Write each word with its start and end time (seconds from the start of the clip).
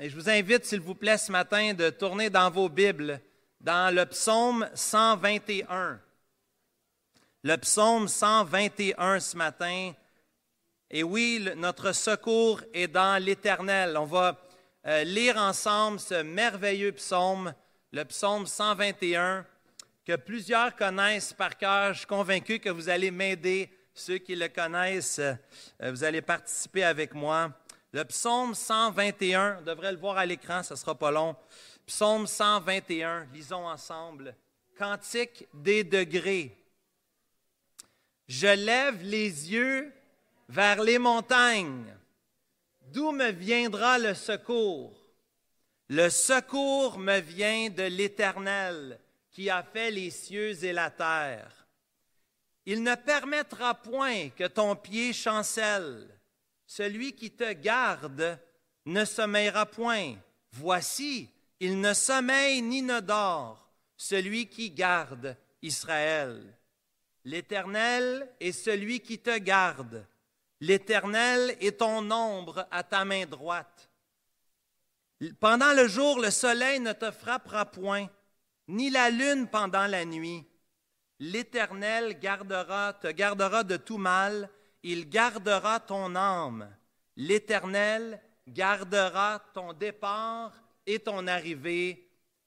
Et 0.00 0.10
je 0.10 0.16
vous 0.16 0.28
invite, 0.28 0.64
s'il 0.64 0.80
vous 0.80 0.96
plaît, 0.96 1.16
ce 1.16 1.30
matin, 1.30 1.72
de 1.72 1.88
tourner 1.88 2.28
dans 2.28 2.50
vos 2.50 2.68
Bibles, 2.68 3.20
dans 3.60 3.94
le 3.94 4.04
psaume 4.06 4.68
121. 4.74 6.00
Le 7.44 7.56
psaume 7.58 8.08
121 8.08 9.20
ce 9.20 9.36
matin. 9.36 9.92
Et 10.90 11.04
oui, 11.04 11.48
notre 11.56 11.92
secours 11.92 12.60
est 12.72 12.88
dans 12.88 13.22
l'Éternel. 13.22 13.96
On 13.96 14.04
va 14.04 14.42
euh, 14.84 15.04
lire 15.04 15.36
ensemble 15.36 16.00
ce 16.00 16.22
merveilleux 16.22 16.92
psaume, 16.92 17.54
le 17.92 18.04
psaume 18.04 18.48
121, 18.48 19.46
que 20.04 20.16
plusieurs 20.16 20.74
connaissent 20.74 21.32
par 21.32 21.56
cœur. 21.56 21.92
Je 21.92 21.98
suis 21.98 22.08
convaincu 22.08 22.58
que 22.58 22.70
vous 22.70 22.88
allez 22.88 23.12
m'aider. 23.12 23.70
Ceux 23.94 24.18
qui 24.18 24.34
le 24.34 24.48
connaissent, 24.48 25.20
euh, 25.20 25.34
vous 25.92 26.02
allez 26.02 26.20
participer 26.20 26.82
avec 26.82 27.14
moi. 27.14 27.52
Le 27.94 28.04
psaume 28.04 28.56
121, 28.56 29.58
on 29.60 29.62
devrait 29.62 29.92
le 29.92 29.98
voir 29.98 30.18
à 30.18 30.26
l'écran, 30.26 30.64
ce 30.64 30.74
ne 30.74 30.76
sera 30.76 30.96
pas 30.96 31.12
long. 31.12 31.36
Psaume 31.86 32.26
121, 32.26 33.28
lisons 33.32 33.68
ensemble. 33.68 34.34
Cantique 34.76 35.46
des 35.54 35.84
degrés. 35.84 36.60
Je 38.26 38.48
lève 38.48 39.00
les 39.00 39.52
yeux 39.52 39.92
vers 40.48 40.82
les 40.82 40.98
montagnes. 40.98 41.94
D'où 42.80 43.12
me 43.12 43.30
viendra 43.30 43.96
le 44.00 44.14
secours? 44.14 44.92
Le 45.88 46.10
secours 46.10 46.98
me 46.98 47.20
vient 47.20 47.70
de 47.70 47.84
l'Éternel 47.84 48.98
qui 49.30 49.48
a 49.48 49.62
fait 49.62 49.92
les 49.92 50.10
cieux 50.10 50.64
et 50.64 50.72
la 50.72 50.90
terre. 50.90 51.68
Il 52.66 52.82
ne 52.82 52.96
permettra 52.96 53.72
point 53.72 54.30
que 54.30 54.48
ton 54.48 54.74
pied 54.74 55.12
chancelle. 55.12 56.13
Celui 56.76 57.12
qui 57.12 57.30
te 57.30 57.52
garde 57.52 58.36
ne 58.86 59.04
sommeillera 59.04 59.64
point. 59.64 60.16
Voici, 60.50 61.30
il 61.60 61.80
ne 61.80 61.94
sommeille 61.94 62.62
ni 62.62 62.82
ne 62.82 62.98
dort, 62.98 63.70
celui 63.96 64.48
qui 64.48 64.72
garde 64.72 65.36
Israël. 65.62 66.42
L'Éternel 67.24 68.28
est 68.40 68.50
celui 68.50 68.98
qui 68.98 69.20
te 69.20 69.38
garde. 69.38 70.04
L'Éternel 70.58 71.56
est 71.60 71.78
ton 71.78 72.10
ombre 72.10 72.66
à 72.72 72.82
ta 72.82 73.04
main 73.04 73.24
droite. 73.24 73.88
Pendant 75.38 75.74
le 75.74 75.86
jour, 75.86 76.18
le 76.18 76.32
soleil 76.32 76.80
ne 76.80 76.92
te 76.92 77.12
frappera 77.12 77.66
point, 77.66 78.08
ni 78.66 78.90
la 78.90 79.10
lune 79.10 79.46
pendant 79.46 79.86
la 79.86 80.04
nuit. 80.04 80.44
L'Éternel 81.20 82.18
gardera, 82.18 82.94
te 82.94 83.12
gardera 83.12 83.62
de 83.62 83.76
tout 83.76 83.98
mal, 83.98 84.50
il 84.84 85.08
gardera 85.08 85.80
ton 85.80 86.14
âme. 86.14 86.70
L'Éternel 87.16 88.20
gardera 88.46 89.40
ton 89.54 89.72
départ 89.72 90.52
et 90.86 90.98
ton 90.98 91.26
arrivée 91.26 92.06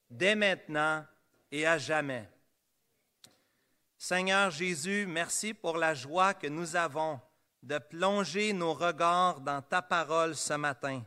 dès 0.10 0.36
maintenant 0.36 1.04
et 1.52 1.66
à 1.66 1.80
jamais. 1.80 2.30
Seigneur 3.98 4.52
Jésus, 4.52 5.08
merci 5.08 5.56
pour 5.56 5.78
la 5.78 5.96
joie 5.96 6.36
que 6.36 6.46
nous 6.46 6.76
avons 6.76 7.20
de 7.64 7.80
plonger 7.80 8.54
nos 8.54 8.76
regards 8.76 9.42
dans 9.42 9.64
ta 9.64 9.82
parole 9.82 10.36
ce 10.36 10.54
matin. 10.54 11.02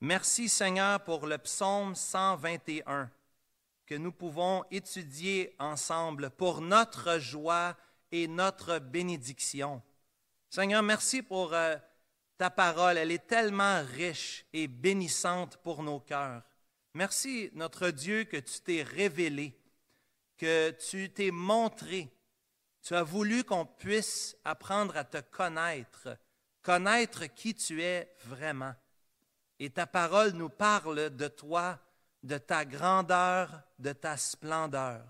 Merci 0.00 0.48
Seigneur 0.48 1.04
pour 1.04 1.26
le 1.26 1.36
psaume 1.36 1.94
121 1.94 3.10
que 3.84 3.94
nous 3.94 4.12
pouvons 4.12 4.64
étudier 4.70 5.54
ensemble 5.58 6.30
pour 6.30 6.62
notre 6.62 7.18
joie 7.18 7.76
et 8.10 8.26
notre 8.26 8.78
bénédiction. 8.78 9.82
Seigneur, 10.48 10.82
merci 10.82 11.22
pour 11.22 11.52
euh, 11.52 11.76
ta 12.38 12.50
parole. 12.50 12.98
Elle 12.98 13.10
est 13.10 13.26
tellement 13.26 13.82
riche 13.84 14.46
et 14.52 14.68
bénissante 14.68 15.56
pour 15.58 15.82
nos 15.82 16.00
cœurs. 16.00 16.42
Merci, 16.94 17.50
notre 17.54 17.90
Dieu, 17.90 18.24
que 18.24 18.36
tu 18.38 18.60
t'es 18.60 18.82
révélé, 18.82 19.58
que 20.38 20.70
tu 20.70 21.10
t'es 21.10 21.30
montré. 21.30 22.10
Tu 22.82 22.94
as 22.94 23.02
voulu 23.02 23.44
qu'on 23.44 23.66
puisse 23.66 24.36
apprendre 24.44 24.96
à 24.96 25.04
te 25.04 25.20
connaître, 25.20 26.16
connaître 26.62 27.26
qui 27.26 27.54
tu 27.54 27.82
es 27.82 28.14
vraiment. 28.24 28.74
Et 29.58 29.70
ta 29.70 29.86
parole 29.86 30.30
nous 30.30 30.48
parle 30.48 31.10
de 31.14 31.28
toi, 31.28 31.78
de 32.22 32.38
ta 32.38 32.64
grandeur, 32.64 33.62
de 33.78 33.92
ta 33.92 34.16
splendeur. 34.16 35.02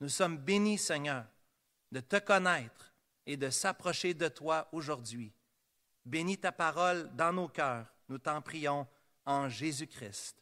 Nous 0.00 0.08
sommes 0.08 0.36
bénis, 0.36 0.78
Seigneur, 0.78 1.24
de 1.90 2.00
te 2.00 2.16
connaître 2.16 2.92
et 3.26 3.36
de 3.36 3.50
s'approcher 3.50 4.14
de 4.14 4.28
toi 4.28 4.68
aujourd'hui. 4.72 5.32
Bénis 6.04 6.38
ta 6.38 6.52
parole 6.52 7.10
dans 7.14 7.32
nos 7.32 7.48
cœurs, 7.48 7.86
nous 8.08 8.18
t'en 8.18 8.40
prions 8.40 8.86
en 9.24 9.48
Jésus-Christ. 9.48 10.36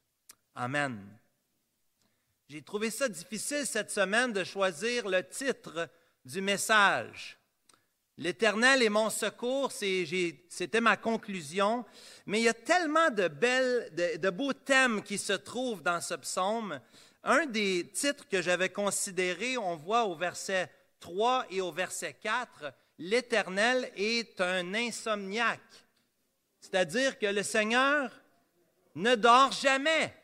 Amen. 0.55 1.01
J'ai 2.49 2.63
trouvé 2.63 2.91
ça 2.91 3.09
difficile 3.09 3.67
cette 3.67 3.91
semaine 3.91 4.33
de 4.33 4.45
choisir 4.45 5.09
le 5.09 5.27
titre 5.27 5.89
du 6.25 6.43
message. 6.43 7.39
L'Éternel 8.19 8.83
est 8.83 8.91
mon 8.91 9.11
secours, 9.11 9.73
c'était 9.73 10.81
ma 10.81 10.97
conclusion, 10.97 11.85
mais 12.27 12.41
il 12.41 12.45
y 12.45 12.49
a 12.49 12.55
tellement 12.55 13.11
de, 13.11 13.27
belles, 13.27 13.93
de, 13.95 14.19
de 14.19 14.31
beaux 14.31 14.53
thèmes 14.53 15.03
qui 15.03 15.19
se 15.19 15.33
trouvent 15.33 15.83
dans 15.83 16.01
ce 16.01 16.15
psaume. 16.15 16.79
Un 17.25 17.47
des 17.47 17.91
titres 17.93 18.29
que 18.29 18.41
j'avais 18.41 18.69
considéré, 18.69 19.57
on 19.57 19.75
voit 19.75 20.05
au 20.05 20.15
verset 20.15 20.71
3 21.05 21.45
et 21.51 21.61
au 21.61 21.71
verset 21.71 22.15
4, 22.15 22.73
l'Éternel 22.99 23.93
est 23.95 24.41
un 24.41 24.73
insomniaque. 24.73 25.61
C'est-à-dire 26.63 27.19
que 27.19 27.27
le 27.27 27.43
Seigneur 27.43 28.11
ne 28.95 29.15
dort 29.15 29.53
jamais. 29.53 30.15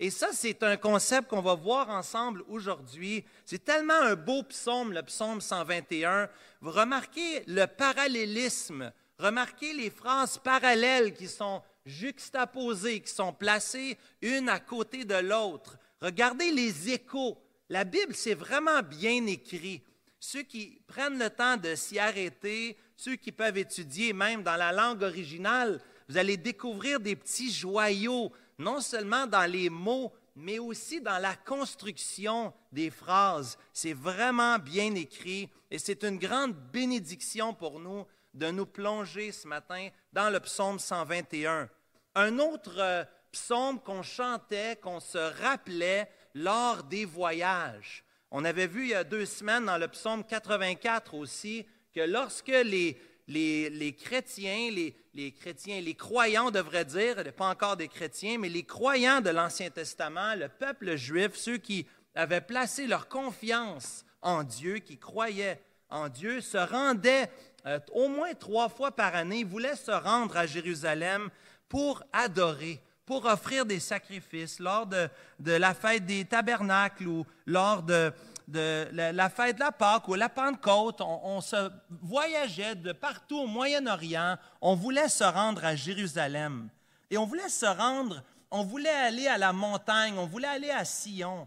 Et 0.00 0.10
ça, 0.10 0.30
c'est 0.32 0.60
un 0.64 0.76
concept 0.76 1.28
qu'on 1.28 1.40
va 1.40 1.54
voir 1.54 1.88
ensemble 1.88 2.42
aujourd'hui. 2.48 3.24
C'est 3.44 3.64
tellement 3.64 4.00
un 4.00 4.16
beau 4.16 4.42
psaume, 4.42 4.92
le 4.92 5.04
psaume 5.04 5.40
121. 5.40 6.28
Vous 6.60 6.72
remarquez 6.72 7.44
le 7.46 7.66
parallélisme, 7.66 8.92
remarquez 9.20 9.72
les 9.72 9.90
phrases 9.90 10.38
parallèles 10.38 11.14
qui 11.14 11.28
sont 11.28 11.62
juxtaposées, 11.86 13.02
qui 13.02 13.12
sont 13.12 13.32
placées 13.32 13.96
une 14.20 14.48
à 14.48 14.58
côté 14.58 15.04
de 15.04 15.14
l'autre. 15.14 15.78
Regardez 16.00 16.50
les 16.50 16.90
échos. 16.90 17.38
La 17.68 17.84
Bible, 17.84 18.16
c'est 18.16 18.34
vraiment 18.34 18.82
bien 18.82 19.24
écrit 19.26 19.80
ceux 20.24 20.42
qui 20.42 20.80
prennent 20.86 21.18
le 21.18 21.28
temps 21.28 21.58
de 21.58 21.74
s'y 21.74 21.98
arrêter, 21.98 22.78
ceux 22.96 23.14
qui 23.16 23.30
peuvent 23.30 23.58
étudier 23.58 24.14
même 24.14 24.42
dans 24.42 24.56
la 24.56 24.72
langue 24.72 25.02
originale, 25.02 25.82
vous 26.08 26.16
allez 26.16 26.38
découvrir 26.38 26.98
des 26.98 27.14
petits 27.14 27.52
joyaux, 27.52 28.32
non 28.58 28.80
seulement 28.80 29.26
dans 29.26 29.50
les 29.50 29.68
mots, 29.68 30.14
mais 30.34 30.58
aussi 30.58 31.02
dans 31.02 31.18
la 31.18 31.36
construction 31.36 32.54
des 32.72 32.88
phrases. 32.88 33.58
C'est 33.74 33.92
vraiment 33.92 34.58
bien 34.58 34.94
écrit 34.94 35.50
et 35.70 35.78
c'est 35.78 36.02
une 36.04 36.18
grande 36.18 36.54
bénédiction 36.72 37.52
pour 37.52 37.78
nous 37.78 38.06
de 38.32 38.50
nous 38.50 38.66
plonger 38.66 39.30
ce 39.30 39.46
matin 39.46 39.88
dans 40.10 40.30
le 40.30 40.40
psaume 40.40 40.78
121. 40.78 41.68
Un 42.14 42.38
autre 42.38 42.78
euh, 42.78 43.04
psaume 43.30 43.78
qu'on 43.78 44.02
chantait, 44.02 44.76
qu'on 44.82 45.00
se 45.00 45.18
rappelait 45.42 46.08
lors 46.34 46.82
des 46.82 47.04
voyages. 47.04 48.03
On 48.36 48.44
avait 48.44 48.66
vu 48.66 48.82
il 48.82 48.88
y 48.88 48.94
a 48.94 49.04
deux 49.04 49.26
semaines 49.26 49.66
dans 49.66 49.78
le 49.78 49.86
psaume 49.86 50.24
84 50.24 51.14
aussi 51.14 51.64
que 51.94 52.00
lorsque 52.00 52.48
les, 52.48 52.98
chrétiens, 53.96 54.70
les, 54.72 54.96
les, 55.14 55.30
chrétiens, 55.30 55.80
les 55.80 55.94
croyants, 55.94 56.48
on 56.48 56.50
devrait 56.50 56.84
dire, 56.84 57.32
pas 57.34 57.48
encore 57.48 57.76
des 57.76 57.86
chrétiens, 57.86 58.38
mais 58.38 58.48
les 58.48 58.64
croyants 58.64 59.20
de 59.20 59.30
l'Ancien 59.30 59.70
Testament, 59.70 60.34
le 60.34 60.48
peuple 60.48 60.96
juif, 60.96 61.36
ceux 61.36 61.58
qui 61.58 61.86
avaient 62.16 62.40
placé 62.40 62.88
leur 62.88 63.06
confiance 63.06 64.04
en 64.20 64.42
Dieu, 64.42 64.78
qui 64.78 64.98
croyaient 64.98 65.62
en 65.88 66.08
Dieu, 66.08 66.40
se 66.40 66.58
rendaient 66.58 67.30
euh, 67.66 67.78
au 67.92 68.08
moins 68.08 68.34
trois 68.34 68.68
fois 68.68 68.90
par 68.90 69.14
année, 69.14 69.44
voulaient 69.44 69.76
se 69.76 69.92
rendre 69.92 70.36
à 70.36 70.46
Jérusalem 70.46 71.30
pour 71.68 72.02
adorer, 72.12 72.80
pour 73.06 73.26
offrir 73.26 73.66
des 73.66 73.80
sacrifices 73.80 74.58
lors 74.58 74.86
de, 74.86 75.08
la 75.40 75.74
fête 75.74 76.06
des 76.06 76.24
tabernacles 76.24 77.06
ou 77.06 77.26
lors 77.46 77.82
de, 77.82 78.12
la, 78.48 79.30
fête 79.30 79.56
de 79.56 79.60
la 79.60 79.72
Pâque 79.72 80.08
ou 80.08 80.14
la 80.14 80.28
Pentecôte. 80.28 81.00
On, 81.00 81.40
se 81.40 81.70
voyageait 81.90 82.74
de 82.74 82.92
partout 82.92 83.40
au 83.40 83.46
Moyen-Orient. 83.46 84.36
On 84.60 84.74
voulait 84.74 85.08
se 85.08 85.24
rendre 85.24 85.64
à 85.64 85.76
Jérusalem. 85.76 86.68
Et 87.10 87.18
on 87.18 87.26
voulait 87.26 87.48
se 87.48 87.66
rendre, 87.66 88.22
on 88.50 88.64
voulait 88.64 88.88
aller 88.88 89.28
à 89.28 89.38
la 89.38 89.52
montagne, 89.52 90.14
on 90.16 90.26
voulait 90.26 90.48
aller 90.48 90.70
à 90.70 90.84
Sion. 90.84 91.46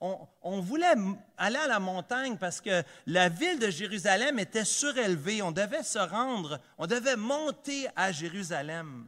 On, 0.00 0.18
on, 0.42 0.60
voulait 0.60 0.94
aller 1.38 1.56
à 1.56 1.68
la 1.68 1.78
montagne 1.78 2.36
parce 2.36 2.60
que 2.60 2.82
la 3.06 3.28
ville 3.28 3.58
de 3.58 3.70
Jérusalem 3.70 4.38
était 4.38 4.64
surélevée. 4.64 5.40
On 5.40 5.52
devait 5.52 5.82
se 5.82 5.98
rendre, 5.98 6.58
on 6.78 6.86
devait 6.86 7.16
monter 7.16 7.88
à 7.94 8.12
Jérusalem. 8.12 9.06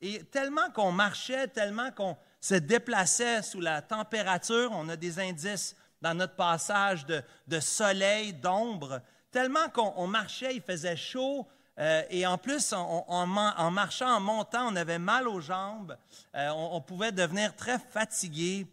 Et 0.00 0.22
tellement 0.24 0.70
qu'on 0.74 0.92
marchait, 0.92 1.48
tellement 1.48 1.90
qu'on 1.90 2.16
se 2.40 2.54
déplaçait 2.54 3.42
sous 3.42 3.60
la 3.60 3.82
température, 3.82 4.70
on 4.72 4.88
a 4.88 4.96
des 4.96 5.18
indices 5.18 5.74
dans 6.00 6.14
notre 6.14 6.36
passage 6.36 7.04
de, 7.06 7.60
soleil, 7.60 8.32
d'ombre, 8.32 9.00
tellement 9.32 9.68
qu'on 9.70 10.06
marchait, 10.06 10.54
il 10.54 10.62
faisait 10.62 10.96
chaud, 10.96 11.46
Euh, 11.78 12.02
et 12.10 12.26
en 12.26 12.38
plus, 12.38 12.72
en 12.72 13.70
marchant, 13.70 14.16
en 14.16 14.20
montant, 14.20 14.72
on 14.72 14.76
avait 14.76 14.98
mal 14.98 15.28
aux 15.28 15.40
jambes. 15.40 15.96
Euh, 16.34 16.48
on, 16.50 16.80
pouvait 16.80 17.12
devenir 17.12 17.54
très 17.54 17.78
fatigué 17.78 18.66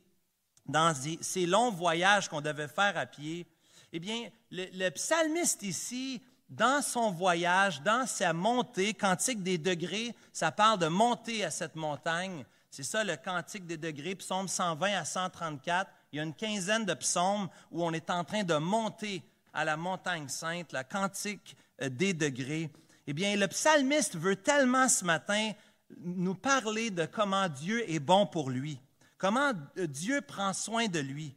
dans 0.66 0.94
ces 1.22 1.46
longs 1.46 1.72
voyages 1.72 2.28
qu'on 2.28 2.42
devait 2.42 2.68
faire 2.68 2.98
à 2.98 3.06
pied. 3.06 3.46
Eh 3.94 4.00
bien, 4.00 4.30
le, 4.50 4.90
psalmiste 4.90 5.62
ici, 5.62 6.22
dans 6.50 6.82
son 6.82 7.12
voyage, 7.12 7.82
dans 7.82 8.06
sa 8.06 8.34
montée, 8.34 8.94
cantique 8.94 9.42
des 9.42 9.58
degrés, 9.58 10.16
ça 10.32 10.52
parle 10.52 10.80
de 10.80 10.88
monter 10.88 11.44
à 11.44 11.52
cette 11.52 11.76
montagne. 11.76 12.46
C'est 12.70 12.84
ça 12.84 13.04
le 13.04 13.16
cantique 13.16 13.66
des 13.66 13.78
degrés, 13.78 14.16
psaume 14.16 14.48
120 14.48 14.98
à 14.98 15.06
134. 15.06 15.90
Il 16.12 16.18
y 16.18 16.20
a 16.20 16.24
une 16.24 16.34
quinzaine 16.34 16.86
de 16.86 16.94
psaumes 16.94 17.48
où 17.72 17.84
on 17.84 17.94
est 17.94 18.10
en 18.10 18.24
train 18.24 18.44
de 18.44 18.56
monter 18.56 19.24
à 19.54 19.66
la 19.66 19.78
montagne 19.78 20.28
sainte, 20.28 20.72
la 20.72 20.84
cantique 20.84 21.56
euh, 21.82 21.90
des 21.90 22.14
degrés. 22.14 22.70
Eh 23.08 23.14
bien, 23.14 23.36
le 23.36 23.48
psalmiste 23.48 24.16
veut 24.16 24.36
tellement 24.36 24.90
ce 24.90 25.06
matin 25.06 25.52
nous 26.00 26.36
parler 26.36 26.90
de 26.90 27.06
comment 27.06 27.48
Dieu 27.48 27.90
est 27.90 28.00
bon 28.00 28.26
pour 28.26 28.50
lui, 28.50 28.80
comment 29.18 29.52
Dieu 29.78 30.22
prend 30.22 30.54
soin 30.54 30.88
de 30.88 31.00
lui, 31.00 31.36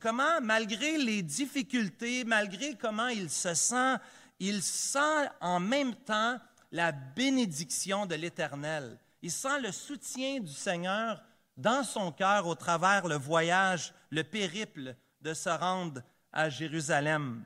comment, 0.00 0.40
malgré 0.40 0.96
les 0.98 1.22
difficultés, 1.22 2.24
malgré 2.24 2.74
comment 2.74 3.08
il 3.08 3.28
se 3.28 3.54
sent, 3.54 3.96
il 4.44 4.60
sent 4.60 5.28
en 5.40 5.60
même 5.60 5.94
temps 5.94 6.36
la 6.72 6.90
bénédiction 6.90 8.06
de 8.06 8.16
l'Éternel. 8.16 8.98
Il 9.22 9.30
sent 9.30 9.60
le 9.60 9.70
soutien 9.70 10.40
du 10.40 10.52
Seigneur 10.52 11.22
dans 11.56 11.84
son 11.84 12.10
cœur 12.10 12.48
au 12.48 12.56
travers 12.56 13.06
le 13.06 13.14
voyage, 13.14 13.94
le 14.10 14.24
périple 14.24 14.96
de 15.20 15.32
se 15.32 15.48
rendre 15.48 16.02
à 16.32 16.50
Jérusalem. 16.50 17.44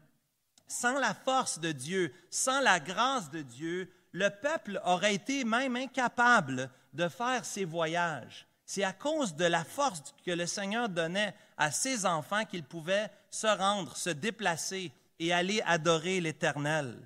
Sans 0.67 0.99
la 0.99 1.13
force 1.13 1.59
de 1.59 1.71
Dieu, 1.71 2.15
sans 2.31 2.61
la 2.61 2.81
grâce 2.81 3.31
de 3.31 3.43
Dieu, 3.43 3.93
le 4.13 4.31
peuple 4.31 4.81
aurait 4.83 5.17
été 5.17 5.45
même 5.45 5.77
incapable 5.77 6.71
de 6.95 7.09
faire 7.09 7.45
ces 7.45 7.67
voyages. 7.67 8.47
C'est 8.65 8.85
à 8.85 8.95
cause 8.95 9.35
de 9.35 9.45
la 9.45 9.65
force 9.65 10.15
que 10.25 10.31
le 10.31 10.47
Seigneur 10.47 10.89
donnait 10.89 11.35
à 11.59 11.71
ses 11.71 12.07
enfants 12.07 12.47
qu'ils 12.47 12.65
pouvaient 12.65 13.11
se 13.31 13.47
rendre, 13.47 13.95
se 13.99 14.09
déplacer 14.09 14.93
et 15.19 15.33
aller 15.33 15.63
adorer 15.65 16.21
l'Éternel. 16.21 16.97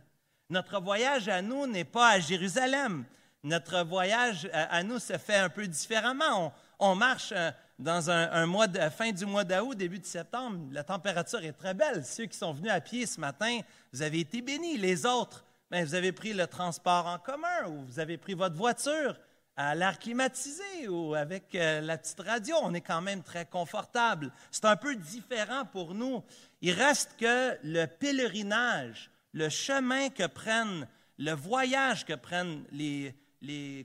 Notre 0.48 0.80
voyage 0.80 1.28
à 1.28 1.42
nous 1.42 1.66
n'est 1.66 1.84
pas 1.84 2.10
à 2.10 2.20
Jérusalem. 2.20 3.04
Notre 3.42 3.82
voyage 3.84 4.50
à 4.52 4.82
nous 4.82 4.98
se 4.98 5.16
fait 5.16 5.36
un 5.36 5.48
peu 5.48 5.66
différemment. 5.66 6.52
On, 6.78 6.94
marche 6.94 7.32
euh, 7.34 7.50
dans 7.78 8.10
un, 8.10 8.46
mois 8.46 8.66
de, 8.66 8.78
fin 8.90 9.12
du 9.12 9.24
mois 9.24 9.44
d'août, 9.44 9.74
début 9.76 9.98
de 9.98 10.04
septembre, 10.04 10.68
la 10.72 10.84
température 10.84 11.42
est 11.42 11.52
très 11.52 11.72
belle. 11.72 12.04
Ceux 12.04 12.26
qui 12.26 12.36
sont 12.36 12.52
venus 12.52 12.70
à 12.70 12.80
pied 12.80 13.06
ce 13.06 13.18
matin, 13.18 13.60
vous 13.92 14.02
avez 14.02 14.20
été 14.20 14.42
bénis. 14.42 14.76
Les 14.76 15.06
autres, 15.06 15.44
bien, 15.70 15.84
vous 15.84 15.94
avez 15.94 16.12
pris 16.12 16.34
le 16.34 16.46
transport 16.46 17.06
en 17.06 17.18
commun 17.18 17.68
ou 17.68 17.86
vous 17.86 17.98
avez 17.98 18.18
pris 18.18 18.34
votre 18.34 18.56
voiture 18.56 19.16
à 19.56 19.74
l'air 19.74 19.98
climatisé 19.98 20.88
ou 20.88 21.14
avec 21.14 21.54
euh, 21.54 21.80
la 21.80 21.98
petite 21.98 22.20
radio. 22.20 22.56
On 22.62 22.74
est 22.74 22.80
quand 22.80 23.02
même 23.02 23.22
très 23.22 23.46
confortable. 23.46 24.32
C'est 24.50 24.64
un 24.64 24.76
peu 24.76 24.96
différent 24.96 25.64
pour 25.64 25.94
nous. 25.94 26.22
Il 26.62 26.72
reste 26.72 27.16
que 27.18 27.58
le 27.62 27.86
pèlerinage, 27.86 29.10
le 29.32 29.48
chemin 29.48 30.08
que 30.08 30.26
prennent, 30.26 30.86
le 31.18 31.32
voyage 31.32 32.04
que 32.04 32.14
prennent 32.14 32.64
les, 32.72 33.14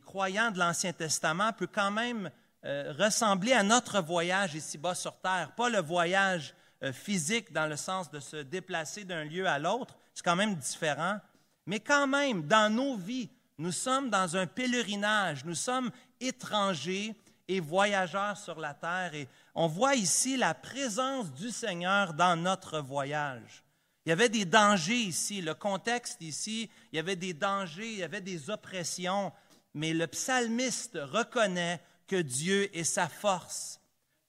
croyants 0.05 0.51
de 0.51 0.59
l'Ancien 0.59 0.93
Testament 0.93 1.53
peut 1.53 1.67
quand 1.67 1.91
même 1.91 2.29
euh, 2.65 2.93
ressembler 2.97 3.53
à 3.53 3.63
notre 3.63 4.01
voyage 4.01 4.55
ici-bas 4.55 4.95
sur 4.95 5.17
Terre, 5.19 5.51
pas 5.55 5.69
le 5.69 5.81
voyage 5.81 6.53
euh, 6.83 6.91
physique 6.91 7.53
dans 7.53 7.67
le 7.67 7.77
sens 7.77 8.11
de 8.11 8.19
se 8.19 8.37
déplacer 8.37 9.05
d'un 9.05 9.23
lieu 9.23 9.47
à 9.47 9.59
l'autre, 9.59 9.95
c'est 10.13 10.23
quand 10.23 10.35
même 10.35 10.55
différent, 10.55 11.19
mais 11.65 11.79
quand 11.79 12.07
même, 12.07 12.47
dans 12.47 12.73
nos 12.73 12.95
vies, 12.95 13.29
nous 13.57 13.71
sommes 13.71 14.09
dans 14.09 14.35
un 14.35 14.47
pèlerinage, 14.47 15.45
nous 15.45 15.55
sommes 15.55 15.91
étrangers 16.19 17.15
et 17.47 17.59
voyageurs 17.59 18.37
sur 18.37 18.59
la 18.59 18.73
terre, 18.73 19.13
et 19.13 19.27
on 19.53 19.67
voit 19.67 19.95
ici 19.95 20.35
la 20.37 20.53
présence 20.53 21.31
du 21.33 21.51
Seigneur 21.51 22.13
dans 22.13 22.35
notre 22.35 22.79
voyage. 22.79 23.63
Il 24.05 24.09
y 24.09 24.11
avait 24.11 24.29
des 24.29 24.45
dangers 24.45 25.01
ici, 25.01 25.41
le 25.41 25.53
contexte 25.53 26.21
ici, 26.21 26.69
il 26.91 26.97
y 26.97 26.99
avait 26.99 27.15
des 27.15 27.33
dangers, 27.33 27.91
il 27.91 27.99
y 27.99 28.03
avait 28.03 28.21
des 28.21 28.49
oppressions, 28.49 29.31
mais 29.73 29.93
le 29.93 30.07
psalmiste 30.07 30.97
reconnaît 31.01 31.81
que 32.07 32.21
Dieu 32.21 32.75
est 32.75 32.83
sa 32.83 33.07
force, 33.07 33.79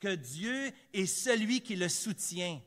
que 0.01 0.15
Dieu 0.15 0.73
est 0.93 1.07
celui 1.07 1.61
qui 1.61 1.77
le 1.77 1.89
soutient, 1.89 2.61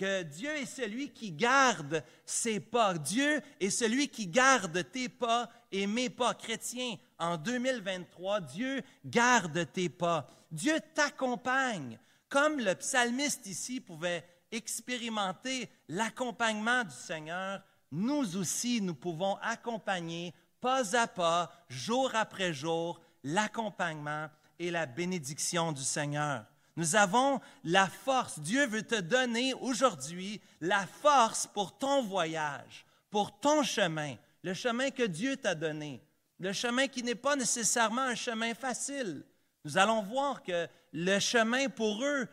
que 0.00 0.22
Dieu 0.22 0.56
est 0.56 0.64
celui 0.64 1.10
qui 1.10 1.30
garde 1.30 2.02
ses 2.24 2.58
pas. 2.58 2.94
Dieu 2.94 3.42
est 3.60 3.68
celui 3.68 4.08
qui 4.08 4.26
garde 4.26 4.90
tes 4.90 5.10
pas 5.10 5.50
et 5.70 5.86
mes 5.86 6.08
pas. 6.08 6.32
Chrétiens, 6.32 6.96
en 7.18 7.36
2023, 7.36 8.40
Dieu 8.40 8.80
garde 9.04 9.70
tes 9.74 9.90
pas. 9.90 10.26
Dieu 10.50 10.80
t'accompagne. 10.94 11.98
Comme 12.30 12.60
le 12.60 12.74
psalmiste 12.76 13.44
ici 13.44 13.78
pouvait 13.78 14.24
expérimenter 14.50 15.68
l'accompagnement 15.88 16.82
du 16.84 16.94
Seigneur, 16.94 17.60
nous 17.92 18.38
aussi, 18.38 18.80
nous 18.80 18.94
pouvons 18.94 19.36
accompagner 19.42 20.32
pas 20.62 20.96
à 20.96 21.08
pas, 21.08 21.52
jour 21.68 22.10
après 22.14 22.54
jour, 22.54 23.02
l'accompagnement 23.22 24.30
et 24.58 24.70
la 24.70 24.86
bénédiction 24.86 25.72
du 25.72 25.82
Seigneur. 25.82 26.46
Nous 26.80 26.96
avons 26.96 27.42
la 27.62 27.86
force. 27.88 28.38
Dieu 28.38 28.66
veut 28.66 28.82
te 28.82 28.98
donner 28.98 29.52
aujourd'hui 29.52 30.40
la 30.62 30.86
force 30.86 31.46
pour 31.46 31.76
ton 31.76 32.02
voyage, 32.02 32.86
pour 33.10 33.38
ton 33.38 33.62
chemin, 33.62 34.14
le 34.42 34.54
chemin 34.54 34.88
que 34.88 35.02
Dieu 35.02 35.36
t'a 35.36 35.54
donné, 35.54 36.00
le 36.38 36.54
chemin 36.54 36.88
qui 36.88 37.02
n'est 37.02 37.14
pas 37.14 37.36
nécessairement 37.36 38.00
un 38.00 38.14
chemin 38.14 38.54
facile. 38.54 39.22
Nous 39.66 39.76
allons 39.76 40.00
voir 40.00 40.42
que 40.42 40.66
le 40.94 41.18
chemin 41.18 41.68
pour 41.68 42.02
eux 42.02 42.26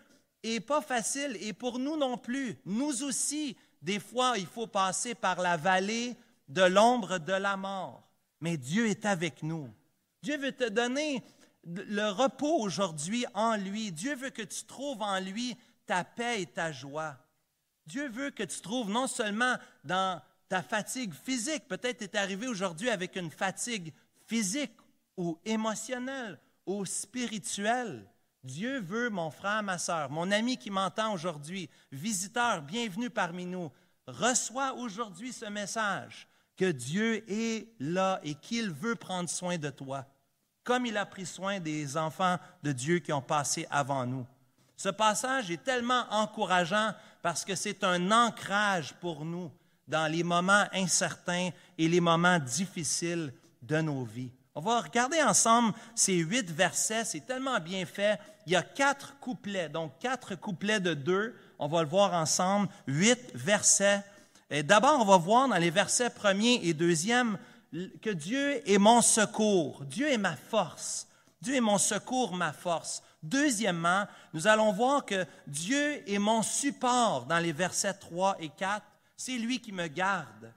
n'est 0.46 0.62
pas 0.62 0.80
facile 0.80 1.38
et 1.42 1.52
pour 1.52 1.78
nous 1.78 1.98
non 1.98 2.18
plus. 2.18 2.58
Nous 2.64 3.04
aussi, 3.04 3.58
des 3.82 4.00
fois, 4.00 4.38
il 4.38 4.48
faut 4.48 4.68
passer 4.68 5.14
par 5.14 5.42
la 5.42 5.58
vallée 5.58 6.16
de 6.48 6.64
l'ombre 6.64 7.18
de 7.18 7.34
la 7.34 7.58
mort. 7.58 8.02
Mais 8.40 8.56
Dieu 8.56 8.88
est 8.88 9.06
avec 9.06 9.44
nous. 9.44 9.68
Dieu 10.24 10.38
veut 10.38 10.54
te 10.54 10.70
donner 10.70 11.22
le 11.68 12.10
repos 12.10 12.60
aujourd'hui 12.60 13.26
en 13.34 13.56
lui. 13.58 13.92
Dieu 13.92 14.16
veut 14.16 14.30
que 14.30 14.42
tu 14.42 14.64
trouves 14.66 15.02
en 15.02 15.20
lui 15.20 15.58
ta 15.86 16.04
paix 16.04 16.42
et 16.42 16.46
ta 16.46 16.72
joie. 16.72 17.18
Dieu 17.86 18.10
veut 18.10 18.32
que 18.32 18.44
tu 18.44 18.62
trouves 18.62 18.90
non 18.90 19.08
seulement 19.08 19.56
dans 19.84 20.22
ta 20.50 20.62
fatigue 20.62 21.14
physique, 21.14 21.68
peut-être 21.68 22.00
tu 22.00 22.04
es 22.06 22.18
arrivé 22.18 22.48
aujourd'hui 22.48 22.90
avec 22.90 23.16
une 23.16 23.32
fatigue 23.32 23.94
physique 24.28 24.72
ou 25.18 25.38
émotionnelle 25.46 26.40
ou 26.66 26.86
spirituelle. 26.86 28.10
Dieu 28.44 28.80
veut, 28.80 29.10
mon 29.10 29.30
frère, 29.30 29.64
ma 29.64 29.78
soeur, 29.78 30.10
mon 30.10 30.32
ami 30.32 30.58
qui 30.58 30.70
m'entend 30.70 31.14
aujourd'hui, 31.14 31.70
visiteur, 31.92 32.62
bienvenue 32.62 33.10
parmi 33.10 33.46
nous, 33.46 33.72
reçois 34.06 34.74
aujourd'hui 34.74 35.34
ce 35.34 35.46
message 35.46 36.30
que 36.56 36.72
Dieu 36.72 37.30
est 37.30 37.74
là 37.80 38.22
et 38.24 38.36
qu'il 38.36 38.72
veut 38.72 38.96
prendre 38.96 39.30
soin 39.30 39.58
de 39.58 39.70
toi 39.70 40.06
comme 40.68 40.86
il 40.86 40.98
a 40.98 41.06
pris 41.06 41.26
soin 41.26 41.62
des 41.62 41.96
enfants 41.96 42.38
de 42.62 42.74
Dieu 42.74 43.00
qui 43.00 43.14
ont 43.14 43.22
passé 43.22 43.66
avant 43.72 44.06
nous. 44.06 44.26
Ce 44.76 44.90
passage 44.90 45.50
est 45.50 45.64
tellement 45.64 46.04
encourageant 46.12 46.92
parce 47.22 47.46
que 47.46 47.56
c'est 47.56 47.86
un 47.86 48.12
ancrage 48.12 48.94
pour 48.96 49.24
nous 49.24 49.50
dans 49.88 50.12
les 50.12 50.24
moments 50.24 50.66
incertains 50.74 51.52
et 51.78 51.88
les 51.88 52.02
moments 52.02 52.38
difficiles 52.38 53.34
de 53.62 53.78
nos 53.78 54.04
vies. 54.04 54.30
On 54.56 54.60
va 54.60 54.82
regarder 54.82 55.22
ensemble 55.24 55.74
ces 55.96 56.18
huit 56.18 56.52
versets, 56.52 57.06
c'est 57.06 57.26
tellement 57.26 57.62
bien 57.62 57.86
fait. 57.86 58.20
Il 58.46 58.52
y 58.52 58.58
a 58.58 58.62
quatre 58.62 59.18
couplets, 59.22 59.70
donc 59.70 59.98
quatre 60.00 60.36
couplets 60.36 60.82
de 60.82 60.94
deux. 60.94 61.34
On 61.60 61.70
va 61.70 61.82
le 61.82 61.88
voir 61.88 62.14
ensemble, 62.14 62.68
huit 62.88 63.32
versets. 63.34 64.04
D'abord, 64.66 65.00
on 65.00 65.06
va 65.06 65.16
voir 65.16 65.48
dans 65.48 65.56
les 65.56 65.70
versets 65.70 66.10
premiers 66.10 66.60
et 66.64 66.74
deuxièmes 66.74 67.38
que 68.02 68.10
Dieu 68.10 68.62
est 68.70 68.78
mon 68.78 69.02
secours, 69.02 69.84
Dieu 69.86 70.10
est 70.10 70.18
ma 70.18 70.36
force. 70.36 71.08
Dieu 71.42 71.56
est 71.56 71.62
mon 71.62 71.78
secours, 71.78 72.36
ma 72.36 72.52
force. 72.52 73.04
Deuxièmement, 73.22 74.06
nous 74.34 74.48
allons 74.48 74.72
voir 74.72 75.06
que 75.06 75.26
Dieu 75.46 76.04
est 76.10 76.20
mon 76.20 76.42
support 76.42 77.26
dans 77.26 77.40
les 77.40 77.52
versets 77.52 77.94
3 77.94 78.38
et 78.40 78.50
4. 78.50 78.84
C'est 79.16 79.38
lui 79.38 79.60
qui 79.60 79.72
me 79.72 79.88
garde. 79.88 80.52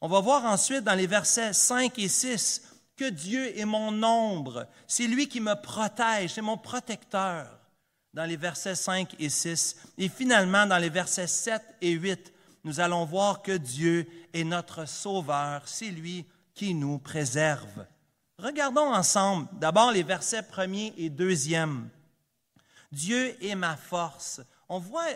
On 0.00 0.08
va 0.08 0.20
voir 0.20 0.44
ensuite 0.44 0.84
dans 0.84 0.94
les 0.94 1.06
versets 1.06 1.52
5 1.52 1.98
et 1.98 2.08
6 2.08 2.62
que 2.96 3.08
Dieu 3.08 3.56
est 3.58 3.64
mon 3.64 4.02
ombre. 4.02 4.66
C'est 4.86 5.06
lui 5.06 5.28
qui 5.28 5.40
me 5.40 5.54
protège, 5.54 6.34
c'est 6.34 6.42
mon 6.42 6.58
protecteur 6.58 7.46
dans 8.12 8.24
les 8.24 8.36
versets 8.36 8.74
5 8.74 9.14
et 9.18 9.28
6. 9.28 9.76
Et 9.98 10.08
finalement, 10.08 10.66
dans 10.66 10.78
les 10.78 10.90
versets 10.90 11.26
7 11.26 11.62
et 11.80 11.92
8, 11.92 12.32
nous 12.64 12.80
allons 12.80 13.04
voir 13.04 13.42
que 13.42 13.52
Dieu 13.52 14.06
est 14.32 14.44
notre 14.44 14.86
sauveur. 14.86 15.62
C'est 15.66 15.86
lui 15.86 16.26
qui 16.54 16.74
nous 16.74 16.98
préserve. 16.98 17.86
Regardons 18.38 18.92
ensemble 18.92 19.48
d'abord 19.52 19.92
les 19.92 20.02
versets 20.02 20.42
premier 20.42 20.92
et 20.96 21.10
deuxième. 21.10 21.88
Dieu 22.90 23.36
est 23.42 23.54
ma 23.54 23.76
force. 23.76 24.40
on 24.68 24.78
voit 24.78 25.06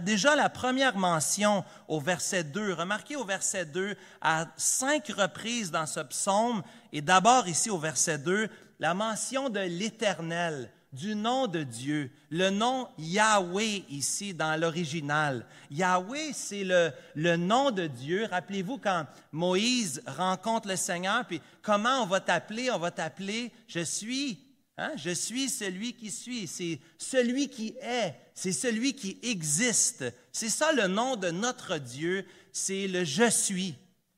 déjà 0.00 0.36
la 0.36 0.48
première 0.48 0.96
mention 0.96 1.64
au 1.88 2.00
verset 2.00 2.44
2. 2.44 2.74
Remarquez 2.74 3.16
au 3.16 3.24
verset 3.24 3.66
2, 3.66 3.96
à 4.20 4.46
cinq 4.56 5.08
reprises 5.08 5.70
dans 5.70 5.86
ce 5.86 6.00
psaume, 6.00 6.62
et 6.92 7.00
d'abord 7.00 7.48
ici 7.48 7.68
au 7.70 7.78
verset 7.78 8.18
2, 8.18 8.48
la 8.78 8.94
mention 8.94 9.48
de 9.48 9.60
l'Éternel, 9.60 10.70
du 10.92 11.14
nom 11.14 11.46
de 11.46 11.62
Dieu, 11.62 12.10
le 12.30 12.50
nom 12.50 12.88
Yahweh 12.98 13.84
ici 13.88 14.34
dans 14.34 14.60
l'original. 14.60 15.46
Yahweh, 15.70 16.32
c'est 16.32 16.64
le, 16.64 16.90
le 17.14 17.36
nom 17.36 17.70
de 17.70 17.86
Dieu. 17.86 18.26
Rappelez-vous 18.30 18.78
quand 18.78 19.06
Moïse 19.32 20.02
rencontre 20.06 20.68
le 20.68 20.76
Seigneur, 20.76 21.24
puis 21.26 21.40
comment 21.62 22.02
on 22.02 22.06
va 22.06 22.20
t'appeler? 22.20 22.70
On 22.70 22.78
va 22.78 22.90
t'appeler, 22.90 23.50
je 23.66 23.80
suis 23.80 24.38
Hein? 24.78 24.92
Je 24.96 25.10
suis 25.10 25.48
celui 25.48 25.92
qui 25.92 26.10
suis. 26.10 26.46
C'est 26.46 26.80
celui 26.96 27.48
qui 27.48 27.74
est. 27.80 28.14
C'est 28.34 28.52
celui 28.52 28.94
qui 28.94 29.18
existe. 29.22 30.04
C'est 30.32 30.48
ça 30.48 30.72
le 30.72 30.86
nom 30.86 31.16
de 31.16 31.30
notre 31.30 31.78
Dieu. 31.78 32.26
C'est 32.52 32.88
le 32.88 33.04
je 33.04 33.28
suis. 33.30 33.74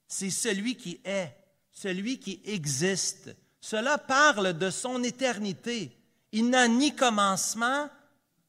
C'est 0.07 0.31
celui 0.31 0.77
qui 0.77 1.01
est, 1.05 1.35
celui 1.73 2.21
qui 2.21 2.41
existe. 2.45 3.35
Cela 3.61 3.99
parle 3.99 4.57
de 4.57 4.71
son 4.71 5.03
éternité. 5.03 5.91
Il 6.37 6.51
n'a 6.51 6.67
ni 6.67 6.93
commencement 6.93 7.89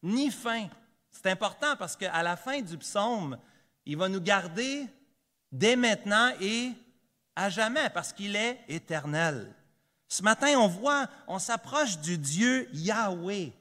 ni 0.01 0.31
fin. 0.31 0.67
C'est 1.11 1.29
important 1.29 1.75
parce 1.77 1.95
qu'à 1.95 2.23
la 2.23 2.35
fin 2.35 2.59
du 2.59 2.79
psaume, 2.79 3.37
il 3.85 3.95
va 3.95 4.09
nous 4.09 4.19
garder 4.19 4.87
dès 5.51 5.75
maintenant 5.75 6.31
et 6.41 6.71
à 7.35 7.51
jamais 7.51 7.91
parce 7.91 8.11
qu'il 8.11 8.35
est 8.35 8.59
éternel. 8.67 9.53
Ce 10.07 10.23
matin, 10.23 10.57
on 10.57 10.67
voit, 10.67 11.05
on 11.27 11.37
s'approche 11.37 11.99
du 11.99 12.17
Dieu 12.17 12.67
Yahweh. 12.73 13.53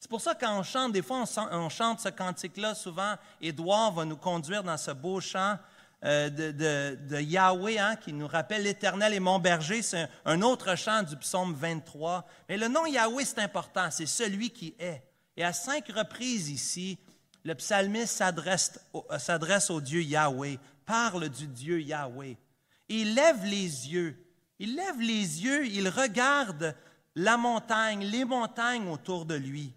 C'est 0.00 0.10
pour 0.10 0.20
ça 0.20 0.34
quand 0.34 0.58
on 0.58 0.64
chante, 0.64 0.90
des 0.90 1.02
fois 1.02 1.22
on, 1.36 1.68
chante 1.68 2.00
ce 2.00 2.08
cantique-là, 2.08 2.74
souvent 2.74 3.14
Édouard 3.40 3.92
va 3.92 4.04
nous 4.04 4.16
conduire 4.16 4.64
dans 4.64 4.76
ce 4.76 4.90
beau 4.90 5.20
chant 5.20 5.56
euh, 6.04 6.96
de, 6.96 7.20
Yahweh 7.20 7.78
hein, 7.78 7.96
qui 7.96 8.12
nous 8.12 8.26
rappelle 8.26 8.64
l'Éternel 8.64 9.14
et 9.14 9.20
mon 9.20 9.38
berger. 9.38 9.82
C'est 9.82 10.08
un, 10.24 10.42
autre 10.42 10.76
chant 10.76 11.02
du 11.02 11.16
psaume 11.16 11.54
23. 11.54 12.26
Mais 12.48 12.56
le 12.56 12.68
nom 12.68 12.86
Yahweh, 12.86 13.24
c'est 13.24 13.40
important, 13.40 13.88
c'est 13.90 14.06
celui 14.06 14.50
qui 14.50 14.74
est. 14.78 15.02
Et 15.36 15.44
à 15.44 15.52
cinq 15.52 15.88
reprises 15.88 16.50
ici, 16.50 16.98
le 17.44 17.54
psalmiste 17.54 18.22
s'adresse 19.18 19.70
au 19.70 19.80
Dieu 19.80 20.02
Yahweh, 20.02 20.58
parle 20.84 21.28
du 21.28 21.46
Dieu 21.46 21.80
Yahweh. 21.80 22.36
Il 22.88 23.14
lève 23.14 23.44
les 23.44 23.90
yeux 23.90 24.22
il 24.62 24.76
lève 24.76 25.00
les 25.00 25.42
yeux, 25.42 25.66
il 25.66 25.88
regarde 25.88 26.76
la 27.16 27.36
montagne, 27.36 28.04
les 28.04 28.24
montagnes 28.24 28.86
autour 28.86 29.26
de 29.26 29.34
lui. 29.34 29.74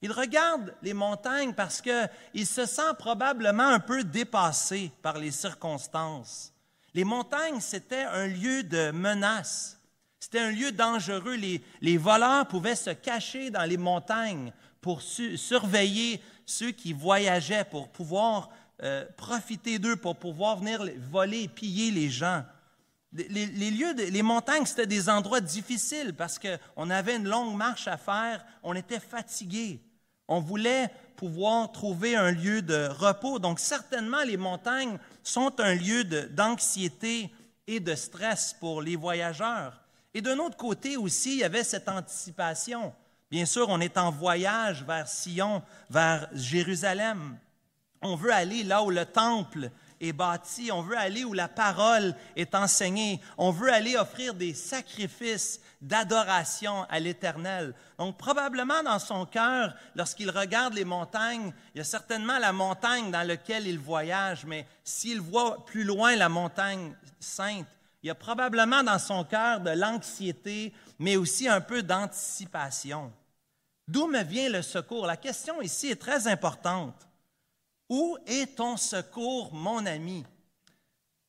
Il 0.00 0.12
regarde 0.12 0.74
les 0.82 0.94
montagnes 0.94 1.54
parce 1.54 1.80
qu'il 1.80 2.46
se 2.46 2.66
sent 2.66 2.94
probablement 2.98 3.66
un 3.66 3.80
peu 3.80 4.04
dépassé 4.04 4.92
par 5.02 5.18
les 5.18 5.32
circonstances. 5.32 6.52
Les 6.94 7.04
montagnes, 7.04 7.60
c'était 7.60 8.04
un 8.04 8.28
lieu 8.28 8.62
de 8.62 8.92
menace. 8.92 9.80
C'était 10.20 10.40
un 10.40 10.50
lieu 10.50 10.72
dangereux. 10.72 11.36
Les, 11.80 11.96
voleurs 11.96 12.46
pouvaient 12.46 12.76
se 12.76 12.90
cacher 12.90 13.50
dans 13.50 13.64
les 13.64 13.76
montagnes 13.76 14.52
pour 14.80 15.02
surveiller 15.02 16.22
ceux 16.46 16.70
qui 16.70 16.92
voyageaient, 16.92 17.64
pour 17.64 17.88
pouvoir 17.88 18.50
euh, 18.82 19.04
profiter 19.16 19.78
d'eux, 19.78 19.96
pour 19.96 20.16
pouvoir 20.16 20.58
venir 20.58 20.80
voler 21.10 21.42
et 21.42 21.48
piller 21.48 21.90
les 21.90 22.08
gens. 22.08 22.44
Les, 23.12 23.46
les 23.46 24.22
montagnes, 24.22 24.66
c'était 24.66 24.86
des 24.86 25.08
endroits 25.08 25.40
difficiles 25.40 26.14
parce 26.14 26.38
qu'on 26.38 26.90
avait 26.90 27.16
une 27.16 27.28
longue 27.28 27.56
marche 27.56 27.88
à 27.88 27.96
faire, 27.96 28.44
on 28.62 28.74
était 28.74 29.00
fatigué. 29.00 29.80
On 30.28 30.40
voulait 30.40 30.90
pouvoir 31.16 31.72
trouver 31.72 32.14
un 32.14 32.30
lieu 32.30 32.62
de 32.62 32.88
repos. 32.88 33.38
Donc 33.38 33.58
certainement, 33.58 34.22
les 34.22 34.36
montagnes 34.36 34.98
sont 35.22 35.58
un 35.60 35.74
lieu 35.74 36.04
d'anxiété 36.04 37.32
et 37.66 37.80
de 37.80 37.94
stress 37.94 38.54
pour 38.60 38.80
les 38.80 38.96
voyageurs. 38.96 39.80
Et 40.14 40.20
d'un 40.20 40.38
autre 40.38 40.56
côté 40.56 40.96
aussi, 40.96 41.32
il 41.32 41.38
y 41.38 41.44
avait 41.44 41.64
cette 41.64 41.88
anticipation. 41.88 42.94
Bien 43.30 43.44
sûr, 43.44 43.66
on 43.68 43.80
est 43.80 43.98
en 43.98 44.10
voyage 44.10 44.84
vers 44.84 45.08
Sion, 45.08 45.62
vers 45.90 46.28
Jérusalem. 46.32 47.36
On 48.00 48.14
veut 48.14 48.32
aller 48.32 48.62
là 48.62 48.82
où 48.82 48.90
le 48.90 49.04
temple 49.04 49.70
est 50.00 50.12
bâti, 50.12 50.70
on 50.72 50.82
veut 50.82 50.96
aller 50.96 51.24
où 51.24 51.32
la 51.32 51.48
parole 51.48 52.14
est 52.36 52.54
enseignée, 52.54 53.20
on 53.36 53.50
veut 53.50 53.72
aller 53.72 53.96
offrir 53.96 54.34
des 54.34 54.54
sacrifices 54.54 55.60
d'adoration 55.80 56.84
à 56.88 56.98
l'Éternel. 57.00 57.74
Donc 57.98 58.16
probablement 58.18 58.82
dans 58.82 58.98
son 58.98 59.26
cœur, 59.26 59.74
lorsqu'il 59.94 60.30
regarde 60.30 60.74
les 60.74 60.84
montagnes, 60.84 61.52
il 61.74 61.78
y 61.78 61.80
a 61.80 61.84
certainement 61.84 62.38
la 62.38 62.52
montagne 62.52 63.10
dans 63.10 63.26
laquelle 63.26 63.66
il 63.66 63.78
voyage, 63.78 64.44
mais 64.44 64.66
s'il 64.84 65.20
voit 65.20 65.64
plus 65.64 65.84
loin 65.84 66.16
la 66.16 66.28
montagne 66.28 66.94
sainte, 67.20 67.66
il 68.02 68.06
y 68.06 68.10
a 68.10 68.14
probablement 68.14 68.82
dans 68.82 68.98
son 68.98 69.24
cœur 69.24 69.60
de 69.60 69.70
l'anxiété, 69.70 70.72
mais 70.98 71.16
aussi 71.16 71.48
un 71.48 71.60
peu 71.60 71.82
d'anticipation. 71.82 73.12
D'où 73.88 74.06
me 74.06 74.22
vient 74.22 74.50
le 74.50 74.62
secours? 74.62 75.06
La 75.06 75.16
question 75.16 75.60
ici 75.62 75.88
est 75.88 76.00
très 76.00 76.28
importante. 76.28 77.07
Où 77.88 78.18
est 78.26 78.56
ton 78.56 78.76
secours, 78.76 79.52
mon 79.52 79.84
ami? 79.86 80.24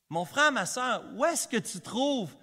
Mon 0.10 0.26
frère, 0.26 0.52
ma 0.52 0.66
soeur, 0.66 1.04
où 1.16 1.24
est-ce 1.26 1.48
que 1.48 1.58
tu 1.58 1.80
trouves 1.80 2.36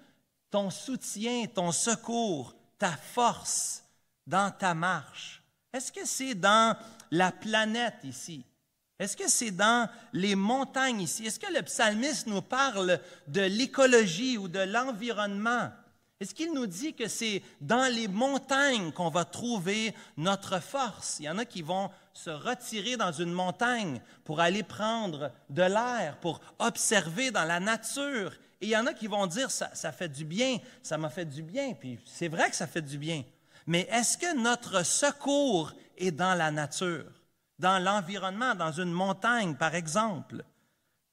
ton 0.49 0.69
soutien, 0.69 1.45
ton 1.47 1.71
secours, 1.71 2.55
ta 2.77 2.91
force 2.91 3.83
dans 4.25 4.51
ta 4.51 4.73
marche? 4.73 5.43
Est-ce 5.73 5.91
que 5.91 6.05
c'est 6.05 6.33
dans 6.33 6.75
la 7.11 7.31
planète 7.31 7.97
ici? 8.03 8.43
Est-ce 8.99 9.15
que 9.15 9.29
c'est 9.29 9.51
dans 9.51 9.87
les 10.13 10.35
montagnes 10.35 11.01
ici? 11.01 11.25
Est-ce 11.25 11.39
que 11.39 11.53
le 11.53 11.61
psalmiste 11.61 12.25
nous 12.25 12.41
parle 12.41 12.99
de 13.27 13.41
l'écologie 13.41 14.37
ou 14.37 14.47
de 14.47 14.59
l'environnement? 14.59 15.69
Est-ce 16.19 16.33
qu'il 16.33 16.51
nous 16.53 16.65
dit 16.65 16.95
que 16.95 17.07
c'est 17.07 17.43
dans 17.61 17.93
les 17.93 18.07
montagnes 18.07 18.91
qu'on 18.91 19.11
va 19.11 19.23
trouver 19.23 19.93
notre 20.15 20.59
force? 20.59 21.17
Il 21.19 21.25
y 21.25 21.29
en 21.29 21.37
a 21.37 21.45
qui 21.45 21.61
vont 21.61 21.91
se 22.17 22.31
retirer 22.31 22.97
dans 22.97 23.11
une 23.11 23.31
montagne 23.31 24.01
pour 24.23 24.39
aller 24.39 24.63
prendre 24.63 25.31
de 25.51 25.61
l'air, 25.61 26.17
pour 26.19 26.41
observer 26.57 27.29
dans 27.29 27.43
la 27.43 27.59
nature. 27.59 28.33
Et 28.59 28.65
il 28.65 28.69
y 28.69 28.77
en 28.77 28.87
a 28.87 28.93
qui 28.93 29.05
vont 29.05 29.27
dire, 29.27 29.51
ça, 29.51 29.69
ça 29.75 29.91
fait 29.91 30.09
du 30.09 30.25
bien, 30.25 30.57
ça 30.81 30.97
m'a 30.97 31.11
fait 31.11 31.25
du 31.25 31.43
bien, 31.43 31.75
puis 31.75 31.99
c'est 32.05 32.27
vrai 32.27 32.49
que 32.49 32.55
ça 32.55 32.65
fait 32.65 32.81
du 32.81 32.97
bien. 32.97 33.23
Mais 33.67 33.87
est-ce 33.91 34.17
que 34.17 34.35
notre 34.35 34.83
secours 34.83 35.73
est 35.95 36.09
dans 36.09 36.33
la 36.33 36.49
nature, 36.49 37.05
dans 37.59 37.77
l'environnement, 37.77 38.55
dans 38.55 38.71
une 38.71 38.91
montagne, 38.91 39.55
par 39.55 39.75
exemple? 39.75 40.43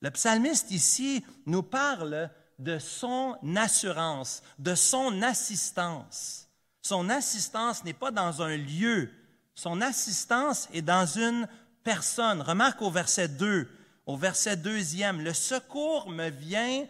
Le 0.01 0.11
psalmiste 0.11 0.71
ici 0.71 1.23
nous 1.45 1.63
parle 1.63 2.31
de 2.59 2.79
son 2.79 3.37
assurance, 3.57 4.43
de 4.59 4.75
son 4.75 5.21
assistance. 5.21 6.49
Son 6.81 7.11
assistance 7.11 7.85
n'est 7.85 7.93
pas 7.93 8.11
dans 8.11 8.41
un 8.41 8.57
lieu, 8.57 9.11
son 9.55 9.81
assistance 9.81 10.69
est 10.73 10.83
dans 10.83 11.07
une 11.07 11.49
personne. 11.83 12.43
Remarque 12.43 12.83
au 12.83 12.91
verset 12.91 13.29
2, 13.29 13.69
au 14.07 14.17
verset 14.17 14.57
deuxième, 14.57 15.21
le 15.21 15.33
secours 15.33 16.11
me 16.11 16.29
vient 16.29 16.87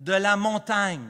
de 0.00 0.12
la 0.12 0.36
montagne. 0.36 1.08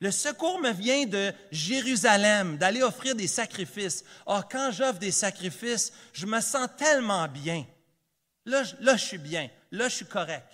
Le 0.00 0.10
secours 0.10 0.60
me 0.60 0.72
vient 0.72 1.06
de 1.06 1.32
Jérusalem, 1.50 2.56
d'aller 2.56 2.82
offrir 2.82 3.14
des 3.14 3.26
sacrifices. 3.26 4.02
Ah, 4.26 4.42
quand 4.50 4.70
j'offre 4.72 4.98
des 4.98 5.10
sacrifices, 5.10 5.92
je 6.12 6.26
me 6.26 6.40
sens 6.40 6.68
tellement 6.78 7.28
bien. 7.28 7.66
Là, 8.46 8.62
là, 8.80 8.96
je 8.96 9.04
suis 9.04 9.18
bien. 9.18 9.50
Là, 9.70 9.88
je 9.88 9.96
suis 9.96 10.06
correct. 10.06 10.50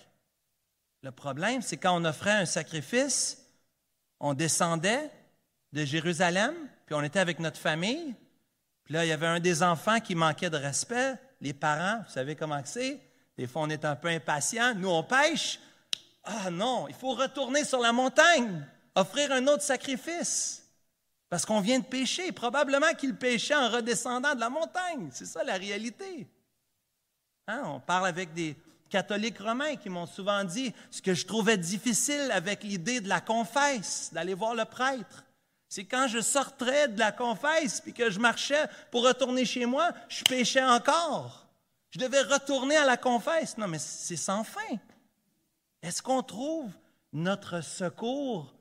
Le 1.03 1.13
problème, 1.13 1.63
c'est 1.63 1.77
quand 1.77 1.97
on 1.97 2.05
offrait 2.05 2.33
un 2.33 2.47
sacrifice, 2.47 3.39
on 4.19 4.35
descendait 4.35 5.11
de 5.73 5.85
Jérusalem, 5.85 6.55
puis 6.85 6.95
on 6.97 7.03
était 7.03 7.21
avec 7.21 7.39
notre 7.39 7.59
famille, 7.59 8.15
puis 8.87 8.95
là, 8.95 9.05
il 9.05 9.09
y 9.09 9.13
avait 9.13 9.27
un 9.27 9.41
des 9.41 9.63
enfants 9.63 10.01
qui 10.01 10.15
manquait 10.15 10.49
de 10.49 10.57
respect. 10.57 11.17
Les 11.41 11.53
parents, 11.53 12.05
vous 12.07 12.13
savez 12.13 12.37
comment 12.37 12.63
c'est? 12.65 13.01
Des 13.37 13.47
fois, 13.47 13.63
on 13.63 13.69
est 13.69 13.85
un 13.85 13.97
peu 13.97 14.09
impatient. 14.09 14.75
Nous, 14.77 14.89
on 14.89 15.03
pêche. 15.03 15.59
Ah 16.25 16.51
non, 16.51 16.87
il 16.89 16.95
faut 16.95 17.13
retourner 17.13 17.65
sur 17.65 17.81
la 17.81 17.93
montagne, 17.93 18.65
offrir 18.95 19.33
un 19.33 19.47
autre 19.49 19.63
sacrifice. 19.63 20.65
Parce 21.29 21.45
qu'on 21.45 21.61
vient 21.61 21.81
de 21.81 21.85
pêcher. 21.85 22.31
Probablement 22.31 22.95
qu'il 22.97 23.17
pêchait 23.17 23.57
en 23.57 23.69
redescendant 23.69 24.35
de 24.35 24.41
la 24.41 24.49
montagne. 24.49 25.11
C'est 25.13 25.27
ça 25.27 25.43
la 25.43 25.55
réalité. 25.55 26.29
Hein? 27.49 27.63
On 27.67 27.81
parle 27.81 28.07
avec 28.07 28.33
des, 28.33 28.57
catholiques 28.89 29.39
romains 29.39 29.77
qui 29.77 29.89
m'ont 29.89 30.07
souvent 30.07 30.45
dit 30.45 30.73
ce 30.91 31.03
que 31.03 31.15
je 31.15 31.27
trouvais 31.27 31.57
difficile 31.57 32.31
avec 32.33 32.63
l'idée 32.63 33.01
de 33.01 33.09
la 33.09 33.21
confesse, 33.21 34.11
d'aller 34.13 34.35
voir 34.35 34.55
le 34.55 34.65
prêtre. 34.65 35.25
C'est 35.69 35.85
quand 35.85 36.07
je 36.09 36.21
sortais 36.21 36.89
de 36.89 36.99
la 36.99 37.13
confesse 37.13 37.81
puis 37.81 37.93
que 37.93 38.11
je 38.11 38.21
marchais 38.21 38.67
pour 38.91 39.05
retourner 39.05 39.45
chez 39.45 39.67
moi, 39.67 39.91
je 40.09 40.23
péchais 40.25 40.65
encore. 40.65 41.47
Je 41.91 41.99
devais 41.99 42.23
retourner 42.23 42.77
à 42.77 42.85
la 42.85 42.97
confesse. 42.97 43.57
Non, 43.59 43.69
mais 43.69 43.79
c'est 43.79 44.17
sans 44.17 44.45
fin. 44.45 44.61
Est-ce 45.83 46.03
qu'on 46.03 46.23
trouve 46.23 46.71
notre 47.13 47.61
secours 47.63 48.55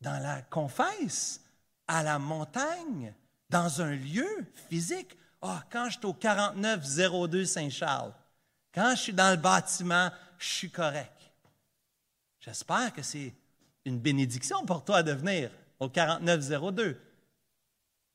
dans 0.00 0.22
la 0.22 0.42
confesse, 0.42 1.40
à 1.88 2.02
la 2.02 2.18
montagne, 2.18 3.14
dans 3.48 3.80
un 3.80 3.94
lieu 3.94 4.46
physique? 4.68 5.16
Ah, 5.42 5.62
quand 5.70 5.88
je 5.88 5.98
suis 5.98 6.06
au 6.06 6.14
4902 6.14 7.44
Saint-Charles, 7.44 8.12
quand 8.74 8.90
je 8.90 9.00
suis 9.00 9.12
dans 9.12 9.30
le 9.30 9.36
bâtiment, 9.36 10.10
je 10.38 10.48
suis 10.48 10.70
correct. 10.70 11.30
J'espère 12.40 12.92
que 12.92 13.02
c'est 13.02 13.34
une 13.84 13.98
bénédiction 13.98 14.64
pour 14.66 14.84
toi 14.84 15.02
de 15.02 15.12
venir 15.12 15.50
au 15.80 15.88
4902. 15.88 17.00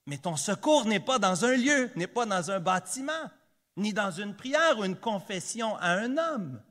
Mais 0.07 0.17
ton 0.17 0.35
secours 0.35 0.85
n'est 0.85 0.99
pas 0.99 1.19
dans 1.19 1.45
un 1.45 1.55
lieu, 1.55 1.91
n'est 1.95 2.07
pas 2.07 2.25
dans 2.25 2.51
un 2.51 2.59
bâtiment, 2.59 3.29
ni 3.77 3.93
dans 3.93 4.11
une 4.11 4.35
prière 4.35 4.79
ou 4.79 4.85
une 4.85 4.95
confession 4.95 5.75
à 5.77 5.91
un 5.91 6.17
homme. 6.17 6.61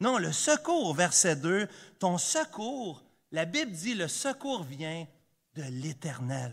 Non, 0.00 0.18
le 0.18 0.32
secours, 0.32 0.94
verset 0.94 1.36
2, 1.36 1.68
ton 1.98 2.18
secours, 2.18 3.02
la 3.32 3.44
Bible 3.44 3.72
dit 3.72 3.94
le 3.94 4.08
secours 4.08 4.62
vient 4.62 5.06
de 5.54 5.62
l'Éternel. 5.62 6.52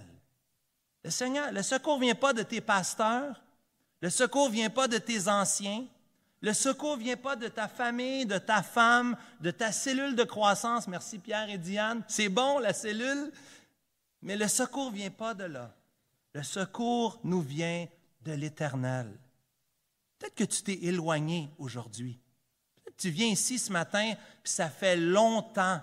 Le 1.04 1.12
Seigneur, 1.12 1.52
le 1.52 1.62
secours 1.62 2.00
vient 2.00 2.16
pas 2.16 2.32
de 2.32 2.44
tes 2.44 2.62
pasteurs, 2.62 3.44
le 4.02 4.10
secours 4.10 4.48
ne 4.48 4.54
vient 4.54 4.70
pas 4.70 4.88
de 4.88 4.98
tes 4.98 5.28
anciens, 5.28 5.86
le 6.42 6.54
secours 6.54 6.98
ne 6.98 7.04
vient 7.04 7.18
pas 7.18 7.36
de 7.36 7.48
ta 7.48 7.68
famille, 7.68 8.26
de 8.26 8.38
ta 8.38 8.62
femme, 8.62 9.16
de 9.40 9.52
ta 9.52 9.72
cellule 9.72 10.16
de 10.16 10.24
croissance. 10.24 10.90
Merci 10.90 11.18
Pierre 11.18 11.50
et 11.50 11.58
Diane. 11.58 12.04
C'est 12.10 12.28
bon, 12.28 12.60
la 12.60 12.74
cellule, 12.74 13.32
mais 14.24 14.38
le 14.38 14.48
secours 14.48 14.92
ne 14.92 14.96
vient 14.96 15.12
pas 15.12 15.34
de 15.34 15.44
là. 15.44 15.76
Le 16.34 16.44
secours 16.44 17.20
nous 17.24 17.42
vient 17.42 17.88
de 18.22 18.32
l'Éternel. 18.32 19.12
Peut-être 20.18 20.36
que 20.36 20.44
tu 20.46 20.64
t'es 20.64 20.86
éloigné 20.86 21.50
aujourd'hui. 21.58 22.20
Peut-être 22.76 22.96
que 22.96 23.02
tu 23.02 23.10
viens 23.10 23.28
ici 23.28 23.60
ce 23.60 23.72
matin, 23.72 24.14
puis 24.42 24.52
ça 24.52 24.70
fait 24.70 24.96
longtemps 24.96 25.82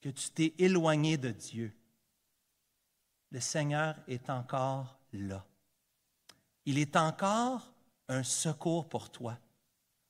que 0.00 0.08
tu 0.08 0.30
t'es 0.30 0.54
éloigné 0.58 1.16
de 1.16 1.30
Dieu. 1.30 1.72
Le 3.30 3.40
Seigneur 3.40 3.96
est 4.08 4.30
encore 4.30 4.98
là. 5.12 5.44
Il 6.64 6.78
est 6.78 6.96
encore 6.96 7.70
un 8.08 8.22
secours 8.22 8.88
pour 8.88 9.10
toi. 9.10 9.38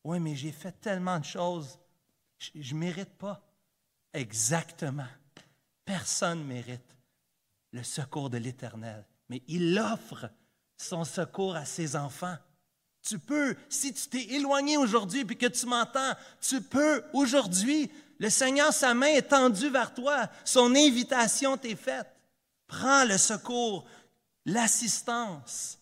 Oui, 0.05 0.21
mais 0.21 0.37
j'ai 0.37 0.53
fait 0.53 0.73
tellement 0.81 1.19
de 1.19 1.25
choses. 1.25 1.79
Je 2.39 2.75
ne 2.75 2.79
mérite 2.79 3.13
pas. 3.15 3.43
Exactement. 4.13 5.09
Personne 5.85 6.41
ne 6.41 6.45
mérite 6.45 6.98
le 7.73 7.83
secours 7.83 8.31
de 8.31 8.39
l'Éternel. 8.39 9.05
Mais 9.29 9.43
il 9.49 9.79
offre 9.79 10.31
son 10.77 11.05
secours 11.05 11.57
à 11.57 11.65
ses 11.65 11.97
enfants. 11.97 12.37
Tu 13.03 13.19
peux, 13.19 13.57
si 13.69 13.93
tu 13.93 14.09
t'es 14.09 14.35
éloigné 14.35 14.77
aujourd'hui 14.77 15.21
et 15.21 15.27
que 15.27 15.47
tu 15.47 15.67
m'entends, 15.67 16.15
tu 16.41 16.61
peux 16.61 17.03
aujourd'hui. 17.13 17.91
Le 18.19 18.31
Seigneur, 18.31 18.73
sa 18.73 18.95
main 18.95 19.07
est 19.07 19.29
tendue 19.29 19.71
vers 19.71 19.95
toi. 19.95 20.29
Son 20.45 20.75
invitation 20.75 21.57
t'est 21.57 21.77
faite. 21.77 22.09
Prends 22.67 23.05
le 23.05 23.17
secours, 23.17 23.87
l'assistance, 24.45 25.79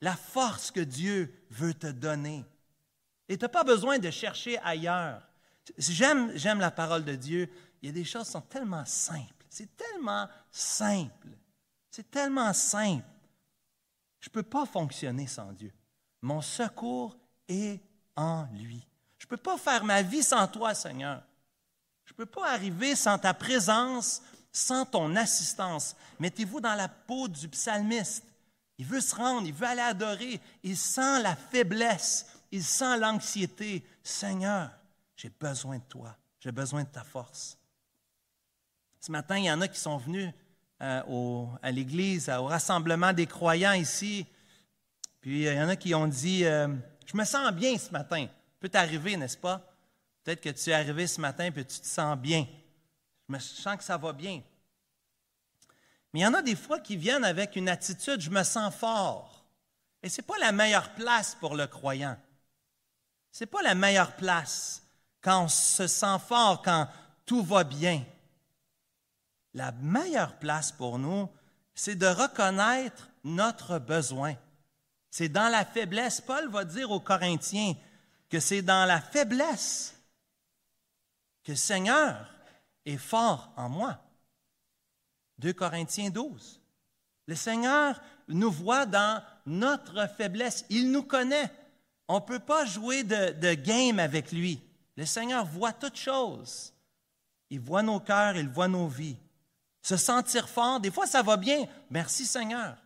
la 0.00 0.16
force 0.16 0.70
que 0.70 0.80
Dieu 0.80 1.32
veut 1.50 1.74
te 1.74 1.86
donner. 1.86 2.44
Et 3.28 3.38
tu 3.38 3.44
n'as 3.44 3.48
pas 3.48 3.64
besoin 3.64 3.98
de 3.98 4.10
chercher 4.10 4.58
ailleurs. 4.58 5.22
J'aime, 5.78 6.32
j'aime 6.34 6.58
la 6.58 6.70
parole 6.70 7.04
de 7.04 7.14
Dieu. 7.14 7.48
Il 7.80 7.86
y 7.86 7.88
a 7.88 7.92
des 7.92 8.04
choses 8.04 8.26
qui 8.26 8.32
sont 8.32 8.40
tellement 8.42 8.84
simples. 8.84 9.41
C'est 9.52 9.76
tellement 9.76 10.26
simple. 10.50 11.28
C'est 11.90 12.10
tellement 12.10 12.54
simple. 12.54 13.04
Je 14.18 14.30
ne 14.30 14.32
peux 14.32 14.42
pas 14.42 14.64
fonctionner 14.64 15.26
sans 15.26 15.52
Dieu. 15.52 15.70
Mon 16.22 16.40
secours 16.40 17.18
est 17.46 17.78
en 18.16 18.46
lui. 18.54 18.88
Je 19.18 19.26
ne 19.26 19.28
peux 19.28 19.36
pas 19.36 19.58
faire 19.58 19.84
ma 19.84 20.00
vie 20.00 20.22
sans 20.22 20.48
toi, 20.48 20.72
Seigneur. 20.72 21.22
Je 22.06 22.14
ne 22.14 22.16
peux 22.16 22.24
pas 22.24 22.50
arriver 22.50 22.96
sans 22.96 23.18
ta 23.18 23.34
présence, 23.34 24.22
sans 24.50 24.86
ton 24.86 25.14
assistance. 25.16 25.96
Mettez-vous 26.18 26.62
dans 26.62 26.74
la 26.74 26.88
peau 26.88 27.28
du 27.28 27.46
psalmiste. 27.50 28.24
Il 28.78 28.86
veut 28.86 29.02
se 29.02 29.14
rendre, 29.14 29.46
il 29.46 29.52
veut 29.52 29.66
aller 29.66 29.82
adorer. 29.82 30.40
Il 30.62 30.78
sent 30.78 31.20
la 31.20 31.36
faiblesse, 31.36 32.26
il 32.50 32.64
sent 32.64 32.96
l'anxiété. 32.96 33.84
Seigneur, 34.02 34.70
j'ai 35.14 35.28
besoin 35.28 35.76
de 35.76 35.84
toi, 35.84 36.16
j'ai 36.40 36.52
besoin 36.52 36.84
de 36.84 36.88
ta 36.88 37.04
force. 37.04 37.58
Ce 39.04 39.10
matin, 39.10 39.36
il 39.36 39.46
y 39.46 39.50
en 39.50 39.60
a 39.60 39.66
qui 39.66 39.80
sont 39.80 39.96
venus 39.96 40.32
euh, 40.80 41.46
à 41.60 41.72
l'église, 41.72 42.28
au 42.28 42.44
rassemblement 42.44 43.12
des 43.12 43.26
croyants 43.26 43.72
ici. 43.72 44.24
Puis 45.20 45.42
il 45.42 45.52
y 45.52 45.60
en 45.60 45.68
a 45.68 45.74
qui 45.74 45.92
ont 45.92 46.06
dit 46.06 46.44
euh, 46.44 46.68
Je 47.04 47.16
me 47.16 47.24
sens 47.24 47.50
bien 47.50 47.76
ce 47.76 47.90
matin. 47.90 48.28
Peut 48.60 48.68
t'arriver, 48.68 49.16
n'est-ce 49.16 49.36
pas? 49.36 49.60
Peut-être 50.22 50.40
que 50.40 50.50
tu 50.50 50.70
es 50.70 50.72
arrivé 50.72 51.08
ce 51.08 51.20
matin 51.20 51.46
et 51.46 51.52
tu 51.52 51.64
te 51.64 51.84
sens 51.84 52.16
bien. 52.16 52.46
Je 53.28 53.34
me 53.34 53.40
sens 53.40 53.76
que 53.76 53.82
ça 53.82 53.96
va 53.96 54.12
bien. 54.12 54.40
Mais 56.12 56.20
il 56.20 56.22
y 56.22 56.26
en 56.26 56.34
a 56.34 56.42
des 56.42 56.54
fois 56.54 56.78
qui 56.78 56.96
viennent 56.96 57.24
avec 57.24 57.56
une 57.56 57.68
attitude 57.68 58.20
Je 58.20 58.30
me 58.30 58.44
sens 58.44 58.72
fort. 58.72 59.44
Et 60.00 60.08
ce 60.08 60.20
n'est 60.20 60.26
pas 60.28 60.38
la 60.38 60.52
meilleure 60.52 60.94
place 60.94 61.36
pour 61.40 61.56
le 61.56 61.66
croyant. 61.66 62.16
Ce 63.32 63.42
n'est 63.42 63.50
pas 63.50 63.62
la 63.62 63.74
meilleure 63.74 64.14
place 64.14 64.80
quand 65.20 65.42
on 65.42 65.48
se 65.48 65.88
sent 65.88 66.18
fort, 66.24 66.62
quand 66.62 66.86
tout 67.26 67.42
va 67.42 67.64
bien. 67.64 68.04
La 69.54 69.72
meilleure 69.72 70.38
place 70.38 70.72
pour 70.72 70.98
nous, 70.98 71.28
c'est 71.74 71.96
de 71.96 72.06
reconnaître 72.06 73.10
notre 73.24 73.78
besoin. 73.78 74.34
C'est 75.10 75.28
dans 75.28 75.48
la 75.48 75.64
faiblesse. 75.64 76.20
Paul 76.20 76.48
va 76.48 76.64
dire 76.64 76.90
aux 76.90 77.00
Corinthiens 77.00 77.74
que 78.28 78.40
c'est 78.40 78.62
dans 78.62 78.86
la 78.86 79.00
faiblesse 79.00 79.94
que 81.44 81.52
le 81.52 81.56
Seigneur 81.56 82.28
est 82.86 82.96
fort 82.96 83.52
en 83.56 83.68
moi. 83.68 83.98
2 85.38 85.52
Corinthiens 85.52 86.10
12. 86.10 86.60
Le 87.26 87.34
Seigneur 87.34 88.00
nous 88.28 88.50
voit 88.50 88.86
dans 88.86 89.22
notre 89.46 90.08
faiblesse. 90.16 90.64
Il 90.70 90.90
nous 90.90 91.02
connaît. 91.02 91.50
On 92.08 92.16
ne 92.16 92.20
peut 92.20 92.38
pas 92.38 92.64
jouer 92.64 93.04
de, 93.04 93.54
game 93.54 93.98
avec 93.98 94.32
lui. 94.32 94.62
Le 94.96 95.06
Seigneur 95.06 95.44
voit 95.44 95.72
toutes 95.72 95.96
choses. 95.96 96.72
Il 97.50 97.60
voit 97.60 97.82
nos 97.82 98.00
cœurs, 98.00 98.36
il 98.36 98.48
voit 98.48 98.68
nos 98.68 98.88
vies. 98.88 99.16
Se 99.82 99.96
sentir 99.96 100.48
fort, 100.48 100.80
des 100.80 100.90
fois 100.90 101.06
ça 101.06 101.22
va 101.22 101.36
bien. 101.36 101.66
Merci 101.90 102.24
Seigneur. 102.24 102.76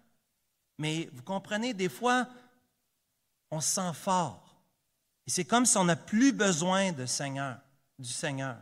Mais 0.79 1.09
vous 1.13 1.23
comprenez, 1.23 1.73
des 1.73 1.89
fois, 1.89 2.27
on 3.51 3.61
se 3.61 3.75
sent 3.75 3.93
fort. 3.95 4.63
Et 5.27 5.31
c'est 5.31 5.45
comme 5.45 5.67
si 5.67 5.77
on 5.77 5.85
n'a 5.85 5.97
plus 5.97 6.33
besoin 6.33 6.93
de 6.93 7.07
Seigneur, 7.07 7.59
du 7.99 8.11
Seigneur. 8.11 8.57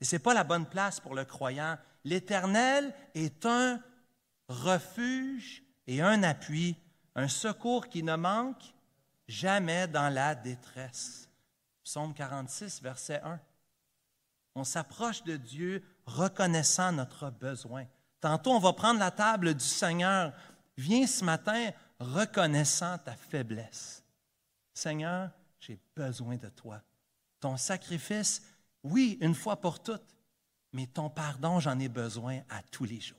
Et 0.00 0.04
ce 0.04 0.16
n'est 0.16 0.20
pas 0.20 0.34
la 0.34 0.44
bonne 0.44 0.66
place 0.66 1.00
pour 1.00 1.14
le 1.14 1.24
croyant. 1.24 1.78
L'Éternel 2.04 2.94
est 3.14 3.44
un 3.46 3.80
refuge 4.48 5.62
et 5.86 6.02
un 6.02 6.22
appui, 6.22 6.76
un 7.14 7.28
secours 7.28 7.88
qui 7.88 8.02
ne 8.02 8.16
manque 8.16 8.74
jamais 9.28 9.86
dans 9.86 10.12
la 10.12 10.34
détresse. 10.34 11.28
Psaume 11.84 12.14
46, 12.14 12.82
verset 12.82 13.20
1. 13.22 13.40
On 14.54 14.64
s'approche 14.64 15.22
de 15.22 15.36
Dieu 15.36 15.82
reconnaissant 16.16 16.92
notre 16.92 17.30
besoin. 17.30 17.86
Tantôt, 18.20 18.52
on 18.52 18.58
va 18.58 18.72
prendre 18.72 19.00
la 19.00 19.10
table 19.10 19.54
du 19.54 19.64
Seigneur. 19.64 20.32
Viens 20.76 21.06
ce 21.06 21.24
matin 21.24 21.70
reconnaissant 21.98 22.98
ta 22.98 23.14
faiblesse. 23.14 24.02
Seigneur, 24.72 25.30
j'ai 25.58 25.78
besoin 25.94 26.36
de 26.36 26.48
toi. 26.48 26.80
Ton 27.40 27.56
sacrifice, 27.56 28.42
oui, 28.82 29.18
une 29.20 29.34
fois 29.34 29.60
pour 29.60 29.82
toutes, 29.82 30.14
mais 30.72 30.86
ton 30.86 31.10
pardon, 31.10 31.60
j'en 31.60 31.78
ai 31.78 31.88
besoin 31.88 32.40
à 32.48 32.62
tous 32.62 32.84
les 32.84 33.00
jours. 33.00 33.18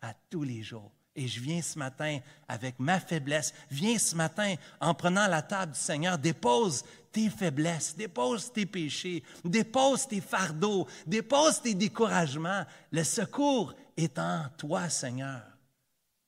À 0.00 0.14
tous 0.30 0.42
les 0.42 0.62
jours. 0.62 0.92
Et 1.16 1.28
je 1.28 1.40
viens 1.40 1.62
ce 1.62 1.78
matin 1.78 2.18
avec 2.48 2.80
ma 2.80 2.98
faiblesse. 2.98 3.54
Viens 3.70 3.98
ce 3.98 4.16
matin 4.16 4.56
en 4.80 4.94
prenant 4.94 5.28
la 5.28 5.42
table 5.42 5.72
du 5.72 5.78
Seigneur. 5.78 6.18
Dépose 6.18 6.84
tes 7.12 7.30
faiblesses, 7.30 7.94
dépose 7.94 8.52
tes 8.52 8.66
péchés, 8.66 9.22
dépose 9.44 10.08
tes 10.08 10.20
fardeaux, 10.20 10.88
dépose 11.06 11.62
tes 11.62 11.74
découragements. 11.74 12.64
Le 12.90 13.04
secours 13.04 13.74
est 13.96 14.18
en 14.18 14.48
toi, 14.58 14.88
Seigneur. 14.88 15.42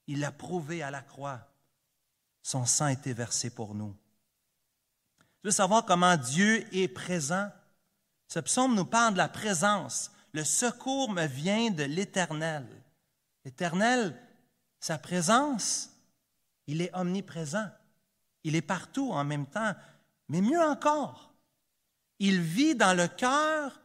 Il 0.06 0.20
l'a 0.20 0.30
prouvé 0.30 0.82
à 0.82 0.92
la 0.92 1.02
croix. 1.02 1.40
Son 2.42 2.64
sang 2.64 2.84
a 2.84 2.92
été 2.92 3.12
versé 3.12 3.50
pour 3.50 3.74
nous. 3.74 3.96
Tu 5.18 5.48
veux 5.48 5.50
savoir 5.50 5.84
comment 5.84 6.16
Dieu 6.16 6.64
est 6.72 6.86
présent? 6.86 7.50
Ce 8.28 8.38
psaume 8.38 8.76
nous 8.76 8.84
parle 8.84 9.14
de 9.14 9.18
la 9.18 9.28
présence. 9.28 10.12
Le 10.32 10.44
secours 10.44 11.10
me 11.10 11.26
vient 11.26 11.70
de 11.70 11.82
l'Éternel. 11.82 12.64
L'Éternel, 13.44 14.16
sa 14.80 14.98
présence, 14.98 15.90
il 16.66 16.82
est 16.82 16.94
omniprésent. 16.94 17.68
Il 18.44 18.54
est 18.54 18.62
partout 18.62 19.10
en 19.10 19.24
même 19.24 19.46
temps. 19.46 19.74
Mais 20.28 20.40
mieux 20.40 20.62
encore, 20.62 21.34
il 22.18 22.40
vit 22.40 22.74
dans 22.74 22.96
le 22.96 23.08
cœur 23.08 23.80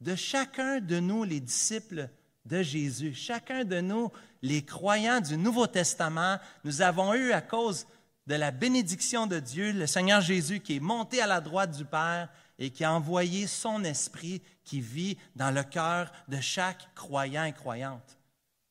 de 0.00 0.14
chacun 0.14 0.80
de 0.80 1.00
nous, 1.00 1.24
les 1.24 1.40
disciples 1.40 2.08
de 2.44 2.62
Jésus. 2.62 3.14
Chacun 3.14 3.64
de 3.64 3.80
nous, 3.80 4.10
les 4.42 4.64
croyants 4.64 5.20
du 5.20 5.36
Nouveau 5.36 5.66
Testament, 5.66 6.38
nous 6.64 6.82
avons 6.82 7.14
eu 7.14 7.32
à 7.32 7.40
cause 7.40 7.86
de 8.26 8.34
la 8.34 8.50
bénédiction 8.50 9.26
de 9.26 9.40
Dieu, 9.40 9.72
le 9.72 9.86
Seigneur 9.86 10.20
Jésus 10.20 10.60
qui 10.60 10.76
est 10.76 10.80
monté 10.80 11.20
à 11.20 11.26
la 11.26 11.40
droite 11.40 11.76
du 11.76 11.84
Père 11.84 12.28
et 12.58 12.70
qui 12.70 12.84
a 12.84 12.92
envoyé 12.92 13.46
son 13.46 13.84
esprit 13.84 14.42
qui 14.64 14.80
vit 14.80 15.16
dans 15.34 15.50
le 15.50 15.62
cœur 15.62 16.12
de 16.28 16.40
chaque 16.40 16.94
croyant 16.94 17.44
et 17.44 17.52
croyante. 17.52 18.18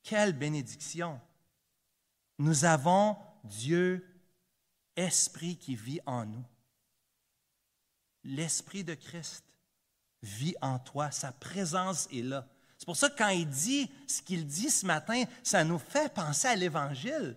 Quelle 0.04 0.34
bénédiction! 0.34 1.20
Nous 2.38 2.66
avons 2.66 3.18
Dieu 3.44 4.06
esprit 4.96 5.58
qui 5.58 5.76
vit 5.76 6.00
en 6.06 6.26
nous. 6.26 6.46
L'esprit 8.24 8.84
de 8.84 8.94
Christ 8.94 9.44
vit 10.22 10.56
en 10.62 10.80
toi, 10.80 11.12
sa 11.12 11.32
présence 11.32 12.08
est 12.12 12.24
là. 12.24 12.48
C'est 12.78 12.86
pour 12.86 12.98
ça 12.98 13.10
que 13.10 13.18
quand 13.18 13.30
il 13.30 13.48
dit 13.50 13.90
ce 14.08 14.22
qu'il 14.22 14.46
dit 14.46 14.70
ce 14.70 14.86
matin, 14.86 15.24
ça 15.44 15.64
nous 15.64 15.80
fait 15.80 16.14
penser 16.14 16.48
à 16.48 16.56
l'Évangile. 16.56 17.36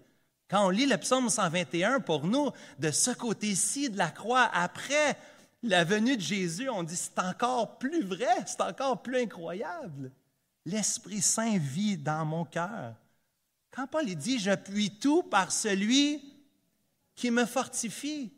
Quand 0.48 0.66
on 0.66 0.70
lit 0.70 0.86
le 0.86 0.98
psaume 0.98 1.30
121 1.30 2.00
pour 2.00 2.26
nous, 2.26 2.50
de 2.78 2.90
ce 2.90 3.12
côté-ci 3.12 3.88
de 3.88 3.96
la 3.96 4.10
croix, 4.10 4.50
après 4.52 5.16
la 5.62 5.84
venue 5.84 6.16
de 6.16 6.22
Jésus, 6.22 6.68
on 6.68 6.82
dit 6.82 6.96
c'est 6.96 7.18
encore 7.18 7.78
plus 7.78 8.02
vrai, 8.02 8.44
c'est 8.46 8.60
encore 8.60 9.00
plus 9.00 9.22
incroyable. 9.22 10.10
L'Esprit 10.66 11.22
Saint 11.22 11.56
vit 11.56 11.96
dans 11.96 12.24
mon 12.24 12.44
cœur. 12.44 12.94
Quand 13.70 13.86
Paul 13.86 14.06
dit 14.14 14.38
j'appuie 14.38 14.90
tout 14.98 15.22
par 15.22 15.52
celui 15.52 16.22
qui 17.14 17.30
me 17.30 17.44
fortifie, 17.44 18.32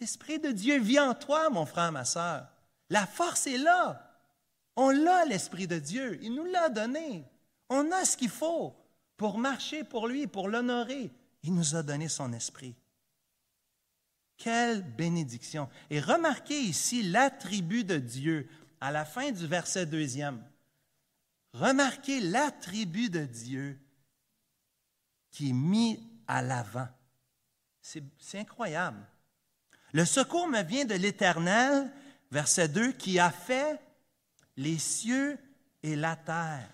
l'Esprit 0.00 0.38
de 0.38 0.50
Dieu 0.50 0.78
vit 0.78 1.00
en 1.00 1.14
toi, 1.14 1.50
mon 1.50 1.66
frère, 1.66 1.92
ma 1.92 2.04
soeur. 2.04 2.48
La 2.88 3.06
force 3.06 3.46
est 3.46 3.58
là. 3.58 4.06
On 4.76 4.90
l'a, 4.90 5.24
l'Esprit 5.24 5.66
de 5.66 5.78
Dieu. 5.78 6.18
Il 6.22 6.34
nous 6.34 6.44
l'a 6.44 6.68
donné. 6.68 7.24
On 7.68 7.90
a 7.92 8.04
ce 8.04 8.16
qu'il 8.16 8.30
faut 8.30 8.74
pour 9.16 9.38
marcher 9.38 9.84
pour 9.84 10.08
lui, 10.08 10.26
pour 10.26 10.48
l'honorer. 10.48 11.10
Il 11.42 11.54
nous 11.54 11.76
a 11.76 11.82
donné 11.82 12.08
son 12.08 12.32
Esprit. 12.32 12.74
Quelle 14.36 14.82
bénédiction. 14.82 15.68
Et 15.90 16.00
remarquez 16.00 16.58
ici 16.58 17.02
l'attribut 17.02 17.84
de 17.84 17.98
Dieu 17.98 18.48
à 18.80 18.90
la 18.90 19.04
fin 19.04 19.30
du 19.30 19.46
verset 19.46 19.86
deuxième. 19.86 20.42
Remarquez 21.52 22.20
l'attribut 22.20 23.10
de 23.10 23.24
Dieu 23.24 23.78
qui 25.30 25.50
est 25.50 25.54
mis 25.54 26.00
à 26.26 26.42
l'avant. 26.42 26.88
C'est 27.80 28.38
incroyable. 28.38 29.04
Le 29.92 30.04
secours 30.04 30.46
me 30.46 30.62
vient 30.62 30.84
de 30.84 30.94
l'Éternel, 30.94 31.90
verset 32.30 32.68
2, 32.68 32.92
qui 32.92 33.18
a 33.18 33.30
fait 33.30 33.80
les 34.56 34.78
cieux 34.78 35.38
et 35.82 35.96
la 35.96 36.16
terre. 36.16 36.68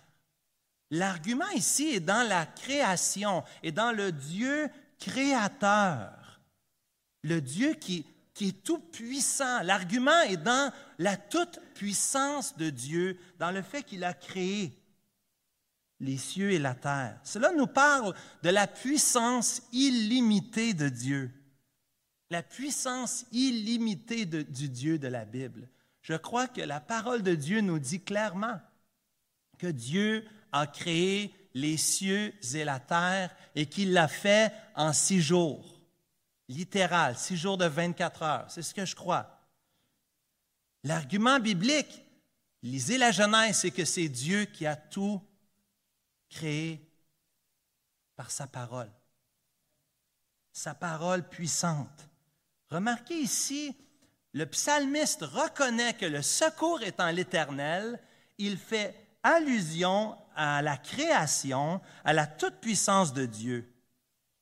L'argument 0.90 1.48
ici 1.50 1.88
est 1.88 2.00
dans 2.00 2.28
la 2.28 2.46
création 2.46 3.42
et 3.62 3.72
dans 3.72 3.92
le 3.92 4.12
Dieu 4.12 4.68
créateur, 4.98 6.40
le 7.22 7.40
Dieu 7.40 7.74
qui, 7.74 8.06
est 8.40 8.62
tout 8.62 8.78
puissant. 8.78 9.62
L'argument 9.62 10.20
est 10.22 10.36
dans 10.36 10.72
la 10.98 11.16
toute 11.16 11.58
puissance 11.74 12.56
de 12.56 12.70
Dieu, 12.70 13.18
dans 13.38 13.50
le 13.50 13.62
fait 13.62 13.82
qu'il 13.82 14.04
a 14.04 14.14
créé 14.14 14.78
les 16.00 16.16
cieux 16.16 16.52
et 16.52 16.58
la 16.58 16.74
terre. 16.74 17.18
Cela 17.24 17.52
nous 17.52 17.66
parle 17.66 18.14
de 18.42 18.50
la 18.50 18.66
puissance 18.66 19.62
illimitée 19.72 20.74
de 20.74 20.88
Dieu, 20.88 21.30
la 22.30 22.42
puissance 22.42 23.24
illimitée 23.32 24.26
du 24.26 24.68
Dieu 24.68 24.98
de 24.98 25.08
la 25.08 25.24
Bible. 25.24 25.68
Je 26.02 26.14
crois 26.14 26.48
que 26.48 26.60
la 26.60 26.80
parole 26.80 27.22
de 27.22 27.34
Dieu 27.34 27.60
nous 27.60 27.78
dit 27.78 28.02
clairement 28.02 28.60
que 29.58 29.66
Dieu 29.66 30.24
a 30.52 30.66
créé 30.66 31.34
les 31.54 31.76
cieux 31.76 32.34
et 32.54 32.64
la 32.64 32.78
terre 32.78 33.34
et 33.54 33.66
qu'il 33.66 33.92
l'a 33.92 34.08
fait 34.08 34.52
en 34.74 34.92
six 34.92 35.20
jours. 35.20 35.80
Littéral, 36.48 37.16
six 37.16 37.36
jours 37.36 37.56
de 37.56 37.64
24 37.64 38.22
heures. 38.22 38.46
C'est 38.50 38.62
ce 38.62 38.74
que 38.74 38.84
je 38.84 38.94
crois. 38.94 39.40
L'argument 40.84 41.40
biblique, 41.40 42.04
lisez 42.62 42.98
la 42.98 43.10
Genèse, 43.10 43.56
c'est 43.56 43.70
que 43.70 43.84
c'est 43.84 44.08
Dieu 44.08 44.44
qui 44.44 44.66
a 44.66 44.76
tout 44.76 45.20
créé 46.36 46.86
par 48.14 48.30
sa 48.30 48.46
parole. 48.46 48.90
Sa 50.52 50.74
parole 50.74 51.28
puissante. 51.28 52.08
Remarquez 52.70 53.18
ici 53.18 53.76
le 54.32 54.44
psalmiste 54.44 55.22
reconnaît 55.22 55.94
que 55.94 56.04
le 56.04 56.20
secours 56.20 56.82
est 56.82 57.00
en 57.00 57.10
l'Éternel, 57.10 57.98
il 58.36 58.58
fait 58.58 58.94
allusion 59.22 60.14
à 60.34 60.60
la 60.60 60.76
création, 60.76 61.80
à 62.04 62.12
la 62.12 62.26
toute-puissance 62.26 63.14
de 63.14 63.24
Dieu. 63.24 63.72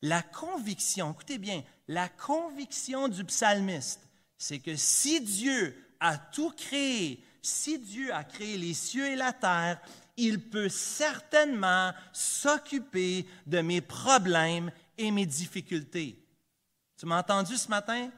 La 0.03 0.23
conviction, 0.23 1.13
écoutez 1.13 1.39
bien, 1.39 1.63
la 1.87 2.09
conviction 2.09 3.07
du 3.07 3.25
psalmiste, 3.25 4.01
c'est 4.37 4.59
que 4.59 4.75
si 4.75 5.21
Dieu 5.21 5.95
a 6.01 6.19
tout 6.19 6.51
créé, 6.51 7.25
si 7.41 7.79
Dieu 7.79 8.13
a 8.13 8.25
créé 8.25 8.59
les 8.59 8.75
cieux 8.75 9.07
et 9.07 9.17
la 9.17 9.33
terre, 9.33 9.81
il 10.17 10.49
peut 10.49 10.69
certainement 10.69 11.93
s'occuper 12.13 13.27
de 13.47 13.61
mes 13.61 13.81
problèmes 13.81 14.71
et 14.97 15.11
mes 15.11 15.27
difficultés. 15.27 16.19
Tu 16.97 17.07
m'as 17.07 17.21
entendu 17.21 17.57
ce 17.57 17.69
matin? 17.69 18.11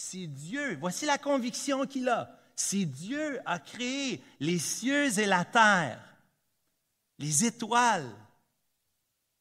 si 0.00 0.28
Dieu, 0.28 0.76
voici 0.80 1.06
la 1.06 1.18
conviction 1.18 1.86
qu'il 1.86 2.08
a, 2.08 2.38
si 2.56 2.86
Dieu 2.86 3.40
a 3.44 3.58
créé 3.58 4.22
les 4.40 4.58
cieux 4.58 5.18
et 5.18 5.26
la 5.26 5.44
terre, 5.44 6.02
les 7.18 7.44
étoiles, 7.44 8.10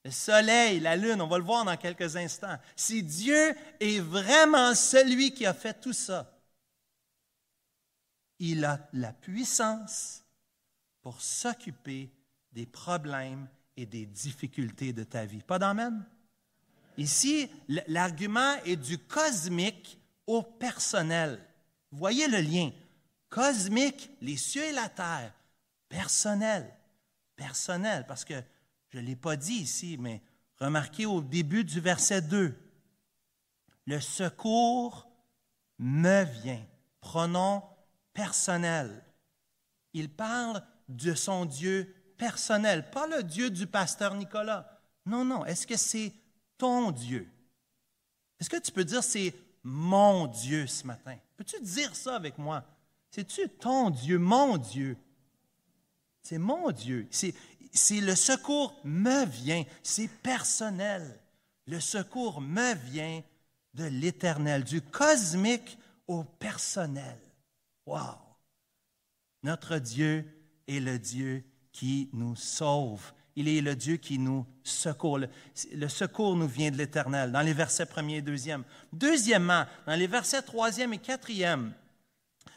le 0.03 0.11
soleil, 0.11 0.79
la 0.79 0.95
lune, 0.95 1.21
on 1.21 1.27
va 1.27 1.37
le 1.37 1.43
voir 1.43 1.65
dans 1.65 1.77
quelques 1.77 2.15
instants, 2.15 2.57
si 2.75 3.03
Dieu 3.03 3.55
est 3.79 3.99
vraiment 3.99 4.75
celui 4.75 5.33
qui 5.33 5.45
a 5.45 5.53
fait 5.53 5.79
tout 5.79 5.93
ça, 5.93 6.29
il 8.39 8.63
a 8.63 8.87
la 8.93 9.11
puissance 9.11 10.18
pour 11.01 11.21
s'occuper 11.21 12.11
des 12.51 12.65
problèmes 12.65 13.47
et 13.77 13.85
des 13.85 14.05
difficultés 14.05 14.93
de 14.93 15.03
ta 15.03 15.25
vie. 15.25 15.41
Pas 15.41 15.59
d'emmène? 15.59 16.05
Ici, 16.97 17.49
l'argument 17.87 18.55
est 18.65 18.75
du 18.75 18.97
cosmique 18.97 19.99
au 20.27 20.41
personnel. 20.43 21.43
Voyez 21.91 22.27
le 22.27 22.39
lien. 22.39 22.71
Cosmique, 23.29 24.09
les 24.21 24.37
cieux 24.37 24.65
et 24.65 24.73
la 24.73 24.89
terre. 24.89 25.33
Personnel. 25.87 26.75
Personnel, 27.35 28.05
parce 28.05 28.25
que 28.25 28.41
je 28.89 28.97
ne 28.97 29.05
l'ai 29.05 29.15
pas 29.15 29.37
dit 29.37 29.53
ici, 29.53 29.97
mais 29.97 30.21
remarquez 30.57 31.05
au 31.05 31.21
début 31.21 31.63
du 31.63 31.79
verset 31.79 32.21
2. 32.21 32.53
Le 33.85 33.99
secours 34.01 35.09
me 35.77 36.25
vient. 36.41 36.65
Pronom 36.99 37.63
personnel. 38.13 39.01
Il 39.93 40.09
parle 40.09 40.61
de 40.89 41.13
son 41.13 41.45
Dieu 41.45 41.95
personnel, 42.17 42.89
pas 42.91 43.07
le 43.07 43.23
Dieu 43.23 43.49
du 43.49 43.65
pasteur 43.65 44.15
Nicolas. 44.15 44.81
Non, 45.05 45.23
non. 45.23 45.45
Est-ce 45.45 45.65
que 45.65 45.77
c'est 45.77 46.13
ton 46.57 46.91
Dieu? 46.91 47.31
Est-ce 48.39 48.49
que 48.49 48.59
tu 48.59 48.71
peux 48.71 48.83
dire 48.83 49.03
c'est 49.03 49.33
mon 49.63 50.27
Dieu 50.27 50.67
ce 50.67 50.85
matin? 50.85 51.17
Peux-tu 51.37 51.61
dire 51.61 51.95
ça 51.95 52.15
avec 52.15 52.37
moi? 52.37 52.65
C'est-tu 53.11 53.47
ton 53.47 53.89
Dieu, 53.89 54.17
mon 54.19 54.57
Dieu? 54.57 54.97
C'est 56.21 56.37
mon 56.37 56.71
Dieu. 56.71 57.07
C'est 57.11 57.33
le 58.01 58.15
secours 58.15 58.79
me 58.83 59.25
vient. 59.25 59.63
C'est 59.81 60.07
personnel. 60.07 61.19
Le 61.65 61.79
secours 61.79 62.41
me 62.41 62.73
vient 62.75 63.23
de 63.73 63.85
l'éternel, 63.85 64.63
du 64.63 64.81
cosmique 64.81 65.77
au 66.07 66.23
personnel. 66.23 67.19
Wow! 67.85 68.17
Notre 69.43 69.77
Dieu 69.77 70.38
est 70.69 70.79
le 70.79 70.99
Dieu 70.99 71.43
qui 71.71 72.09
nous 72.13 72.35
sauve. 72.35 73.11
Il 73.35 73.47
est 73.47 73.61
le 73.61 73.75
Dieu 73.75 73.97
qui 73.97 74.19
nous 74.19 74.45
secourt. 74.63 75.19
Le, 75.19 75.87
secours 75.87 76.35
nous 76.35 76.47
vient 76.47 76.71
de 76.71 76.77
l'Éternel, 76.77 77.31
dans 77.31 77.41
les 77.41 77.53
versets 77.53 77.85
1er 77.85 78.17
et 78.17 78.21
2e. 78.21 78.63
Deuxièmement, 78.91 79.65
dans 79.85 79.95
les 79.95 80.07
versets 80.07 80.41
3e 80.41 80.93
et 80.93 80.97
4e, 80.97 81.71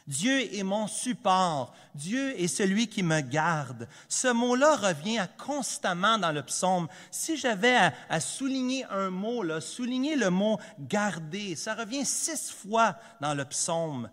Dieu 0.06 0.52
est 0.54 0.64
mon 0.64 0.88
support. 0.88 1.72
Dieu 1.94 2.38
est 2.40 2.48
celui 2.48 2.88
qui 2.88 3.02
me 3.02 3.20
garde. 3.20 3.86
Ce 4.08 4.28
mot-là 4.28 4.76
revient 4.76 5.26
constamment 5.38 6.18
dans 6.18 6.32
le 6.32 6.42
psaume. 6.42 6.88
Si 7.10 7.36
j'avais 7.36 7.76
à, 8.08 8.20
souligner 8.20 8.84
un 8.86 9.10
mot, 9.10 9.60
souligner 9.60 10.16
le 10.16 10.30
mot 10.30 10.58
garder, 10.80 11.54
ça 11.54 11.74
revient 11.74 12.04
six 12.04 12.50
fois 12.50 12.96
dans 13.20 13.34
le 13.34 13.44
psaume 13.44 14.10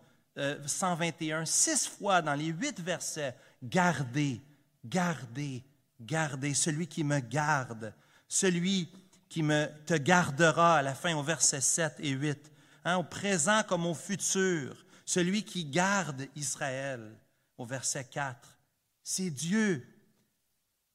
121, 0.65 1.41
euh, 1.41 1.45
six 1.45 1.88
fois 1.88 2.21
dans 2.21 2.35
les 2.35 2.45
huit 2.45 2.79
versets. 2.79 3.35
Garder, 3.61 4.41
garder, 4.85 5.63
garder, 5.99 6.53
celui 6.53 6.87
qui 6.87 7.03
me 7.03 7.19
garde, 7.19 7.93
celui 8.27 8.89
qui 9.27 9.43
me 9.43 9.67
te 9.85 9.93
gardera 9.93 10.77
à 10.77 10.81
la 10.81 10.95
fin 10.95 11.15
au 11.15 11.23
verset 11.23 11.61
7 11.61 11.95
et 11.99 12.09
8, 12.09 12.51
hein, 12.85 12.97
au 12.97 13.03
présent 13.03 13.63
comme 13.67 13.85
au 13.85 13.93
futur, 13.93 14.85
celui 15.05 15.43
qui 15.43 15.65
garde 15.65 16.27
Israël 16.35 17.17
au 17.57 17.65
verset 17.65 18.05
4. 18.05 18.57
C'est 19.03 19.29
Dieu. 19.29 19.85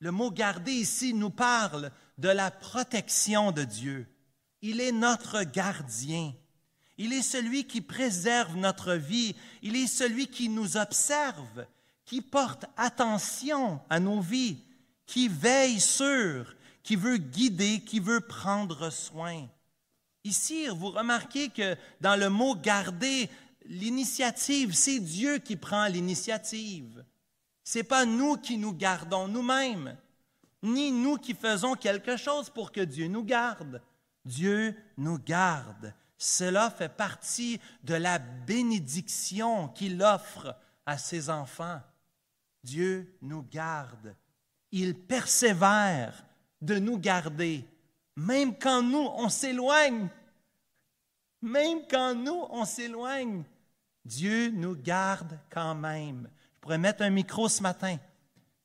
Le 0.00 0.10
mot 0.10 0.30
garder 0.30 0.72
ici 0.72 1.14
nous 1.14 1.30
parle 1.30 1.90
de 2.18 2.28
la 2.28 2.50
protection 2.50 3.52
de 3.52 3.64
Dieu. 3.64 4.06
Il 4.62 4.80
est 4.80 4.92
notre 4.92 5.42
gardien. 5.42 6.32
Il 6.96 7.12
est 7.12 7.22
celui 7.22 7.66
qui 7.66 7.80
préserve 7.80 8.56
notre 8.56 8.94
vie. 8.94 9.34
Il 9.62 9.76
est 9.76 9.86
celui 9.86 10.28
qui 10.28 10.48
nous 10.48 10.76
observe, 10.76 11.66
qui 12.04 12.20
porte 12.20 12.66
attention 12.76 13.80
à 13.88 14.00
nos 14.00 14.20
vies 14.20 14.58
qui 15.06 15.28
veille 15.28 15.80
sur, 15.80 16.54
qui 16.82 16.96
veut 16.96 17.16
guider, 17.16 17.80
qui 17.80 18.00
veut 18.00 18.20
prendre 18.20 18.90
soin. 18.90 19.46
Ici, 20.24 20.66
vous 20.68 20.90
remarquez 20.90 21.50
que 21.50 21.76
dans 22.00 22.18
le 22.18 22.30
mot 22.30 22.54
garder, 22.54 23.28
l'initiative, 23.66 24.74
c'est 24.74 25.00
Dieu 25.00 25.38
qui 25.38 25.56
prend 25.56 25.86
l'initiative. 25.86 27.04
Ce 27.62 27.78
n'est 27.78 27.84
pas 27.84 28.04
nous 28.04 28.36
qui 28.36 28.56
nous 28.56 28.72
gardons 28.72 29.28
nous-mêmes, 29.28 29.96
ni 30.62 30.92
nous 30.92 31.16
qui 31.16 31.34
faisons 31.34 31.74
quelque 31.74 32.16
chose 32.16 32.48
pour 32.48 32.72
que 32.72 32.80
Dieu 32.80 33.06
nous 33.08 33.24
garde. 33.24 33.82
Dieu 34.24 34.74
nous 34.96 35.18
garde. 35.18 35.92
Cela 36.16 36.70
fait 36.70 36.88
partie 36.88 37.60
de 37.82 37.94
la 37.94 38.18
bénédiction 38.18 39.68
qu'il 39.68 40.02
offre 40.02 40.56
à 40.86 40.96
ses 40.96 41.28
enfants. 41.28 41.80
Dieu 42.64 43.16
nous 43.22 43.42
garde. 43.42 44.16
Il 44.72 44.98
persévère 44.98 46.26
de 46.60 46.80
nous 46.80 46.98
garder, 46.98 47.64
même 48.16 48.58
quand 48.58 48.82
nous, 48.82 49.08
on 49.16 49.28
s'éloigne. 49.28 50.08
Même 51.40 51.82
quand 51.88 52.16
nous, 52.16 52.46
on 52.50 52.64
s'éloigne. 52.64 53.44
Dieu 54.04 54.50
nous 54.50 54.74
garde 54.74 55.38
quand 55.50 55.76
même. 55.76 56.28
Je 56.54 56.60
pourrais 56.60 56.78
mettre 56.78 57.02
un 57.02 57.10
micro 57.10 57.48
ce 57.48 57.62
matin 57.62 57.98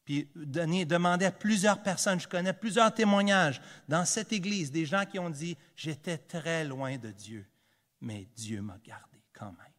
puis 0.09 0.27
demander 0.33 1.25
à 1.25 1.31
plusieurs 1.31 1.83
personnes, 1.83 2.19
je 2.19 2.27
connais 2.27 2.51
plusieurs 2.51 2.91
témoignages 2.91 3.61
dans 3.87 4.05
cette 4.05 4.33
église, 4.33 4.71
des 4.71 4.87
gens 4.87 5.05
qui 5.05 5.19
ont 5.19 5.29
dit, 5.29 5.55
j'étais 5.75 6.17
très 6.17 6.65
loin 6.65 6.97
de 6.97 7.11
Dieu, 7.11 7.45
mais 8.01 8.27
Dieu 8.35 8.59
m'a 8.59 8.79
gardé 8.83 9.23
quand 9.33 9.51
même. 9.51 9.73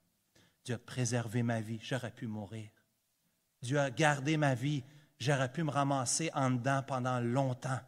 Dieu 0.64 0.76
a 0.76 0.78
préservé 0.78 1.42
ma 1.42 1.60
vie, 1.60 1.80
j'aurais 1.82 2.12
pu 2.12 2.28
mourir. 2.28 2.70
Dieu 3.62 3.78
a 3.78 3.90
gardé 3.90 4.36
ma 4.36 4.54
vie, 4.54 4.82
j'aurais 5.18 5.52
pu 5.52 5.62
me 5.62 5.70
ramasser 5.70 6.30
en 6.34 6.50
dedans 6.50 6.82
pendant 6.86 7.20
longtemps. 7.20 7.80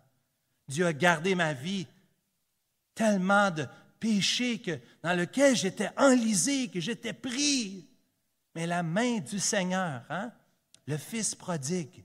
Dieu 0.68 0.86
a 0.86 0.92
gardé 0.92 1.34
ma 1.34 1.52
vie, 1.52 1.86
tellement 2.94 3.50
de 3.50 3.66
péchés 3.98 4.60
que, 4.60 4.78
dans 5.02 5.16
lequel 5.16 5.56
j'étais 5.56 5.90
enlisé, 5.96 6.68
que 6.68 6.80
j'étais 6.80 7.12
pris. 7.12 7.88
Mais 8.54 8.66
la 8.66 8.82
main 8.82 9.18
du 9.20 9.38
Seigneur, 9.38 10.04
hein, 10.10 10.32
le 10.86 10.96
Fils 10.96 11.34
prodigue, 11.34 12.04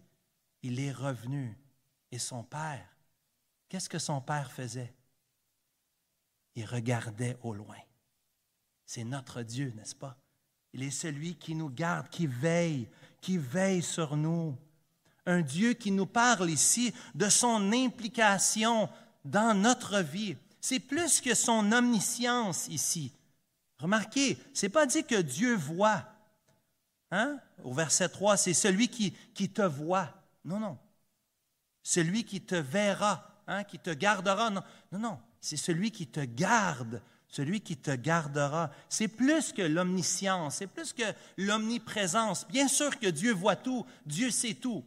il 0.63 0.79
est 0.79 0.91
revenu. 0.91 1.57
Et 2.11 2.19
son 2.19 2.43
père, 2.43 2.87
qu'est-ce 3.67 3.89
que 3.89 3.99
son 3.99 4.21
père 4.21 4.51
faisait? 4.51 4.93
Il 6.55 6.65
regardait 6.65 7.37
au 7.41 7.53
loin. 7.53 7.77
C'est 8.85 9.03
notre 9.03 9.43
Dieu, 9.43 9.73
n'est-ce 9.75 9.95
pas? 9.95 10.17
Il 10.73 10.83
est 10.83 10.91
celui 10.91 11.35
qui 11.35 11.53
nous 11.53 11.69
garde, 11.69 12.09
qui 12.09 12.27
veille, 12.27 12.89
qui 13.21 13.37
veille 13.37 13.83
sur 13.83 14.15
nous. 14.15 14.55
Un 15.25 15.41
Dieu 15.41 15.73
qui 15.73 15.91
nous 15.91 16.05
parle 16.05 16.49
ici 16.49 16.93
de 17.15 17.29
son 17.29 17.71
implication 17.73 18.89
dans 19.25 19.53
notre 19.53 19.99
vie. 19.99 20.37
C'est 20.61 20.79
plus 20.79 21.21
que 21.21 21.35
son 21.35 21.71
omniscience 21.71 22.67
ici. 22.67 23.11
Remarquez, 23.79 24.37
ce 24.53 24.65
n'est 24.65 24.69
pas 24.69 24.85
dit 24.85 25.03
que 25.03 25.21
Dieu 25.21 25.55
voit. 25.55 26.05
Hein? 27.11 27.39
Au 27.63 27.73
verset 27.73 28.09
3, 28.09 28.37
c'est 28.37 28.53
celui 28.53 28.87
qui, 28.87 29.11
qui 29.33 29.49
te 29.49 29.61
voit. 29.61 30.09
Non, 30.43 30.59
non. 30.59 30.77
Celui 31.83 32.23
qui 32.23 32.41
te 32.41 32.55
verra, 32.55 33.29
hein, 33.47 33.63
qui 33.63 33.79
te 33.79 33.91
gardera. 33.91 34.49
Non, 34.49 34.63
non, 34.91 34.99
non. 34.99 35.19
C'est 35.39 35.57
celui 35.57 35.91
qui 35.91 36.07
te 36.07 36.19
garde, 36.19 37.01
celui 37.27 37.61
qui 37.61 37.77
te 37.77 37.91
gardera. 37.91 38.71
C'est 38.89 39.07
plus 39.07 39.51
que 39.51 39.61
l'omniscience, 39.61 40.55
c'est 40.55 40.67
plus 40.67 40.93
que 40.93 41.03
l'omniprésence. 41.37 42.47
Bien 42.47 42.67
sûr 42.67 42.97
que 42.99 43.07
Dieu 43.07 43.33
voit 43.33 43.55
tout, 43.55 43.85
Dieu 44.05 44.31
sait 44.31 44.55
tout. 44.55 44.85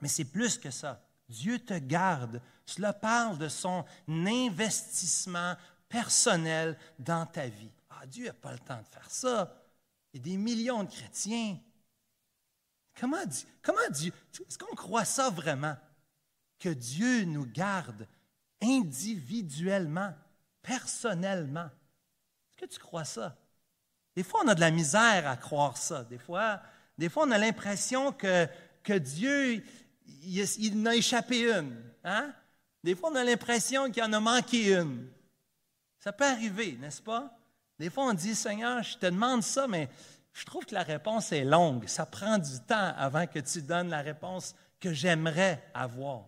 Mais 0.00 0.08
c'est 0.08 0.24
plus 0.24 0.58
que 0.58 0.70
ça. 0.70 1.04
Dieu 1.28 1.58
te 1.58 1.74
garde. 1.74 2.40
Cela 2.64 2.92
parle 2.92 3.38
de 3.38 3.48
son 3.48 3.84
investissement 4.08 5.56
personnel 5.88 6.78
dans 6.98 7.26
ta 7.26 7.48
vie. 7.48 7.70
Ah, 7.90 8.06
Dieu 8.06 8.26
n'a 8.26 8.32
pas 8.32 8.52
le 8.52 8.58
temps 8.58 8.80
de 8.80 8.86
faire 8.86 9.10
ça. 9.10 9.54
Il 10.12 10.18
y 10.18 10.20
a 10.20 10.24
des 10.24 10.36
millions 10.36 10.84
de 10.84 10.90
chrétiens 10.90 11.58
Comment, 12.98 13.22
comment 13.62 13.88
Dieu, 13.90 14.12
est-ce 14.46 14.58
qu'on 14.58 14.74
croit 14.74 15.04
ça 15.04 15.30
vraiment? 15.30 15.76
Que 16.58 16.70
Dieu 16.70 17.24
nous 17.24 17.46
garde 17.46 18.08
individuellement, 18.60 20.12
personnellement. 20.62 21.66
Est-ce 21.66 22.66
que 22.66 22.72
tu 22.74 22.78
crois 22.78 23.04
ça? 23.04 23.36
Des 24.16 24.22
fois, 24.22 24.40
on 24.44 24.48
a 24.48 24.54
de 24.54 24.60
la 24.60 24.70
misère 24.70 25.28
à 25.28 25.36
croire 25.36 25.76
ça. 25.76 26.04
Des 26.04 26.18
fois, 26.18 26.60
on 27.16 27.30
a 27.30 27.38
l'impression 27.38 28.12
que, 28.12 28.48
que 28.82 28.94
Dieu, 28.94 29.62
il, 30.06 30.44
il 30.58 30.80
en 30.80 30.86
a 30.86 30.96
échappé 30.96 31.52
une. 31.52 31.76
Hein? 32.04 32.32
Des 32.82 32.94
fois, 32.94 33.10
on 33.10 33.14
a 33.14 33.24
l'impression 33.24 33.90
qu'il 33.90 34.02
en 34.02 34.12
a 34.12 34.20
manqué 34.20 34.74
une. 34.74 35.08
Ça 36.00 36.12
peut 36.12 36.24
arriver, 36.24 36.76
n'est-ce 36.80 37.02
pas? 37.02 37.36
Des 37.78 37.90
fois, 37.90 38.04
on 38.04 38.12
dit, 38.12 38.34
Seigneur, 38.34 38.82
je 38.82 38.96
te 38.96 39.06
demande 39.06 39.42
ça, 39.42 39.68
mais 39.68 39.88
je 40.32 40.44
trouve 40.44 40.64
que 40.64 40.74
la 40.74 40.82
réponse 40.82 41.32
est 41.32 41.44
longue. 41.44 41.86
Ça 41.86 42.06
prend 42.06 42.38
du 42.38 42.60
temps 42.66 42.94
avant 42.96 43.26
que 43.26 43.38
tu 43.38 43.62
donnes 43.62 43.90
la 43.90 44.02
réponse 44.02 44.54
que 44.80 44.92
j'aimerais 44.92 45.62
avoir. 45.74 46.24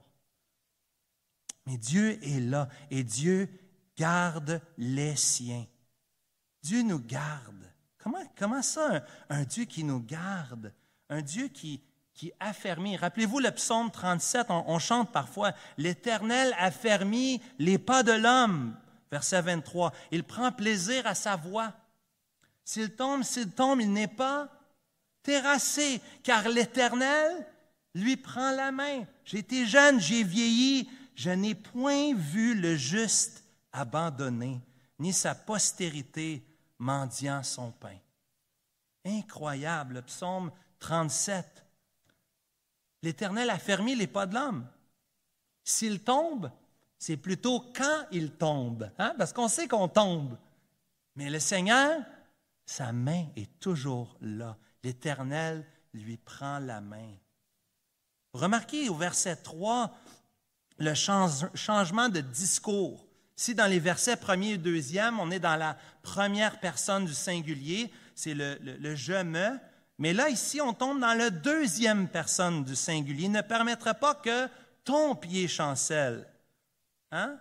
Mais 1.67 1.77
Dieu 1.77 2.19
est 2.25 2.41
là 2.41 2.69
et 2.91 3.05
Dieu 3.05 3.49
garde 4.01 4.63
les 4.79 5.15
siens. 5.15 5.67
Dieu 6.63 6.83
nous 6.83 7.01
garde. 7.01 7.71
Comment, 8.39 8.63
ça, 8.63 9.05
un, 9.29 9.43
Dieu 9.43 9.67
qui 9.67 9.85
nous 9.85 10.01
garde? 10.01 10.73
Un 11.11 11.21
Dieu 11.21 11.49
qui, 11.49 11.83
qui 12.15 12.33
affermit. 12.41 12.97
Rappelez-vous 12.97 13.41
le 13.41 13.51
psaume 13.51 13.91
37, 13.91 14.47
on, 14.49 14.65
on 14.69 14.79
chante 14.79 15.13
parfois 15.13 15.53
L'Éternel 15.77 16.55
affermit 16.59 17.43
les 17.59 17.77
pas 17.77 18.03
de 18.03 18.13
l'homme. 18.13 18.75
Verset 19.11 19.43
23. 19.43 19.93
Il 20.13 20.25
prend 20.25 20.51
plaisir 20.51 21.07
à 21.07 21.15
sa 21.15 21.37
voix. 21.37 21.75
S'il 22.65 22.95
tombe, 22.95 23.23
s'il 23.23 23.51
tombe, 23.51 23.83
il 23.83 23.93
n'est 23.93 24.09
pas 24.09 24.49
terrassé, 25.23 26.01
car 26.23 26.49
l'Éternel 26.49 27.47
lui 27.95 28.17
prend 28.17 28.53
la 28.53 28.73
main. 28.73 29.05
J'ai 29.27 29.39
été 29.39 29.67
jeune, 29.67 30.01
j'ai 30.01 30.23
vieilli, 30.23 30.89
je 31.15 31.31
n'ai 31.31 31.55
point 31.55 32.15
vu 32.15 32.55
le 32.55 32.77
juste 32.77 33.40
abandonné, 33.73 34.61
ni 34.99 35.13
sa 35.13 35.35
postérité 35.35 36.45
mendiant 36.79 37.43
son 37.43 37.73
pain. 37.73 37.99
Incroyable, 39.05 40.03
psaume 40.03 40.51
37. 40.79 41.65
L'Éternel 43.03 43.51
a 43.51 43.59
fermé 43.59 43.95
les 43.95 44.07
pas 44.07 44.27
de 44.27 44.35
l'homme. 44.35 44.67
S'il 45.65 46.01
tombe, 46.01 46.51
c'est 46.99 47.17
plutôt 47.17 47.61
quand 47.75 48.05
il 48.13 48.33
tombe, 48.33 48.91
hein? 48.99 49.15
parce 49.17 49.33
qu'on 49.33 49.49
sait 49.49 49.69
qu'on 49.69 49.89
tombe. 49.89 50.37
Mais 51.17 51.31
le 51.31 51.41
Seigneur, 51.41 52.03
sa 52.67 52.93
main 52.93 53.27
est 53.37 53.59
toujours 53.59 54.17
là. 54.21 54.57
L'Éternel 54.83 55.67
lui 55.95 56.17
prend 56.17 56.59
la 56.59 56.81
main. 56.81 57.15
Remarquez 58.33 58.89
au 58.89 58.95
verset 58.95 59.37
3 59.37 59.91
le 60.79 60.95
changement 60.95 62.09
de 62.09 62.21
discours. 62.21 63.07
Si 63.41 63.55
dans 63.55 63.69
les 63.69 63.79
versets 63.79 64.17
1er 64.17 64.57
et 64.57 64.59
2e, 64.59 65.17
on 65.19 65.31
est 65.31 65.39
dans 65.39 65.57
la 65.57 65.75
première 66.03 66.61
personne 66.61 67.07
du 67.07 67.15
singulier, 67.15 67.91
c'est 68.15 68.35
le, 68.35 68.95
je 68.95 69.23
me, 69.23 69.59
mais 69.97 70.13
là, 70.13 70.29
ici, 70.29 70.61
on 70.61 70.75
tombe 70.75 71.01
dans 71.01 71.15
la 71.15 71.31
deuxième 71.31 72.07
personne 72.07 72.65
du 72.65 72.77
singulier. 72.77 73.29
Ne 73.29 73.41
permettra 73.41 73.95
pas 73.95 74.15
que 74.15 74.47
ton 74.85 75.15
pied 75.15 75.49
chancelle. 75.49 76.27
Hein? 77.13 77.39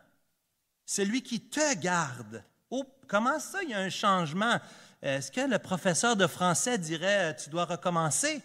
Celui 0.85 1.21
qui 1.21 1.41
te 1.41 1.75
garde. 1.75 2.45
Oh, 2.69 2.85
comment 3.05 3.37
ça, 3.37 3.61
il 3.63 3.71
y 3.71 3.73
a 3.73 3.79
un 3.79 3.89
changement? 3.89 4.57
Est-ce 5.01 5.29
que 5.29 5.41
le 5.41 5.59
professeur 5.59 6.15
de 6.15 6.27
français 6.27 6.77
dirait 6.77 7.35
tu 7.35 7.49
dois 7.49 7.65
recommencer? 7.65 8.41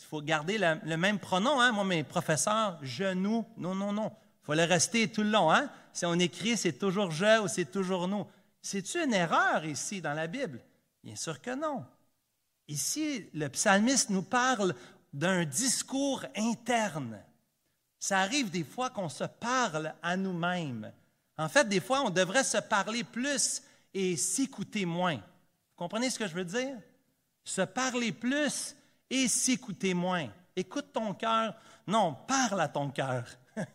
Il 0.00 0.04
faut 0.04 0.20
garder 0.20 0.58
le 0.58 0.96
même 0.98 1.18
pronom. 1.18 1.62
Hein? 1.62 1.72
Moi, 1.72 1.84
mes 1.84 2.04
professeurs, 2.04 2.78
je, 2.82 3.14
nous. 3.14 3.46
Non, 3.56 3.74
non, 3.74 3.90
non. 3.90 4.12
Il 4.42 4.44
faut 4.44 4.54
le 4.54 4.64
rester 4.64 5.08
tout 5.10 5.22
le 5.22 5.30
long. 5.30 5.50
Hein? 5.50 5.70
Si 5.92 6.06
on 6.06 6.14
écrit, 6.14 6.56
c'est 6.56 6.74
toujours 6.74 7.10
je 7.10 7.42
ou 7.42 7.48
c'est 7.48 7.70
toujours 7.70 8.08
nous. 8.08 8.26
C'est-tu 8.62 9.02
une 9.02 9.14
erreur 9.14 9.64
ici 9.64 10.00
dans 10.00 10.14
la 10.14 10.26
Bible? 10.26 10.60
Bien 11.02 11.16
sûr 11.16 11.40
que 11.40 11.54
non. 11.54 11.84
Ici, 12.68 13.28
le 13.34 13.48
psalmiste 13.48 14.10
nous 14.10 14.22
parle 14.22 14.74
d'un 15.12 15.44
discours 15.44 16.24
interne. 16.36 17.18
Ça 17.98 18.20
arrive 18.20 18.50
des 18.50 18.64
fois 18.64 18.90
qu'on 18.90 19.08
se 19.08 19.24
parle 19.24 19.94
à 20.02 20.16
nous-mêmes. 20.16 20.92
En 21.36 21.48
fait, 21.48 21.68
des 21.68 21.80
fois, 21.80 22.02
on 22.02 22.10
devrait 22.10 22.44
se 22.44 22.58
parler 22.58 23.02
plus 23.02 23.62
et 23.92 24.16
s'écouter 24.16 24.84
moins. 24.84 25.20
Comprenez 25.74 26.10
ce 26.10 26.18
que 26.18 26.28
je 26.28 26.34
veux 26.34 26.44
dire? 26.44 26.76
Se 27.44 27.62
parler 27.62 28.12
plus 28.12 28.76
et 29.08 29.26
s'écouter 29.26 29.94
moins. 29.94 30.28
Écoute 30.54 30.92
ton 30.92 31.14
cœur. 31.14 31.54
Non, 31.86 32.14
parle 32.28 32.60
à 32.60 32.68
ton 32.68 32.90
cœur. 32.90 33.24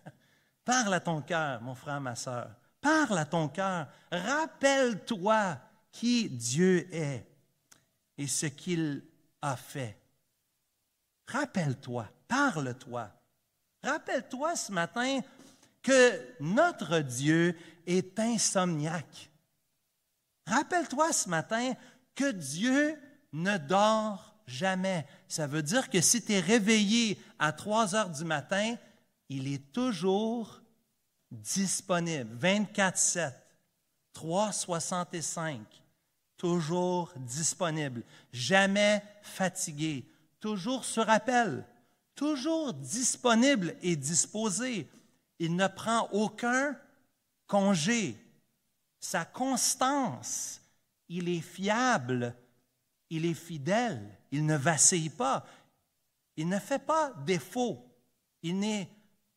parle 0.65 0.95
à 0.95 0.99
ton 0.99 1.21
cœur, 1.21 1.62
mon 1.62 1.75
frère, 1.75 2.01
ma 2.01 2.15
soeur. 2.15 2.49
Parle 2.82 3.17
à 3.17 3.25
ton 3.25 3.47
cœur. 3.47 3.88
Rappelle-toi 4.12 5.58
qui 5.91 6.30
Dieu 6.30 6.93
est 6.93 7.25
et 8.17 8.28
ce 8.28 8.47
qu'il 8.47 9.04
a 9.41 9.56
fait. 9.56 9.97
Rappelle-toi, 11.28 12.08
parle-toi. 12.28 13.10
Rappelle-toi 13.84 14.56
ce 14.56 14.71
matin 14.71 15.21
que 15.82 16.36
notre 16.39 16.99
Dieu 16.99 17.58
est 17.86 18.19
insomniaque. 18.19 19.30
Rappelle-toi 20.47 21.13
ce 21.13 21.30
matin 21.30 21.73
que 22.15 22.32
Dieu 22.32 22.99
ne 23.34 23.58
dort 23.58 24.36
jamais. 24.47 25.06
Ça 25.28 25.47
veut 25.47 25.63
dire 25.63 25.89
que 25.89 26.01
si 26.01 26.23
tu 26.23 26.34
es 26.34 26.39
réveillé 26.39 27.19
à 27.39 27.51
3 27.51 27.95
heures 27.95 28.10
du 28.10 28.23
matin, 28.23 28.75
il 29.29 29.47
est 29.47 29.71
toujours 29.71 30.61
disponible, 31.31 32.35
24-7, 32.38 33.33
365, 34.13 35.59
toujours 36.38 37.13
disponible, 37.17 38.03
jamais 38.31 39.03
fatigué, 39.21 40.05
toujours 40.39 40.85
sur 40.85 41.09
appel, 41.09 41.65
toujours 42.15 42.73
disponible 42.73 43.75
et 43.81 43.95
disposé. 43.95 44.88
Il 45.39 45.55
ne 45.55 45.67
prend 45.67 46.07
aucun 46.11 46.77
congé. 47.47 48.17
Sa 48.99 49.25
constance, 49.25 50.61
il 51.09 51.29
est 51.29 51.41
fiable, 51.41 52.35
il 53.09 53.25
est 53.25 53.33
fidèle, 53.33 54.17
il 54.31 54.45
ne 54.45 54.55
vacille 54.55 55.09
pas, 55.09 55.45
il 56.38 56.47
ne 56.47 56.59
fait 56.59 56.79
pas 56.79 57.13
défaut, 57.25 57.85
il 58.41 58.59
n'est 58.59 58.89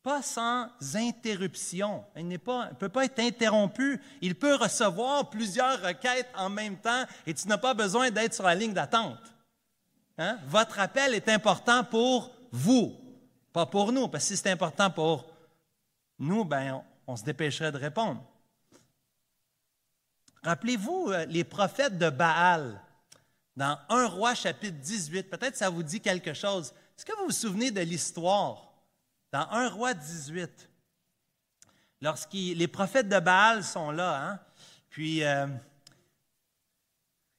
pas 0.09 0.23
sans 0.23 0.67
interruption, 0.95 2.03
il 2.15 2.27
ne 2.27 2.37
peut 2.37 2.89
pas 2.89 3.05
être 3.05 3.19
interrompu, 3.19 4.01
il 4.23 4.33
peut 4.33 4.55
recevoir 4.55 5.29
plusieurs 5.29 5.79
requêtes 5.83 6.31
en 6.35 6.49
même 6.49 6.77
temps 6.77 7.03
et 7.27 7.33
tu 7.35 7.47
n'as 7.47 7.59
pas 7.59 7.75
besoin 7.75 8.09
d'être 8.09 8.33
sur 8.33 8.45
la 8.45 8.55
ligne 8.55 8.73
d'attente. 8.73 9.19
Hein? 10.17 10.39
Votre 10.47 10.79
appel 10.79 11.13
est 11.13 11.29
important 11.29 11.83
pour 11.83 12.31
vous, 12.51 12.99
pas 13.53 13.67
pour 13.67 13.91
nous, 13.91 14.07
parce 14.07 14.23
que 14.23 14.29
si 14.29 14.37
c'est 14.37 14.49
important 14.49 14.89
pour 14.89 15.27
nous, 16.17 16.43
ben, 16.43 16.81
on 17.05 17.15
se 17.15 17.23
dépêcherait 17.23 17.71
de 17.71 17.77
répondre. 17.77 18.23
Rappelez-vous 20.41 21.11
euh, 21.11 21.25
les 21.25 21.43
prophètes 21.43 21.99
de 21.99 22.09
Baal 22.09 22.81
dans 23.55 23.77
1 23.89 24.07
roi 24.07 24.33
chapitre 24.33 24.79
18. 24.79 25.29
Peut-être 25.29 25.55
ça 25.55 25.69
vous 25.69 25.83
dit 25.83 26.01
quelque 26.01 26.33
chose. 26.33 26.73
Est-ce 26.97 27.05
que 27.05 27.15
vous 27.15 27.25
vous 27.25 27.31
souvenez 27.31 27.69
de 27.69 27.81
l'histoire? 27.81 28.68
Dans 29.31 29.47
1 29.49 29.69
roi 29.69 29.93
18? 29.93 30.69
Lorsque 32.01 32.33
les 32.33 32.67
prophètes 32.67 33.09
de 33.09 33.19
Baal 33.19 33.63
sont 33.63 33.91
là, 33.91 34.23
hein? 34.23 34.39
puis 34.89 35.23
euh, 35.23 35.47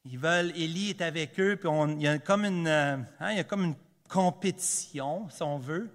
ils 0.04 0.18
veulent, 0.18 0.52
Élie 0.56 0.90
est 0.90 1.00
avec 1.00 1.38
eux, 1.40 1.56
puis 1.56 1.68
il, 1.96 2.02
y 2.02 2.08
a 2.08 2.18
comme 2.18 2.44
une, 2.44 2.66
euh, 2.66 2.96
hein, 3.20 3.32
il 3.32 3.36
y 3.36 3.40
a 3.40 3.44
comme 3.44 3.64
une 3.64 3.76
compétition, 4.08 5.28
si 5.30 5.42
on 5.42 5.58
veut. 5.58 5.90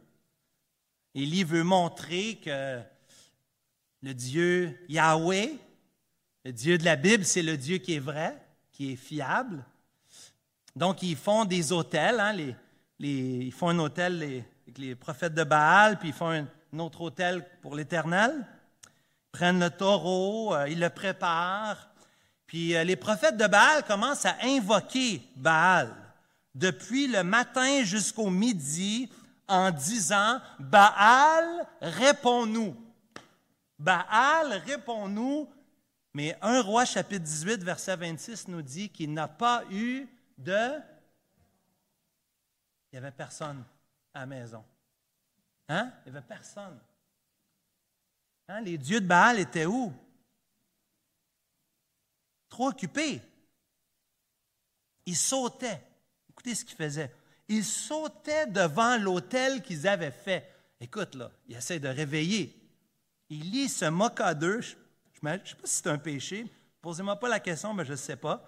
Élie 1.13 1.43
veut 1.43 1.63
montrer 1.63 2.39
que 2.43 2.81
le 4.01 4.13
Dieu 4.13 4.77
Yahweh, 4.89 5.57
le 6.43 6.51
Dieu 6.51 6.77
de 6.77 6.85
la 6.85 6.95
Bible, 6.95 7.25
c'est 7.25 7.41
le 7.41 7.57
Dieu 7.57 7.77
qui 7.77 7.95
est 7.95 7.99
vrai, 7.99 8.35
qui 8.71 8.93
est 8.93 8.95
fiable. 8.95 9.65
Donc, 10.75 11.01
ils 11.01 11.15
font 11.15 11.45
des 11.45 11.71
hôtels. 11.71 12.19
Hein, 12.19 12.33
les, 12.33 12.55
ils 12.99 13.51
font 13.51 13.69
un 13.69 13.79
hôtel 13.79 14.43
les 14.77 14.95
prophètes 14.95 15.33
de 15.33 15.43
Baal, 15.43 15.99
puis 15.99 16.09
ils 16.09 16.13
font 16.13 16.31
un, 16.31 16.47
autre 16.79 17.01
hôtel 17.01 17.47
pour 17.61 17.75
l'Éternel. 17.75 18.45
Ils 18.83 19.31
prennent 19.31 19.59
le 19.59 19.69
taureau, 19.69 20.53
euh, 20.53 20.67
ils 20.67 20.79
le 20.79 20.89
préparent. 20.89 21.89
Puis 22.47 22.75
euh, 22.75 22.83
les 22.83 22.97
prophètes 22.97 23.37
de 23.37 23.47
Baal 23.47 23.83
commencent 23.83 24.25
à 24.25 24.35
invoquer 24.43 25.21
Baal 25.37 25.95
depuis 26.53 27.07
le 27.07 27.23
matin 27.23 27.83
jusqu'au 27.83 28.29
midi 28.29 29.09
en 29.47 29.71
disant, 29.71 30.41
Baal, 30.59 31.65
réponds-nous. 31.81 32.75
Baal, 33.79 34.61
réponds-nous. 34.65 35.49
Mais 36.13 36.37
1 36.41 36.61
roi 36.61 36.85
chapitre 36.85 37.23
18, 37.23 37.63
verset 37.63 37.95
26 37.95 38.47
nous 38.47 38.61
dit 38.61 38.89
qu'il 38.89 39.13
n'a 39.13 39.27
pas 39.27 39.63
eu 39.69 40.07
de... 40.37 40.71
Il 42.91 42.93
n'y 42.93 42.97
avait 42.99 43.11
personne 43.11 43.63
à 44.15 44.21
la 44.21 44.25
maison. 44.25 44.63
Hein? 45.67 45.91
Il 46.05 46.11
n'y 46.11 46.17
avait 46.17 46.27
personne. 46.27 46.79
Hein? 48.47 48.61
Les 48.61 48.77
dieux 48.77 49.01
de 49.01 49.07
Baal 49.07 49.39
étaient 49.39 49.65
où? 49.65 49.93
Trop 52.49 52.69
occupés. 52.69 53.21
Ils 55.05 55.17
sautaient. 55.17 55.81
Écoutez 56.29 56.55
ce 56.55 56.63
qu'ils 56.63 56.77
faisaient. 56.77 57.13
Ils 57.47 57.65
sautaient 57.65 58.47
devant 58.47 58.97
l'autel 58.97 59.61
qu'ils 59.61 59.87
avaient 59.87 60.11
fait. 60.11 60.51
Écoute, 60.79 61.15
là, 61.15 61.31
ils 61.47 61.55
essaient 61.55 61.79
de 61.79 61.87
réveiller. 61.87 62.55
Il 63.29 63.51
lit 63.51 63.69
ce 63.69 63.85
moque 63.85 64.21
d'eux. 64.33 64.61
Je 64.61 64.75
ne 65.21 65.37
sais 65.37 65.55
pas 65.55 65.67
si 65.67 65.75
c'est 65.75 65.87
un 65.87 65.97
péché. 65.97 66.51
Posez-moi 66.81 67.19
pas 67.19 67.29
la 67.29 67.39
question, 67.39 67.73
mais 67.73 67.85
je 67.85 67.91
ne 67.91 67.97
sais 67.97 68.15
pas. 68.15 68.47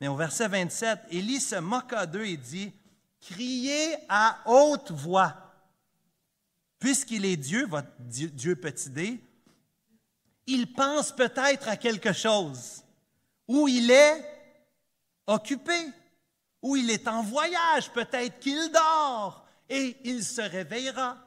Mais 0.00 0.08
au 0.08 0.16
verset 0.16 0.48
27, 0.48 1.00
Élie 1.10 1.40
se 1.40 1.56
moque 1.56 1.94
d'eux 2.06 2.26
et 2.26 2.36
dit 2.36 2.72
Criez 3.20 3.96
à 4.08 4.38
haute 4.46 4.90
voix. 4.90 5.34
Puisqu'il 6.78 7.24
est 7.24 7.36
Dieu, 7.36 7.66
votre 7.66 7.90
Dieu, 7.98 8.56
petit 8.56 8.88
d, 8.88 9.20
il 10.46 10.72
pense 10.72 11.12
peut-être 11.12 11.68
à 11.68 11.76
quelque 11.76 12.12
chose. 12.12 12.82
Ou 13.46 13.68
il 13.68 13.90
est 13.90 14.24
occupé, 15.26 15.76
ou 16.62 16.76
il 16.76 16.90
est 16.90 17.06
en 17.06 17.22
voyage, 17.22 17.90
peut-être 17.92 18.38
qu'il 18.40 18.70
dort, 18.72 19.46
et 19.68 19.96
il 20.04 20.24
se 20.24 20.40
réveillera. 20.40 21.18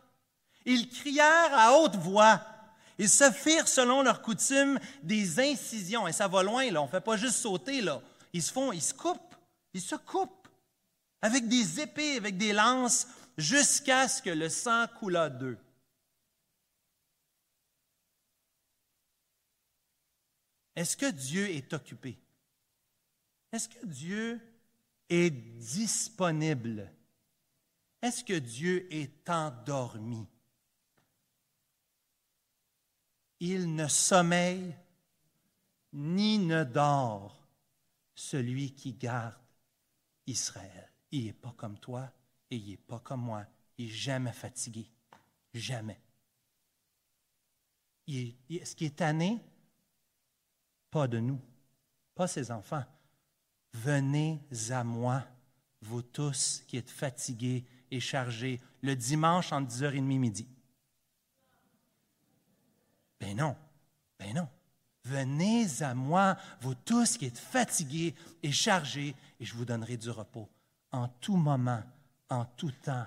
Ils 0.65 0.89
crièrent 0.89 1.57
à 1.57 1.77
haute 1.77 1.95
voix. 1.95 2.41
Ils 2.97 3.09
se 3.09 3.31
firent, 3.31 3.67
selon 3.67 4.01
leur 4.01 4.21
coutume, 4.21 4.79
des 5.01 5.39
incisions. 5.39 6.07
Et 6.07 6.13
ça 6.13 6.27
va 6.27 6.43
loin, 6.43 6.69
là. 6.71 6.81
On 6.81 6.85
ne 6.85 6.91
fait 6.91 7.01
pas 7.01 7.17
juste 7.17 7.35
sauter, 7.35 7.81
là. 7.81 8.01
Ils 8.31 8.43
se 8.43 8.51
font, 8.51 8.71
ils 8.71 8.81
se 8.81 8.93
coupent. 8.93 9.35
Ils 9.73 9.81
se 9.81 9.95
coupent. 9.95 10.42
Avec 11.23 11.47
des 11.47 11.79
épées, 11.79 12.17
avec 12.17 12.37
des 12.37 12.51
lances, 12.51 13.07
jusqu'à 13.37 14.09
ce 14.09 14.21
que 14.21 14.29
le 14.29 14.49
sang 14.49 14.85
coulât 14.99 15.29
d'eux. 15.29 15.57
Est-ce 20.75 20.97
que 20.97 21.09
Dieu 21.09 21.49
est 21.49 21.71
occupé? 21.71 22.19
Est-ce 23.53 23.69
que 23.69 23.85
Dieu 23.85 24.41
est 25.07 25.29
disponible? 25.29 26.91
Est-ce 28.01 28.23
que 28.25 28.37
Dieu 28.37 28.93
est 28.93 29.29
endormi? 29.29 30.27
Il 33.39 33.73
ne 33.75 33.87
sommeille 33.87 34.75
ni 35.93 36.37
ne 36.37 36.65
dort 36.65 37.47
celui 38.13 38.75
qui 38.75 38.93
garde 38.93 39.39
Israël. 40.27 40.92
Il 41.13 41.25
n'est 41.25 41.33
pas 41.33 41.53
comme 41.55 41.77
toi 41.77 42.11
et 42.49 42.55
il 42.55 42.71
n'est 42.71 42.77
pas 42.77 42.99
comme 42.99 43.21
moi. 43.21 43.45
Il 43.77 43.91
jamais 43.91 44.33
fatigué. 44.33 44.89
Jamais. 45.53 46.01
Est-ce 48.07 48.75
qu'il 48.75 48.87
est 48.87 48.95
tanné? 48.95 49.39
Pas 50.89 51.07
de 51.07 51.19
nous, 51.19 51.39
pas 52.15 52.27
ses 52.27 52.49
enfants. 52.49 52.83
Venez 53.73 54.41
à 54.71 54.83
moi, 54.83 55.23
vous 55.81 56.01
tous 56.01 56.63
qui 56.67 56.77
êtes 56.77 56.89
fatigués 56.89 57.63
et 57.91 57.99
chargés, 57.99 58.59
le 58.81 58.95
dimanche 58.95 59.53
entre 59.53 59.71
10h30 59.71 60.01
midi. 60.01 60.47
Ben 63.19 63.37
non, 63.37 63.55
ben 64.17 64.33
non. 64.33 64.49
Venez 65.03 65.83
à 65.83 65.93
moi, 65.93 66.37
vous 66.61 66.75
tous 66.75 67.17
qui 67.17 67.25
êtes 67.25 67.37
fatigués 67.37 68.15
et 68.41 68.51
chargés, 68.51 69.15
et 69.39 69.45
je 69.45 69.53
vous 69.53 69.65
donnerai 69.65 69.97
du 69.97 70.09
repos. 70.09 70.49
En 70.93 71.09
tout 71.19 71.35
moment, 71.35 71.81
en 72.29 72.45
tout 72.55 72.71
temps, 72.83 73.05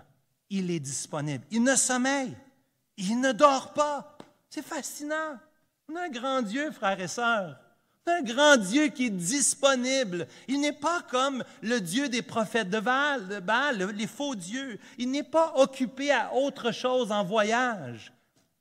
il 0.50 0.70
est 0.70 0.80
disponible. 0.80 1.44
Il 1.50 1.62
ne 1.62 1.76
sommeille, 1.76 2.36
il 2.96 3.20
ne 3.20 3.32
dort 3.32 3.72
pas. 3.72 4.18
C'est 4.50 4.64
fascinant. 4.64 5.38
On 5.88 5.96
a 5.96 6.02
un 6.02 6.08
grand 6.08 6.42
Dieu, 6.42 6.70
frères 6.72 7.00
et 7.00 7.08
sœurs. 7.08 7.58
On 8.04 8.10
a 8.10 8.16
un 8.16 8.22
grand 8.22 8.56
Dieu 8.56 8.88
qui 8.88 9.06
est 9.06 9.10
disponible. 9.10 10.26
Il 10.48 10.60
n'est 10.60 10.72
pas 10.72 11.02
comme 11.02 11.44
le 11.62 11.80
Dieu 11.80 12.08
des 12.08 12.22
prophètes 12.22 12.70
de 12.70 12.80
Baal, 12.80 13.90
les 13.94 14.06
faux 14.06 14.34
dieux. 14.34 14.78
Il 14.98 15.10
n'est 15.10 15.22
pas 15.22 15.52
occupé 15.56 16.12
à 16.12 16.34
autre 16.34 16.72
chose 16.72 17.10
en 17.12 17.24
voyage. 17.24 18.12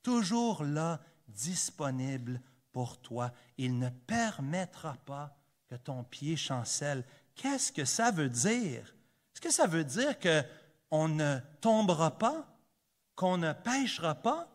Toujours 0.04 0.64
là, 0.64 1.00
disponible 1.28 2.40
pour 2.72 2.98
toi. 3.00 3.32
Il 3.58 3.80
ne 3.80 3.90
permettra 3.90 4.96
pas 5.06 5.36
que 5.68 5.76
ton 5.76 6.04
pied 6.04 6.36
chancelle. 6.36 7.04
Qu'est-ce 7.36 7.72
que 7.72 7.86
ça 7.86 8.12
veut 8.12 8.30
dire? 8.30 8.95
Est-ce 9.36 9.42
que 9.42 9.52
ça 9.52 9.68
veut 9.68 9.84
dire 9.84 10.16
qu'on 10.18 11.10
ne 11.10 11.40
tombera 11.60 12.18
pas, 12.18 12.48
qu'on 13.16 13.38
ne 13.38 13.52
pêchera 13.52 14.16
pas? 14.16 14.48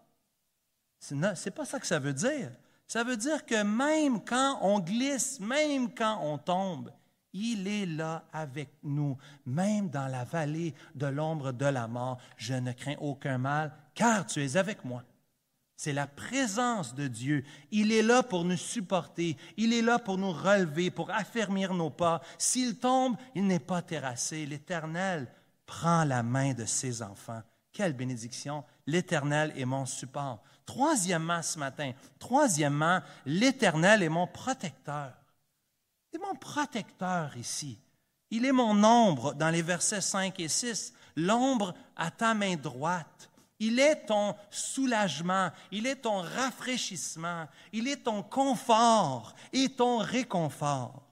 Ce 0.98 1.14
n'est 1.14 1.50
pas 1.54 1.66
ça 1.66 1.78
que 1.78 1.86
ça 1.86 1.98
veut 1.98 2.14
dire. 2.14 2.50
Ça 2.88 3.04
veut 3.04 3.18
dire 3.18 3.44
que 3.44 3.62
même 3.62 4.24
quand 4.24 4.58
on 4.62 4.80
glisse, 4.80 5.38
même 5.38 5.92
quand 5.94 6.18
on 6.22 6.38
tombe, 6.38 6.90
il 7.34 7.68
est 7.68 7.84
là 7.84 8.24
avec 8.32 8.70
nous, 8.82 9.18
même 9.44 9.90
dans 9.90 10.08
la 10.08 10.24
vallée 10.24 10.74
de 10.94 11.06
l'ombre 11.06 11.52
de 11.52 11.66
la 11.66 11.86
mort. 11.86 12.18
Je 12.38 12.54
ne 12.54 12.72
crains 12.72 12.96
aucun 13.00 13.36
mal, 13.36 13.72
car 13.94 14.24
tu 14.24 14.42
es 14.42 14.56
avec 14.56 14.82
moi. 14.82 15.04
C'est 15.82 15.94
la 15.94 16.06
présence 16.06 16.94
de 16.94 17.08
Dieu. 17.08 17.42
Il 17.70 17.90
est 17.90 18.02
là 18.02 18.22
pour 18.22 18.44
nous 18.44 18.58
supporter. 18.58 19.38
Il 19.56 19.72
est 19.72 19.80
là 19.80 19.98
pour 19.98 20.18
nous 20.18 20.30
relever, 20.30 20.90
pour 20.90 21.10
affermir 21.10 21.72
nos 21.72 21.88
pas. 21.88 22.20
S'il 22.36 22.78
tombe, 22.78 23.16
il 23.34 23.46
n'est 23.46 23.60
pas 23.60 23.80
terrassé. 23.80 24.44
L'Éternel 24.44 25.32
prend 25.64 26.04
la 26.04 26.22
main 26.22 26.52
de 26.52 26.66
ses 26.66 27.00
enfants. 27.00 27.40
Quelle 27.72 27.94
bénédiction. 27.94 28.62
L'Éternel 28.86 29.54
est 29.56 29.64
mon 29.64 29.86
support. 29.86 30.42
Troisièmement, 30.66 31.40
ce 31.40 31.58
matin, 31.58 31.92
troisièmement, 32.18 33.00
l'Éternel 33.24 34.02
est 34.02 34.10
mon 34.10 34.26
protecteur. 34.26 35.14
Il 36.12 36.20
est 36.20 36.22
mon 36.22 36.34
protecteur 36.34 37.34
ici. 37.38 37.78
Il 38.30 38.44
est 38.44 38.52
mon 38.52 38.84
ombre 38.84 39.32
dans 39.32 39.48
les 39.48 39.62
versets 39.62 40.02
5 40.02 40.40
et 40.40 40.48
6, 40.48 40.92
l'ombre 41.16 41.72
à 41.96 42.10
ta 42.10 42.34
main 42.34 42.56
droite. 42.56 43.29
Il 43.60 43.78
est 43.78 44.06
ton 44.06 44.34
soulagement, 44.50 45.50
il 45.70 45.86
est 45.86 46.02
ton 46.02 46.22
rafraîchissement, 46.22 47.46
il 47.72 47.86
est 47.88 48.04
ton 48.04 48.22
confort 48.22 49.34
et 49.52 49.68
ton 49.68 49.98
réconfort. 49.98 51.02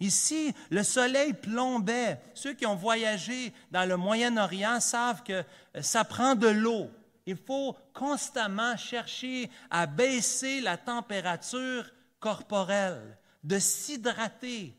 Ici, 0.00 0.54
le 0.70 0.84
soleil 0.84 1.32
plombait. 1.32 2.20
Ceux 2.34 2.54
qui 2.54 2.66
ont 2.66 2.76
voyagé 2.76 3.52
dans 3.72 3.86
le 3.86 3.96
Moyen-Orient 3.96 4.78
savent 4.78 5.24
que 5.24 5.42
ça 5.80 6.04
prend 6.04 6.36
de 6.36 6.46
l'eau. 6.46 6.88
Il 7.26 7.36
faut 7.36 7.76
constamment 7.92 8.76
chercher 8.76 9.50
à 9.70 9.86
baisser 9.86 10.60
la 10.60 10.76
température 10.76 11.84
corporelle, 12.20 13.18
de 13.42 13.58
s'hydrater, 13.58 14.74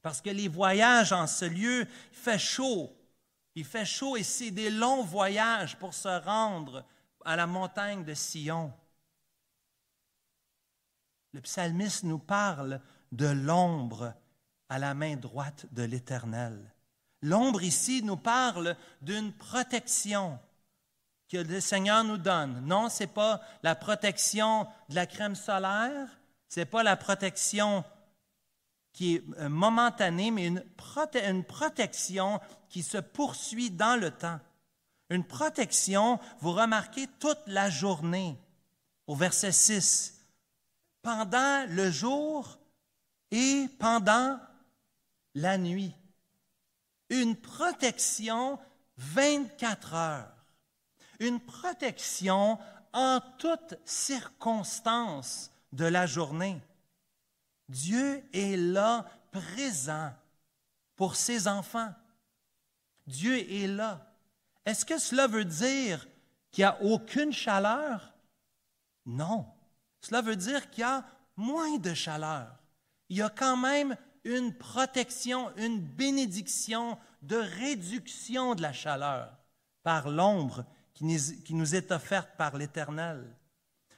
parce 0.00 0.20
que 0.20 0.30
les 0.30 0.48
voyages 0.48 1.12
en 1.12 1.26
ce 1.26 1.44
lieu, 1.44 1.86
fait 2.10 2.38
chaud. 2.38 2.90
Il 3.54 3.64
fait 3.64 3.84
chaud 3.84 4.16
et 4.16 4.22
c'est 4.22 4.50
des 4.50 4.70
longs 4.70 5.04
voyages 5.04 5.78
pour 5.78 5.92
se 5.94 6.08
rendre 6.08 6.84
à 7.24 7.36
la 7.36 7.46
montagne 7.46 8.04
de 8.04 8.14
Sion. 8.14 8.72
Le 11.32 11.40
psalmiste 11.40 12.04
nous 12.04 12.18
parle 12.18 12.80
de 13.10 13.26
l'ombre 13.26 14.14
à 14.68 14.78
la 14.78 14.94
main 14.94 15.16
droite 15.16 15.66
de 15.72 15.82
l'Éternel. 15.82 16.72
L'ombre 17.20 17.62
ici 17.62 18.02
nous 18.02 18.16
parle 18.16 18.76
d'une 19.00 19.32
protection 19.32 20.38
que 21.28 21.36
le 21.36 21.60
Seigneur 21.60 22.04
nous 22.04 22.18
donne. 22.18 22.60
Non, 22.66 22.88
ce 22.88 23.04
n'est 23.04 23.06
pas 23.06 23.40
la 23.62 23.74
protection 23.74 24.66
de 24.88 24.94
la 24.94 25.06
crème 25.06 25.34
solaire, 25.34 26.08
ce 26.48 26.60
n'est 26.60 26.66
pas 26.66 26.82
la 26.82 26.96
protection 26.96 27.84
qui 28.92 29.16
est 29.16 29.24
euh, 29.38 29.48
momentanée, 29.48 30.30
mais 30.30 30.46
une, 30.46 30.64
une 31.14 31.44
protection 31.44 32.40
qui 32.68 32.82
se 32.82 32.98
poursuit 32.98 33.70
dans 33.70 33.98
le 33.98 34.10
temps. 34.10 34.40
Une 35.10 35.24
protection, 35.24 36.18
vous 36.40 36.52
remarquez, 36.52 37.06
toute 37.18 37.42
la 37.46 37.68
journée, 37.68 38.38
au 39.06 39.14
verset 39.14 39.52
6, 39.52 40.22
pendant 41.02 41.66
le 41.68 41.90
jour 41.90 42.58
et 43.30 43.66
pendant 43.78 44.38
la 45.34 45.58
nuit. 45.58 45.94
Une 47.10 47.36
protection 47.36 48.58
24 48.96 49.94
heures. 49.94 50.32
Une 51.18 51.40
protection 51.40 52.58
en 52.92 53.20
toutes 53.38 53.74
circonstances 53.84 55.50
de 55.72 55.84
la 55.84 56.06
journée. 56.06 56.60
Dieu 57.72 58.22
est 58.34 58.56
là, 58.56 59.06
présent 59.30 60.12
pour 60.94 61.16
ses 61.16 61.48
enfants. 61.48 61.90
Dieu 63.06 63.38
est 63.50 63.66
là. 63.66 64.14
Est-ce 64.66 64.84
que 64.84 64.98
cela 64.98 65.26
veut 65.26 65.46
dire 65.46 66.06
qu'il 66.50 66.62
n'y 66.62 66.66
a 66.66 66.82
aucune 66.82 67.32
chaleur? 67.32 68.12
Non. 69.06 69.46
Cela 70.02 70.20
veut 70.20 70.36
dire 70.36 70.68
qu'il 70.70 70.82
y 70.82 70.84
a 70.84 71.02
moins 71.36 71.78
de 71.78 71.94
chaleur. 71.94 72.54
Il 73.08 73.16
y 73.16 73.22
a 73.22 73.30
quand 73.30 73.56
même 73.56 73.96
une 74.24 74.52
protection, 74.52 75.50
une 75.56 75.80
bénédiction 75.80 76.98
de 77.22 77.36
réduction 77.36 78.54
de 78.54 78.60
la 78.60 78.74
chaleur 78.74 79.34
par 79.82 80.10
l'ombre 80.10 80.66
qui 80.92 81.54
nous 81.54 81.74
est 81.74 81.90
offerte 81.90 82.36
par 82.36 82.54
l'Éternel. 82.58 83.34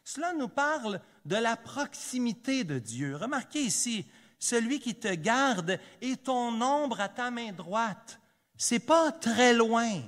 Cela 0.05 0.35
nous 0.35 0.49
parle 0.49 1.01
de 1.25 1.37
la 1.37 1.57
proximité 1.57 2.63
de 2.63 2.79
Dieu. 2.79 3.17
Remarquez 3.17 3.63
ici, 3.63 4.07
celui 4.39 4.79
qui 4.79 4.95
te 4.95 5.13
garde 5.13 5.81
est 6.03 6.25
ton 6.25 6.61
ombre 6.61 7.01
à 7.01 7.09
ta 7.09 7.31
main 7.31 7.53
droite. 7.53 8.21
C'est 8.57 8.81
pas 8.81 9.11
très 9.11 9.55
loin, 9.55 10.03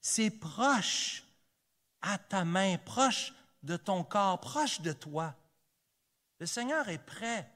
c'est 0.00 0.30
proche 0.30 1.22
à 2.02 2.18
ta 2.18 2.44
main, 2.44 2.76
proche 2.78 3.32
de 3.62 3.76
ton 3.76 4.02
corps, 4.02 4.40
proche 4.40 4.80
de 4.80 4.92
toi. 4.92 5.34
Le 6.40 6.46
Seigneur 6.46 6.88
est 6.88 7.04
près 7.04 7.50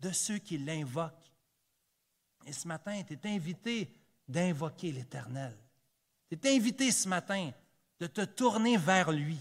de 0.00 0.10
ceux 0.12 0.38
qui 0.38 0.56
l'invoquent. 0.56 1.32
Et 2.46 2.52
ce 2.52 2.68
matin, 2.68 3.02
tu 3.06 3.14
es 3.14 3.34
invité 3.34 3.92
d'invoquer 4.28 4.92
l'Éternel. 4.92 5.54
Tu 6.30 6.38
es 6.42 6.56
invité 6.56 6.90
ce 6.90 7.08
matin 7.08 7.50
de 8.00 8.06
te 8.06 8.22
tourner 8.22 8.76
vers 8.76 9.12
lui 9.12 9.38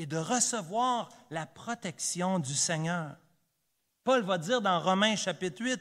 et 0.00 0.06
de 0.06 0.16
recevoir 0.16 1.10
la 1.30 1.44
protection 1.44 2.38
du 2.38 2.54
Seigneur. 2.54 3.16
Paul 4.02 4.22
va 4.22 4.38
dire 4.38 4.62
dans 4.62 4.80
Romains 4.80 5.14
chapitre 5.14 5.62
8, 5.62 5.78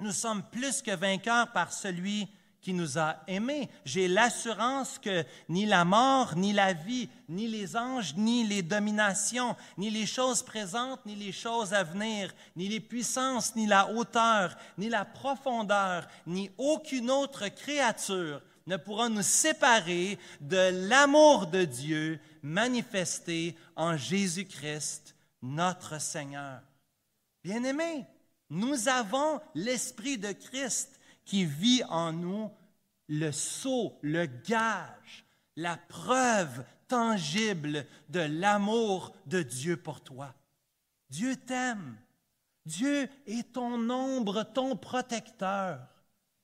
nous 0.00 0.10
sommes 0.10 0.42
plus 0.42 0.80
que 0.80 0.96
vainqueurs 0.96 1.52
par 1.52 1.70
celui 1.70 2.26
qui 2.62 2.72
nous 2.72 2.98
a 2.98 3.16
aimés. 3.26 3.68
J'ai 3.84 4.08
l'assurance 4.08 4.98
que 4.98 5.22
ni 5.50 5.66
la 5.66 5.84
mort, 5.84 6.34
ni 6.34 6.54
la 6.54 6.72
vie, 6.72 7.10
ni 7.28 7.46
les 7.46 7.76
anges, 7.76 8.14
ni 8.16 8.42
les 8.42 8.62
dominations, 8.62 9.54
ni 9.76 9.90
les 9.90 10.06
choses 10.06 10.42
présentes, 10.42 11.04
ni 11.04 11.14
les 11.14 11.32
choses 11.32 11.74
à 11.74 11.82
venir, 11.82 12.34
ni 12.56 12.68
les 12.68 12.80
puissances, 12.80 13.54
ni 13.54 13.66
la 13.66 13.90
hauteur, 13.92 14.56
ni 14.78 14.88
la 14.88 15.04
profondeur, 15.04 16.08
ni 16.26 16.50
aucune 16.56 17.10
autre 17.10 17.48
créature 17.48 18.40
ne 18.66 18.76
pourra 18.76 19.08
nous 19.08 19.22
séparer 19.22 20.18
de 20.40 20.88
l'amour 20.88 21.46
de 21.46 21.64
Dieu 21.64 22.20
manifesté 22.42 23.56
en 23.76 23.96
Jésus-Christ, 23.96 25.14
notre 25.42 26.00
Seigneur. 26.00 26.60
Bien-aimés, 27.42 28.06
nous 28.50 28.88
avons 28.88 29.40
l'Esprit 29.54 30.18
de 30.18 30.32
Christ 30.32 30.98
qui 31.24 31.44
vit 31.44 31.82
en 31.88 32.12
nous, 32.12 32.50
le 33.08 33.32
sceau, 33.32 33.98
le 34.02 34.26
gage, 34.26 35.24
la 35.56 35.76
preuve 35.76 36.64
tangible 36.88 37.86
de 38.08 38.20
l'amour 38.20 39.14
de 39.26 39.42
Dieu 39.42 39.76
pour 39.76 40.02
toi. 40.02 40.34
Dieu 41.10 41.36
t'aime. 41.36 41.96
Dieu 42.66 43.08
est 43.26 43.52
ton 43.52 43.90
ombre, 43.90 44.42
ton 44.42 44.76
protecteur. 44.76 45.80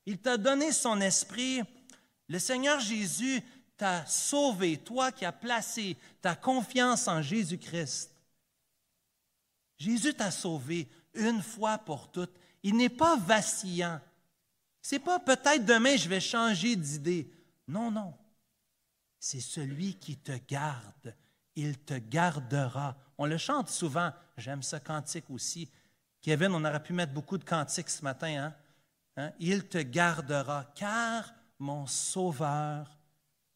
Il 0.07 0.19
t'a 0.19 0.37
donné 0.37 0.73
son 0.73 1.01
esprit. 1.01 1.63
Le 2.31 2.39
Seigneur 2.39 2.79
Jésus 2.79 3.43
t'a 3.77 4.07
sauvé, 4.07 4.79
toi 4.79 5.11
qui 5.11 5.25
as 5.25 5.33
placé 5.33 5.97
ta 6.23 6.37
confiance 6.37 7.09
en 7.09 7.21
Jésus-Christ. 7.21 8.15
Jésus 9.77 10.15
t'a 10.15 10.31
sauvé 10.31 10.89
une 11.15 11.43
fois 11.43 11.77
pour 11.79 12.09
toutes. 12.13 12.33
Il 12.63 12.77
n'est 12.77 12.89
pas 12.89 13.17
vacillant. 13.17 14.01
C'est 14.81 15.01
pas 15.01 15.19
peut-être 15.19 15.65
demain 15.65 15.97
je 15.97 16.09
vais 16.09 16.21
changer 16.21 16.77
d'idée. 16.77 17.29
Non, 17.67 17.91
non. 17.91 18.15
C'est 19.19 19.41
celui 19.41 19.99
qui 19.99 20.17
te 20.17 20.39
garde. 20.47 21.17
Il 21.57 21.81
te 21.81 21.95
gardera. 21.95 22.97
On 23.19 23.27
le 23.27 23.39
chante 23.39 23.71
souvent. 23.71 24.13
J'aime 24.37 24.63
ce 24.63 24.77
cantique 24.77 25.29
aussi. 25.31 25.69
Kevin, 26.23 26.53
on 26.53 26.65
aurait 26.65 26.83
pu 26.83 26.93
mettre 26.93 27.13
beaucoup 27.13 27.39
de 27.39 27.45
cantiques 27.45 27.91
ce 27.91 28.05
matin. 28.05 28.45
Hein? 28.45 28.55
hein? 29.17 29.33
Il 29.41 29.67
te 29.67 29.79
gardera, 29.79 30.71
car 30.77 31.35
mon 31.61 31.87
Sauveur 31.87 32.99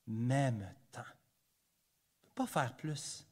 même 0.07 0.68
temps. 0.92 1.00
Il 2.20 2.26
ne 2.26 2.28
peut 2.28 2.34
pas 2.34 2.46
faire 2.46 2.76
plus 2.76 3.26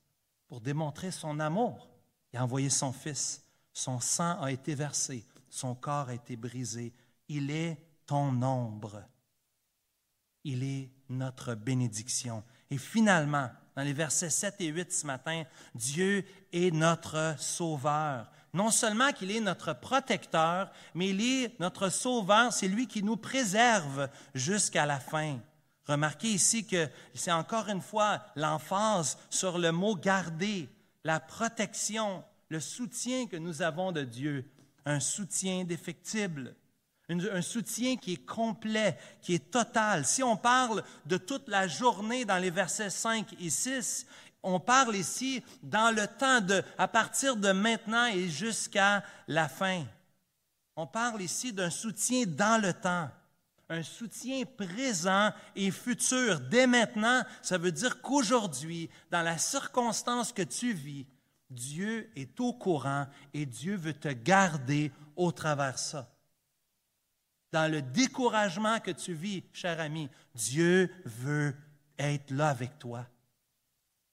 pour 0.49 0.61
démontrer 0.61 1.11
son 1.11 1.39
amour. 1.39 1.89
Il 2.33 2.39
a 2.39 2.45
envoyé 2.45 2.71
son 2.71 2.93
Fils. 2.93 3.45
Son 3.73 4.01
sang 4.01 4.41
a 4.41 4.51
été 4.51 4.75
versé. 4.75 5.25
Son 5.49 5.75
corps 5.75 6.09
a 6.09 6.15
été 6.15 6.37
brisé. 6.37 6.93
Il 7.29 7.51
est 7.51 7.79
ton 8.07 8.43
ombre. 8.43 9.03
Il 10.45 10.65
est 10.65 10.91
notre 11.09 11.55
bénédiction. 11.55 12.43
Et 12.71 12.79
finalement, 12.79 13.51
dans 13.77 13.83
les 13.83 13.93
versets 13.93 14.31
7 14.31 14.57
et 14.61 14.67
8 14.69 14.93
ce 14.93 15.07
matin, 15.07 15.45
Dieu 15.75 16.25
est 16.53 16.71
notre 16.71 17.35
sauveur. 17.39 18.31
Non 18.55 18.71
seulement 18.71 19.13
qu'il 19.13 19.31
est 19.31 19.41
notre 19.41 19.73
protecteur, 19.73 20.71
mais 20.95 21.09
il 21.09 21.21
est 21.23 21.59
notre 21.59 21.89
sauveur, 21.89 22.53
c'est 22.53 22.69
lui 22.69 22.87
qui 22.87 23.03
nous 23.03 23.17
préserve 23.17 24.09
jusqu'à 24.35 24.85
la 24.85 25.01
fin. 25.01 25.39
Remarquez 25.87 26.29
ici 26.29 26.67
que 26.67 26.89
c'est 27.15 27.33
encore 27.33 27.69
une 27.69 27.81
fois 27.81 28.23
l'emphase 28.37 29.19
sur 29.31 29.59
le 29.59 29.73
mot 29.73 29.97
garder, 29.97 30.69
la 31.03 31.19
protection, 31.19 32.23
le 32.51 32.61
soutien 32.61 33.27
que 33.27 33.37
nous 33.37 33.63
avons 33.63 33.91
de 33.91 34.03
Dieu, 34.03 34.45
un 34.85 35.01
soutien 35.01 35.65
défectible, 35.65 36.55
un 37.09 37.43
soutien 37.43 37.97
qui 37.97 38.15
est 38.15 38.27
complet, 38.27 38.97
qui 39.21 39.35
est 39.35 39.51
total. 39.51 40.05
Si 40.05 40.23
on 40.23 40.37
parle 40.37 40.83
de 41.07 41.17
toute 41.17 41.49
la 41.49 41.67
journée 41.69 42.25
dans 42.25 42.39
les 42.39 42.51
versets 42.51 42.91
5 42.91 43.35
et 43.41 43.51
6, 43.51 44.07
On 44.43 44.59
parle 44.59 44.97
ici 44.97 45.43
dans 45.63 45.95
le 45.95 46.07
temps 46.07 46.41
de, 46.41 46.63
à 46.77 46.89
partir 46.89 47.37
de 47.37 47.53
maintenant 47.53 48.07
et 48.07 48.29
jusqu'à 48.29 49.05
la 49.29 49.49
fin. 49.49 49.85
On 50.75 50.87
parle 50.87 51.23
ici 51.23 51.53
d'un 51.53 51.71
soutien 51.71 52.25
dans 52.27 52.61
le 52.61 52.73
temps, 52.73 53.09
un 53.69 53.83
soutien 53.83 54.45
présent 54.45 55.31
et 55.55 55.71
futur. 55.71 56.41
Dès 56.41 56.67
maintenant, 56.67 57.23
ça 57.41 57.59
veut 57.59 57.73
dire 57.73 58.01
qu'aujourd'hui, 58.03 58.91
dans 59.11 59.23
la 59.23 59.39
circonstance 59.39 60.33
que 60.33 60.43
tu 60.43 60.73
vis, 60.73 61.07
Dieu 61.51 62.11
est 62.17 62.41
au 62.41 62.53
courant 62.53 63.07
et 63.35 63.47
Dieu 63.47 63.77
veut 63.77 63.95
te 63.95 64.09
garder 64.09 64.91
au 65.15 65.31
travers 65.31 65.79
ça. 65.79 66.09
Dans 67.53 67.71
le 67.71 67.83
découragement 67.83 68.81
que 68.81 68.91
tu 68.91 69.13
vis, 69.13 69.45
cher 69.53 69.79
ami, 69.79 70.09
Dieu 70.35 70.91
veut 71.05 71.55
être 71.99 72.31
là 72.31 72.49
avec 72.49 72.79
toi. 72.79 73.07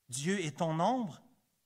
Dieu 0.09 0.43
est 0.43 0.57
ton 0.57 0.79
ombre, 0.79 1.21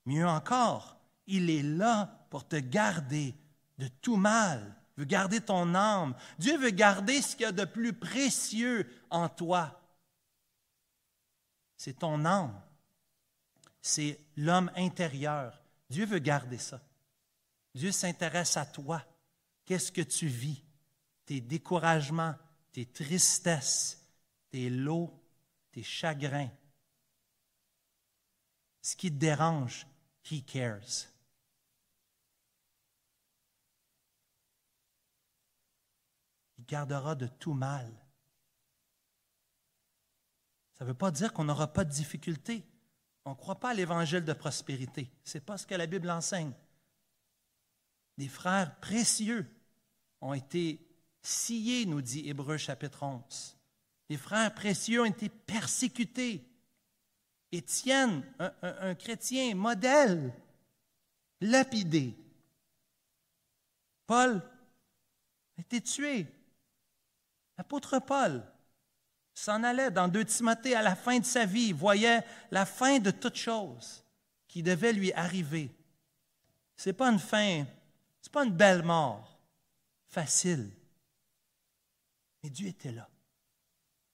mieux 0.06 0.28
encore, 0.28 0.98
il 1.28 1.50
est 1.50 1.64
là 1.64 2.28
pour 2.30 2.48
te 2.48 2.58
garder 2.58 3.36
de 3.78 3.88
tout 3.88 4.18
mal, 4.18 4.76
veut 4.98 5.06
garder 5.06 5.42
ton 5.42 5.74
âme. 5.74 6.16
Dieu 6.38 6.58
veut 6.58 6.70
garder 6.70 7.22
ce 7.22 7.36
qu'il 7.36 7.44
y 7.44 7.50
a 7.50 7.52
de 7.52 7.66
plus 7.66 7.94
précieux 7.94 8.90
en 9.10 9.30
toi. 9.30 9.82
C'est 11.78 12.00
ton 12.00 12.26
âme. 12.26 12.62
C'est 13.82 14.20
l'homme 14.38 14.72
intérieur. 14.76 15.62
Dieu 15.90 16.06
veut 16.06 16.20
garder 16.20 16.58
ça. 16.58 16.82
Dieu 17.76 17.92
s'intéresse 17.92 18.56
à 18.58 18.66
toi. 18.66 19.04
Qu'est-ce 19.66 19.92
que 19.92 20.02
tu 20.02 20.28
vis? 20.28 20.64
Tes 21.26 21.42
découragements, 21.42 22.36
tes 22.72 22.86
tristesses, 22.86 24.02
tes 24.50 24.70
lots, 24.70 25.14
tes 25.72 25.84
chagrins. 25.84 26.50
Ce 28.84 28.98
qui 28.98 29.10
te 29.10 29.16
dérange, 29.16 29.88
He 30.30 30.44
cares. 30.44 31.08
Il 36.58 36.66
gardera 36.66 37.16
de 37.16 37.28
tout 37.28 37.54
mal. 37.54 37.90
Ça 40.78 40.84
ne 40.84 40.90
veut 40.90 40.98
pas 40.98 41.12
dire 41.12 41.32
qu'on 41.32 41.46
n'aura 41.46 41.72
pas 41.72 41.86
de 41.86 41.92
difficultés. 41.92 42.68
On 43.24 43.32
ne 43.32 43.36
croit 43.36 43.60
pas 43.60 43.70
à 43.70 43.74
l'évangile 43.74 44.26
de 44.26 44.34
prospérité. 44.34 45.10
Ce 45.24 45.38
n'est 45.38 45.44
pas 45.44 45.58
ce 45.58 45.66
que 45.66 45.76
la 45.76 45.88
Bible 45.88 46.10
enseigne. 46.10 46.54
Des 48.18 48.28
frères 48.28 48.80
précieux 48.82 49.50
ont 50.20 50.34
été 50.34 50.86
sciés, 51.22 51.86
nous 51.86 52.02
dit 52.02 52.28
Hébreu 52.28 52.58
chapitre 52.58 53.04
11. 53.04 53.58
Les 54.10 54.18
frères 54.18 54.54
précieux 54.54 55.02
ont 55.02 55.06
été 55.06 55.30
persécutés. 55.30 56.53
Étienne, 57.54 58.24
un, 58.40 58.96
chrétien 58.96 59.54
modèle, 59.54 60.34
lapidé. 61.40 62.16
Paul 64.08 64.42
a 65.58 65.62
été 65.62 65.80
tué. 65.80 66.26
L'apôtre 67.56 68.00
Paul 68.00 68.44
s'en 69.36 69.62
allait 69.62 69.92
dans 69.92 70.08
2 70.08 70.26
Timothée 70.26 70.74
à 70.74 70.82
la 70.82 70.96
fin 70.96 71.20
de 71.20 71.26
sa 71.26 71.46
vie, 71.46 71.74
voyait 71.74 72.24
la 72.50 72.66
fin 72.66 72.98
de 72.98 73.12
toute 73.12 73.36
chose 73.36 74.04
qui 74.48 74.64
devait 74.64 74.94
lui 74.94 75.14
arriver. 75.14 75.70
Ce 76.76 76.90
n'est 76.90 76.94
pas 76.94 77.12
une 77.12 77.20
fin, 77.20 77.66
ce 78.20 78.30
n'est 78.30 78.32
pas 78.32 78.46
une 78.46 78.56
belle 78.56 78.82
mort, 78.82 79.40
facile. 80.08 80.72
Mais 82.42 82.50
Dieu 82.50 82.68
était 82.68 82.92
là. 82.92 83.08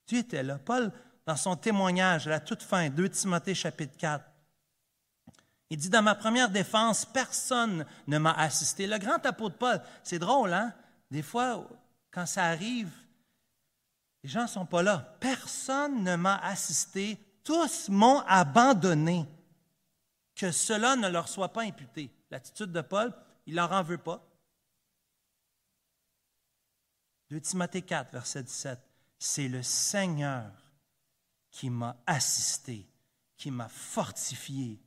Dieu 0.08 0.20
était 0.20 0.44
là. 0.44 0.60
Paul, 0.60 0.92
dans 1.30 1.36
son 1.36 1.56
témoignage 1.56 2.26
à 2.26 2.32
la 2.32 2.40
toute 2.40 2.64
fin, 2.64 2.90
2 2.90 3.08
Timothée 3.08 3.54
chapitre 3.54 3.96
4, 3.98 4.26
il 5.70 5.78
dit, 5.78 5.92
dans 5.92 6.02
ma 6.02 6.16
première 6.16 6.50
défense, 6.50 7.06
personne 7.06 7.86
ne 8.08 8.18
m'a 8.18 8.34
assisté. 8.34 8.88
Le 8.88 8.98
grand 8.98 9.24
apôtre 9.24 9.56
Paul, 9.56 9.80
c'est 10.02 10.18
drôle, 10.18 10.52
hein? 10.52 10.74
Des 11.12 11.22
fois, 11.22 11.70
quand 12.10 12.26
ça 12.26 12.46
arrive, 12.46 12.90
les 14.24 14.30
gens 14.32 14.42
ne 14.42 14.48
sont 14.48 14.66
pas 14.66 14.82
là. 14.82 15.18
Personne 15.20 16.04
ne 16.04 16.16
m'a 16.16 16.38
assisté. 16.38 17.20
Tous 17.44 17.90
m'ont 17.90 18.22
abandonné. 18.22 19.28
Que 20.34 20.52
cela 20.52 20.96
ne 20.96 21.10
leur 21.10 21.30
soit 21.30 21.54
pas 21.54 21.62
imputé. 21.62 22.10
L'attitude 22.32 22.72
de 22.72 22.82
Paul, 22.82 23.14
il 23.46 23.54
leur 23.54 23.72
en 23.72 23.84
veut 23.84 24.00
pas. 24.00 24.28
2 27.30 27.40
Timothée 27.40 27.84
4, 27.84 28.14
verset 28.14 28.42
17. 28.42 28.80
C'est 29.20 29.48
le 29.48 29.62
Seigneur 29.62 30.69
qui 31.52 31.70
m'a 31.70 31.96
assisté, 32.06 32.88
qui 33.38 33.52
m'a 33.52 33.70
fortifié, 33.70 34.80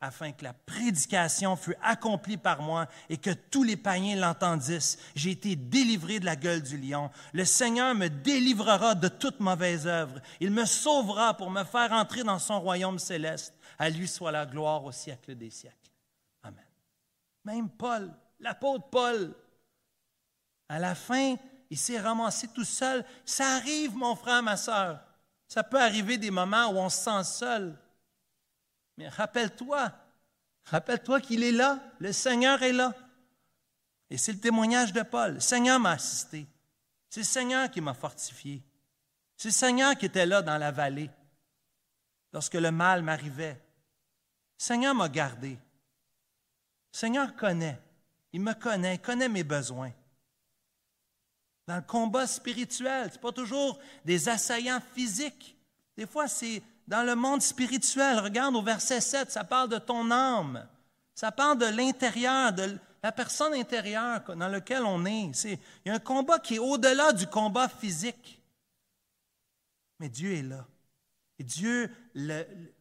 afin 0.00 0.32
que 0.32 0.44
la 0.44 0.52
prédication 0.52 1.56
fût 1.56 1.74
accomplie 1.82 2.36
par 2.36 2.60
moi 2.60 2.86
et 3.08 3.16
que 3.16 3.30
tous 3.30 3.62
les 3.62 3.76
païens 3.76 4.16
l'entendissent. 4.16 4.98
J'ai 5.14 5.30
été 5.30 5.56
délivré 5.56 6.20
de 6.20 6.26
la 6.26 6.36
gueule 6.36 6.62
du 6.62 6.76
lion. 6.76 7.10
Le 7.32 7.44
Seigneur 7.44 7.94
me 7.94 8.08
délivrera 8.08 8.94
de 8.94 9.08
toute 9.08 9.40
mauvaise 9.40 9.86
œuvre. 9.86 10.20
Il 10.40 10.50
me 10.50 10.64
sauvera 10.66 11.34
pour 11.34 11.50
me 11.50 11.64
faire 11.64 11.92
entrer 11.92 12.22
dans 12.24 12.38
son 12.38 12.60
royaume 12.60 12.98
céleste. 12.98 13.54
À 13.78 13.88
lui 13.88 14.06
soit 14.06 14.32
la 14.32 14.46
gloire 14.46 14.84
au 14.84 14.92
siècle 14.92 15.34
des 15.34 15.50
siècles. 15.50 15.76
Amen. 16.42 16.64
Même 17.44 17.70
Paul, 17.70 18.12
l'apôtre 18.40 18.88
Paul, 18.90 19.34
à 20.68 20.78
la 20.78 20.94
fin, 20.94 21.36
il 21.70 21.78
s'est 21.78 22.00
ramassé 22.00 22.48
tout 22.48 22.64
seul. 22.64 23.04
Ça 23.24 23.56
arrive, 23.56 23.96
mon 23.96 24.14
frère, 24.14 24.42
ma 24.42 24.56
soeur. 24.56 25.00
Ça 25.48 25.62
peut 25.62 25.80
arriver 25.80 26.18
des 26.18 26.30
moments 26.30 26.68
où 26.68 26.76
on 26.76 26.88
se 26.88 26.98
sent 26.98 27.24
seul. 27.24 27.78
Mais 28.96 29.08
rappelle-toi, 29.08 29.92
rappelle-toi 30.64 31.20
qu'il 31.20 31.42
est 31.42 31.52
là, 31.52 31.80
le 31.98 32.12
Seigneur 32.12 32.62
est 32.62 32.72
là. 32.72 32.94
Et 34.10 34.18
c'est 34.18 34.32
le 34.32 34.40
témoignage 34.40 34.92
de 34.92 35.02
Paul. 35.02 35.34
Le 35.34 35.40
Seigneur 35.40 35.78
m'a 35.78 35.92
assisté. 35.92 36.46
C'est 37.08 37.20
le 37.20 37.26
Seigneur 37.26 37.70
qui 37.70 37.80
m'a 37.80 37.94
fortifié. 37.94 38.62
C'est 39.36 39.48
le 39.48 39.54
Seigneur 39.54 39.96
qui 39.96 40.06
était 40.06 40.26
là 40.26 40.42
dans 40.42 40.58
la 40.58 40.70
vallée 40.70 41.10
lorsque 42.32 42.54
le 42.54 42.70
mal 42.70 43.02
m'arrivait. 43.02 43.54
Le 44.58 44.64
Seigneur 44.64 44.94
m'a 44.94 45.08
gardé. 45.08 45.50
Le 45.50 46.98
Seigneur 46.98 47.34
connaît. 47.34 47.80
Il 48.32 48.40
me 48.40 48.54
connaît, 48.54 48.96
il 48.96 49.00
connaît 49.00 49.28
mes 49.28 49.44
besoins. 49.44 49.92
Dans 51.66 51.76
le 51.76 51.82
combat 51.82 52.26
spirituel, 52.26 53.08
ce 53.08 53.14
n'est 53.14 53.20
pas 53.20 53.32
toujours 53.32 53.78
des 54.04 54.28
assaillants 54.28 54.80
physiques. 54.94 55.56
Des 55.96 56.06
fois, 56.06 56.28
c'est 56.28 56.62
dans 56.86 57.02
le 57.02 57.16
monde 57.16 57.42
spirituel. 57.42 58.20
Regarde 58.20 58.54
au 58.54 58.62
verset 58.62 59.00
7, 59.00 59.32
ça 59.32 59.44
parle 59.44 59.70
de 59.70 59.78
ton 59.78 60.10
âme. 60.10 60.66
Ça 61.14 61.32
parle 61.32 61.58
de 61.58 61.66
l'intérieur, 61.66 62.52
de 62.52 62.78
la 63.02 63.10
personne 63.10 63.54
intérieure 63.54 64.22
dans 64.36 64.48
laquelle 64.48 64.82
on 64.84 65.04
est. 65.06 65.44
il 65.44 65.58
y 65.86 65.90
a 65.90 65.94
un 65.94 65.98
combat 65.98 66.38
qui 66.38 66.56
est 66.56 66.60
au-delà 66.60 67.12
du 67.12 67.26
combat 67.26 67.68
physique. 67.68 68.40
Mais 69.98 70.08
Dieu 70.08 70.34
est 70.34 70.42
là. 70.42 70.66
Et 71.38 71.44
Dieu, 71.44 71.90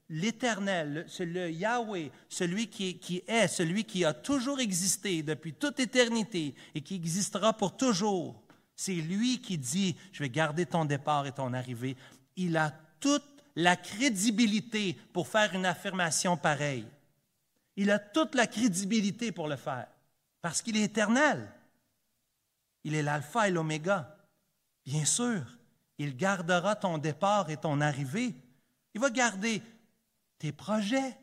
l'Éternel, 0.09 1.07
le, 1.19 1.25
le, 1.25 1.51
Yahweh, 1.51 2.11
celui 2.29 2.67
qui, 2.67 2.99
qui 2.99 3.23
est, 3.27 3.47
celui 3.47 3.83
qui 3.83 4.05
a 4.05 4.13
toujours 4.13 4.59
existé 4.59 5.23
depuis 5.23 5.53
toute 5.53 5.79
éternité 5.79 6.55
et 6.73 6.81
qui 6.81 6.95
existera 6.95 7.53
pour 7.53 7.75
toujours, 7.75 8.41
c'est 8.75 8.95
lui 8.95 9.41
qui 9.41 9.57
dit, 9.57 9.95
je 10.11 10.19
vais 10.19 10.29
garder 10.29 10.65
ton 10.65 10.85
départ 10.85 11.25
et 11.25 11.31
ton 11.31 11.53
arrivée. 11.53 11.95
Il 12.35 12.57
a 12.57 12.71
toute 12.99 13.23
la 13.55 13.75
crédibilité 13.75 14.93
pour 15.13 15.27
faire 15.27 15.53
une 15.53 15.65
affirmation 15.65 16.35
pareille. 16.35 16.87
Il 17.77 17.91
a 17.91 17.99
toute 17.99 18.35
la 18.35 18.47
crédibilité 18.47 19.31
pour 19.31 19.47
le 19.47 19.55
faire, 19.55 19.87
parce 20.41 20.61
qu'il 20.61 20.77
est 20.77 20.83
éternel. 20.83 21.51
Il 22.83 22.95
est 22.95 23.03
l'alpha 23.03 23.47
et 23.47 23.51
l'oméga. 23.51 24.17
Bien 24.85 25.05
sûr, 25.05 25.43
il 25.97 26.15
gardera 26.15 26.75
ton 26.75 26.97
départ 26.97 27.49
et 27.49 27.57
ton 27.57 27.81
arrivée. 27.81 28.35
Il 28.93 29.01
va 29.01 29.09
garder 29.09 29.61
tes 30.37 30.51
projets, 30.51 31.17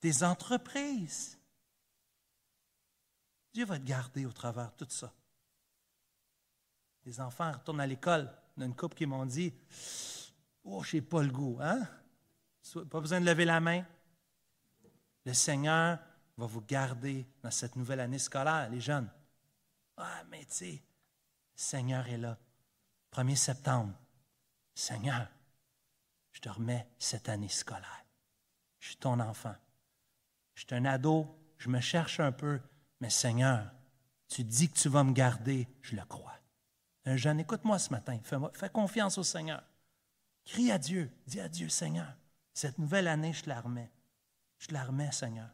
tes 0.00 0.22
entreprises. 0.22 1.38
Dieu 3.52 3.64
va 3.64 3.78
te 3.78 3.84
garder 3.84 4.26
au 4.26 4.32
travers 4.32 4.72
de 4.72 4.84
tout 4.84 4.90
ça. 4.90 5.12
Les 7.04 7.20
enfants 7.20 7.52
retournent 7.52 7.80
à 7.80 7.86
l'école. 7.86 8.30
Il 8.56 8.60
y 8.60 8.62
a 8.62 8.66
une 8.66 8.76
couple 8.76 8.96
qui 8.96 9.06
m'ont 9.06 9.26
dit 9.26 9.52
Oh, 10.64 10.82
je 10.82 10.96
n'ai 10.96 11.02
pas 11.02 11.22
le 11.22 11.30
goût, 11.30 11.58
hein? 11.60 11.86
Pas 12.90 13.00
besoin 13.00 13.20
de 13.20 13.26
lever 13.26 13.44
la 13.44 13.60
main. 13.60 13.84
Le 15.24 15.34
Seigneur 15.34 15.98
va 16.36 16.46
vous 16.46 16.62
garder 16.62 17.26
dans 17.42 17.50
cette 17.50 17.76
nouvelle 17.76 18.00
année 18.00 18.18
scolaire, 18.18 18.68
les 18.70 18.80
jeunes. 18.80 19.10
Ah, 19.96 20.22
mais 20.30 20.44
tu 20.44 20.54
sais, 20.54 20.72
le 20.72 20.80
Seigneur 21.54 22.06
est 22.08 22.18
là. 22.18 22.38
1er 23.12 23.36
septembre. 23.36 23.94
Seigneur, 24.74 25.28
je 26.32 26.40
te 26.40 26.48
remets 26.48 26.88
cette 26.98 27.28
année 27.28 27.48
scolaire. 27.48 28.04
Je 28.78 28.88
suis 28.88 28.96
ton 28.96 29.20
enfant. 29.20 29.54
Je 30.54 30.62
suis 30.62 30.74
un 30.74 30.84
ado, 30.84 31.26
je 31.58 31.68
me 31.68 31.80
cherche 31.80 32.20
un 32.20 32.32
peu, 32.32 32.60
mais 33.00 33.10
Seigneur, 33.10 33.70
tu 34.28 34.44
dis 34.44 34.70
que 34.70 34.78
tu 34.78 34.88
vas 34.88 35.04
me 35.04 35.12
garder, 35.12 35.68
je 35.82 35.94
le 35.94 36.04
crois. 36.04 36.41
Un 37.04 37.16
jeune, 37.16 37.40
écoute-moi 37.40 37.78
ce 37.78 37.90
matin, 37.90 38.18
fais, 38.22 38.36
fais 38.54 38.70
confiance 38.70 39.18
au 39.18 39.24
Seigneur. 39.24 39.62
Crie 40.44 40.70
à 40.70 40.78
Dieu, 40.78 41.10
dis 41.26 41.40
à 41.40 41.48
Dieu, 41.48 41.68
Seigneur, 41.68 42.14
cette 42.54 42.78
nouvelle 42.78 43.08
année, 43.08 43.32
je 43.32 43.48
la 43.48 43.60
remets. 43.60 43.90
Je 44.58 44.68
te 44.68 44.74
la 44.74 44.84
remets, 44.84 45.10
Seigneur. 45.12 45.48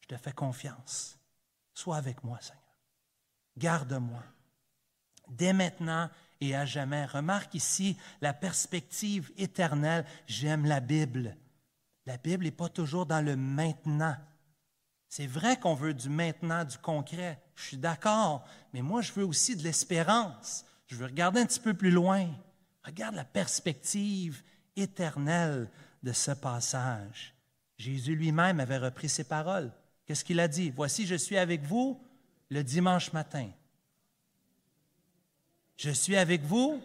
Je 0.00 0.08
te 0.08 0.16
fais 0.16 0.32
confiance. 0.32 1.18
Sois 1.74 1.96
avec 1.96 2.22
moi, 2.22 2.38
Seigneur. 2.40 2.62
Garde-moi. 3.56 4.22
Dès 5.28 5.52
maintenant 5.52 6.08
et 6.40 6.54
à 6.54 6.64
jamais. 6.64 7.04
Remarque 7.06 7.54
ici 7.54 7.96
la 8.20 8.32
perspective 8.32 9.32
éternelle. 9.36 10.06
J'aime 10.26 10.64
la 10.64 10.80
Bible. 10.80 11.36
La 12.06 12.16
Bible 12.16 12.44
n'est 12.44 12.50
pas 12.50 12.68
toujours 12.68 13.06
dans 13.06 13.24
le 13.24 13.36
maintenant. 13.36 14.16
C'est 15.08 15.26
vrai 15.26 15.58
qu'on 15.58 15.74
veut 15.74 15.94
du 15.94 16.08
maintenant, 16.08 16.64
du 16.64 16.78
concret. 16.78 17.42
Je 17.58 17.64
suis 17.64 17.76
d'accord, 17.76 18.46
mais 18.72 18.82
moi, 18.82 19.02
je 19.02 19.12
veux 19.12 19.24
aussi 19.24 19.56
de 19.56 19.64
l'espérance. 19.64 20.64
Je 20.86 20.94
veux 20.94 21.06
regarder 21.06 21.40
un 21.40 21.46
petit 21.46 21.58
peu 21.58 21.74
plus 21.74 21.90
loin. 21.90 22.28
Regarde 22.84 23.16
la 23.16 23.24
perspective 23.24 24.42
éternelle 24.76 25.68
de 26.04 26.12
ce 26.12 26.30
passage. 26.30 27.34
Jésus 27.76 28.14
lui-même 28.14 28.60
avait 28.60 28.78
repris 28.78 29.08
ses 29.08 29.24
paroles. 29.24 29.72
Qu'est-ce 30.06 30.24
qu'il 30.24 30.38
a 30.38 30.46
dit? 30.46 30.70
Voici, 30.70 31.04
je 31.04 31.16
suis 31.16 31.36
avec 31.36 31.62
vous 31.62 32.00
le 32.48 32.62
dimanche 32.62 33.12
matin. 33.12 33.50
Je 35.76 35.90
suis 35.90 36.16
avec 36.16 36.42
vous 36.42 36.80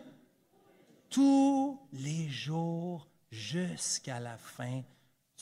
tous 1.11 1.79
les 1.93 2.29
jours 2.29 3.07
jusqu'à 3.31 4.19
la 4.19 4.37
fin 4.37 4.81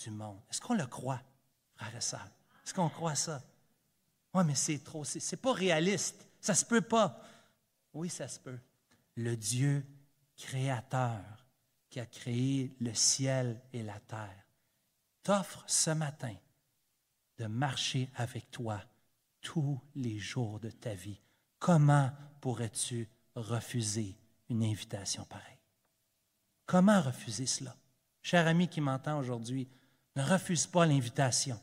du 0.03 0.11
monde. 0.11 0.39
Est-ce 0.51 0.59
qu'on 0.59 0.73
le 0.73 0.85
croit, 0.85 1.21
frère 1.75 1.95
et 1.95 2.01
sœur? 2.01 2.27
Est-ce 2.65 2.73
qu'on 2.73 2.89
croit 2.89 3.15
ça? 3.15 3.41
Oui, 4.33 4.43
mais 4.45 4.55
c'est 4.55 4.83
trop, 4.83 5.03
c'est 5.03 5.41
pas 5.41 5.53
réaliste. 5.53 6.25
Ça 6.39 6.55
se 6.55 6.65
peut 6.65 6.81
pas. 6.81 7.21
Oui, 7.93 8.09
ça 8.09 8.27
se 8.27 8.39
peut. 8.39 8.59
Le 9.15 9.35
Dieu 9.35 9.85
créateur 10.37 11.45
qui 11.89 11.99
a 11.99 12.05
créé 12.05 12.75
le 12.79 12.93
ciel 12.93 13.61
et 13.73 13.83
la 13.83 13.99
terre 13.99 14.45
t'offre 15.23 15.63
ce 15.67 15.91
matin 15.91 16.35
de 17.37 17.45
marcher 17.45 18.09
avec 18.15 18.49
toi 18.49 18.81
tous 19.41 19.79
les 19.95 20.17
jours 20.17 20.59
de 20.59 20.69
ta 20.69 20.93
vie. 20.93 21.19
Comment 21.59 22.11
pourrais-tu 22.39 23.09
refuser 23.35 24.15
une 24.49 24.63
invitation 24.63 25.25
pareille? 25.25 25.59
Comment 26.65 27.01
refuser 27.01 27.45
cela? 27.45 27.75
Cher 28.21 28.47
ami 28.47 28.67
qui 28.67 28.81
m'entend 28.81 29.19
aujourd'hui, 29.19 29.67
ne 30.15 30.23
refuse 30.23 30.67
pas 30.67 30.85
l'invitation 30.85 31.59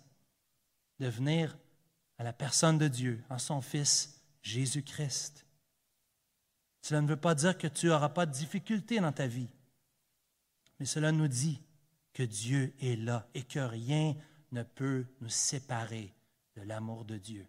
de 0.98 1.08
venir 1.08 1.56
à 2.18 2.24
la 2.24 2.32
personne 2.32 2.78
de 2.78 2.88
Dieu 2.88 3.22
en 3.30 3.38
son 3.38 3.60
Fils 3.60 4.20
Jésus-Christ. 4.42 5.46
Cela 6.82 7.00
ne 7.00 7.08
veut 7.08 7.16
pas 7.16 7.34
dire 7.34 7.56
que 7.56 7.66
tu 7.66 7.86
n'auras 7.86 8.08
pas 8.08 8.26
de 8.26 8.32
difficultés 8.32 9.00
dans 9.00 9.12
ta 9.12 9.26
vie, 9.26 9.50
mais 10.78 10.86
cela 10.86 11.12
nous 11.12 11.28
dit 11.28 11.60
que 12.12 12.22
Dieu 12.22 12.74
est 12.80 12.96
là 12.96 13.26
et 13.34 13.42
que 13.42 13.58
rien 13.58 14.14
ne 14.52 14.62
peut 14.62 15.06
nous 15.20 15.28
séparer 15.28 16.12
de 16.56 16.62
l'amour 16.62 17.04
de 17.04 17.16
Dieu. 17.16 17.46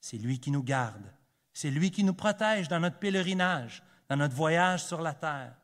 C'est 0.00 0.18
lui 0.18 0.38
qui 0.38 0.50
nous 0.50 0.62
garde, 0.62 1.12
c'est 1.52 1.70
lui 1.70 1.90
qui 1.90 2.04
nous 2.04 2.14
protège 2.14 2.68
dans 2.68 2.80
notre 2.80 2.98
pèlerinage, 2.98 3.82
dans 4.08 4.16
notre 4.16 4.34
voyage 4.34 4.84
sur 4.84 5.00
la 5.00 5.14
terre. 5.14 5.54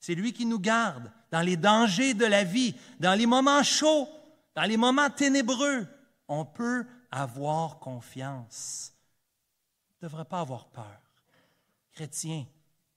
C'est 0.00 0.14
lui 0.14 0.32
qui 0.32 0.46
nous 0.46 0.58
garde 0.58 1.12
dans 1.30 1.42
les 1.42 1.56
dangers 1.56 2.14
de 2.14 2.26
la 2.26 2.42
vie, 2.42 2.74
dans 2.98 3.14
les 3.14 3.26
moments 3.26 3.62
chauds, 3.62 4.08
dans 4.56 4.64
les 4.64 4.76
moments 4.76 5.10
ténébreux. 5.10 5.86
On 6.26 6.44
peut 6.44 6.84
avoir 7.12 7.78
confiance. 7.78 8.92
On 9.90 10.06
ne 10.06 10.08
devrait 10.08 10.24
pas 10.24 10.40
avoir 10.40 10.66
peur. 10.66 11.00
Chrétien, 11.92 12.46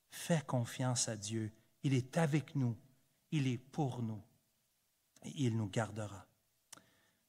fais 0.09 0.41
confiance 0.41 1.09
à 1.09 1.18
Dieu. 1.18 1.51
Il 1.84 1.93
est 1.93 2.18
avec 2.18 2.55
nous. 2.55 2.76
Il 3.32 3.45
est 3.45 3.57
pour 3.57 4.01
nous. 4.01 4.22
Et 5.24 5.43
il 5.43 5.57
nous 5.57 5.68
gardera. 5.68 6.26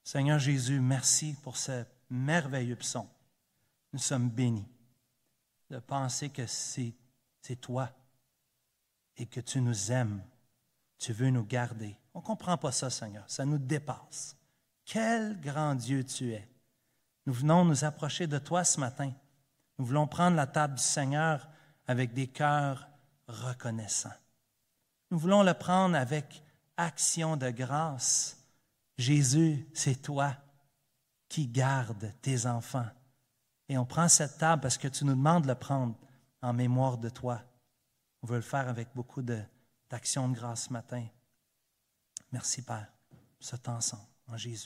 Seigneur 0.04 0.38
Jésus, 0.38 0.80
merci 0.80 1.34
pour 1.42 1.56
ce 1.56 1.84
merveilleux 2.08 2.76
psaume. 2.76 3.08
Nous 3.92 3.98
sommes 3.98 4.30
bénis 4.30 4.68
de 5.68 5.80
penser 5.80 6.30
que 6.30 6.46
c'est 6.46 6.94
toi 7.60 7.90
et 9.16 9.26
que 9.26 9.40
tu 9.40 9.60
nous 9.60 9.90
aimes. 9.90 10.22
Tu 10.98 11.12
veux 11.12 11.30
nous 11.30 11.44
garder. 11.44 11.96
On 12.14 12.20
ne 12.20 12.24
comprend 12.24 12.56
pas 12.56 12.72
ça, 12.72 12.88
Seigneur. 12.88 13.24
Ça 13.28 13.44
nous 13.44 13.58
dépasse. 13.58 14.36
Quel 14.84 15.40
grand 15.40 15.74
Dieu 15.74 16.04
tu 16.04 16.32
es. 16.32 16.48
Nous 17.26 17.32
venons 17.32 17.64
nous 17.64 17.84
approcher 17.84 18.26
de 18.26 18.38
toi 18.38 18.64
ce 18.64 18.80
matin. 18.80 19.12
Nous 19.78 19.84
voulons 19.84 20.06
prendre 20.06 20.36
la 20.36 20.46
table 20.46 20.74
du 20.74 20.82
Seigneur 20.82 21.48
avec 21.86 22.12
des 22.12 22.28
cœurs 22.28 22.88
reconnaissants. 23.26 24.14
Nous 25.10 25.18
voulons 25.18 25.42
le 25.42 25.54
prendre 25.54 25.96
avec 25.96 26.42
action 26.76 27.36
de 27.36 27.50
grâce. 27.50 28.38
Jésus, 28.96 29.68
c'est 29.74 30.02
toi 30.02 30.34
qui 31.28 31.46
gardes 31.46 32.12
tes 32.22 32.46
enfants. 32.46 32.88
Et 33.68 33.76
on 33.76 33.84
prend 33.84 34.08
cette 34.08 34.38
table 34.38 34.62
parce 34.62 34.78
que 34.78 34.88
tu 34.88 35.04
nous 35.04 35.14
demandes 35.14 35.42
de 35.42 35.48
le 35.48 35.54
prendre 35.54 35.96
en 36.42 36.52
mémoire 36.52 36.98
de 36.98 37.08
toi. 37.08 37.42
On 38.22 38.26
veut 38.26 38.36
le 38.36 38.42
faire 38.42 38.68
avec 38.68 38.88
beaucoup 38.94 39.22
d'action 39.22 40.28
de, 40.28 40.34
grâce 40.34 40.64
ce 40.64 40.72
matin. 40.72 41.04
Merci, 42.32 42.62
Père, 42.62 42.86
ce 43.40 43.56
temps 43.56 43.76
ensemble, 43.76 44.06
en 44.28 44.36
Jésus. 44.36 44.64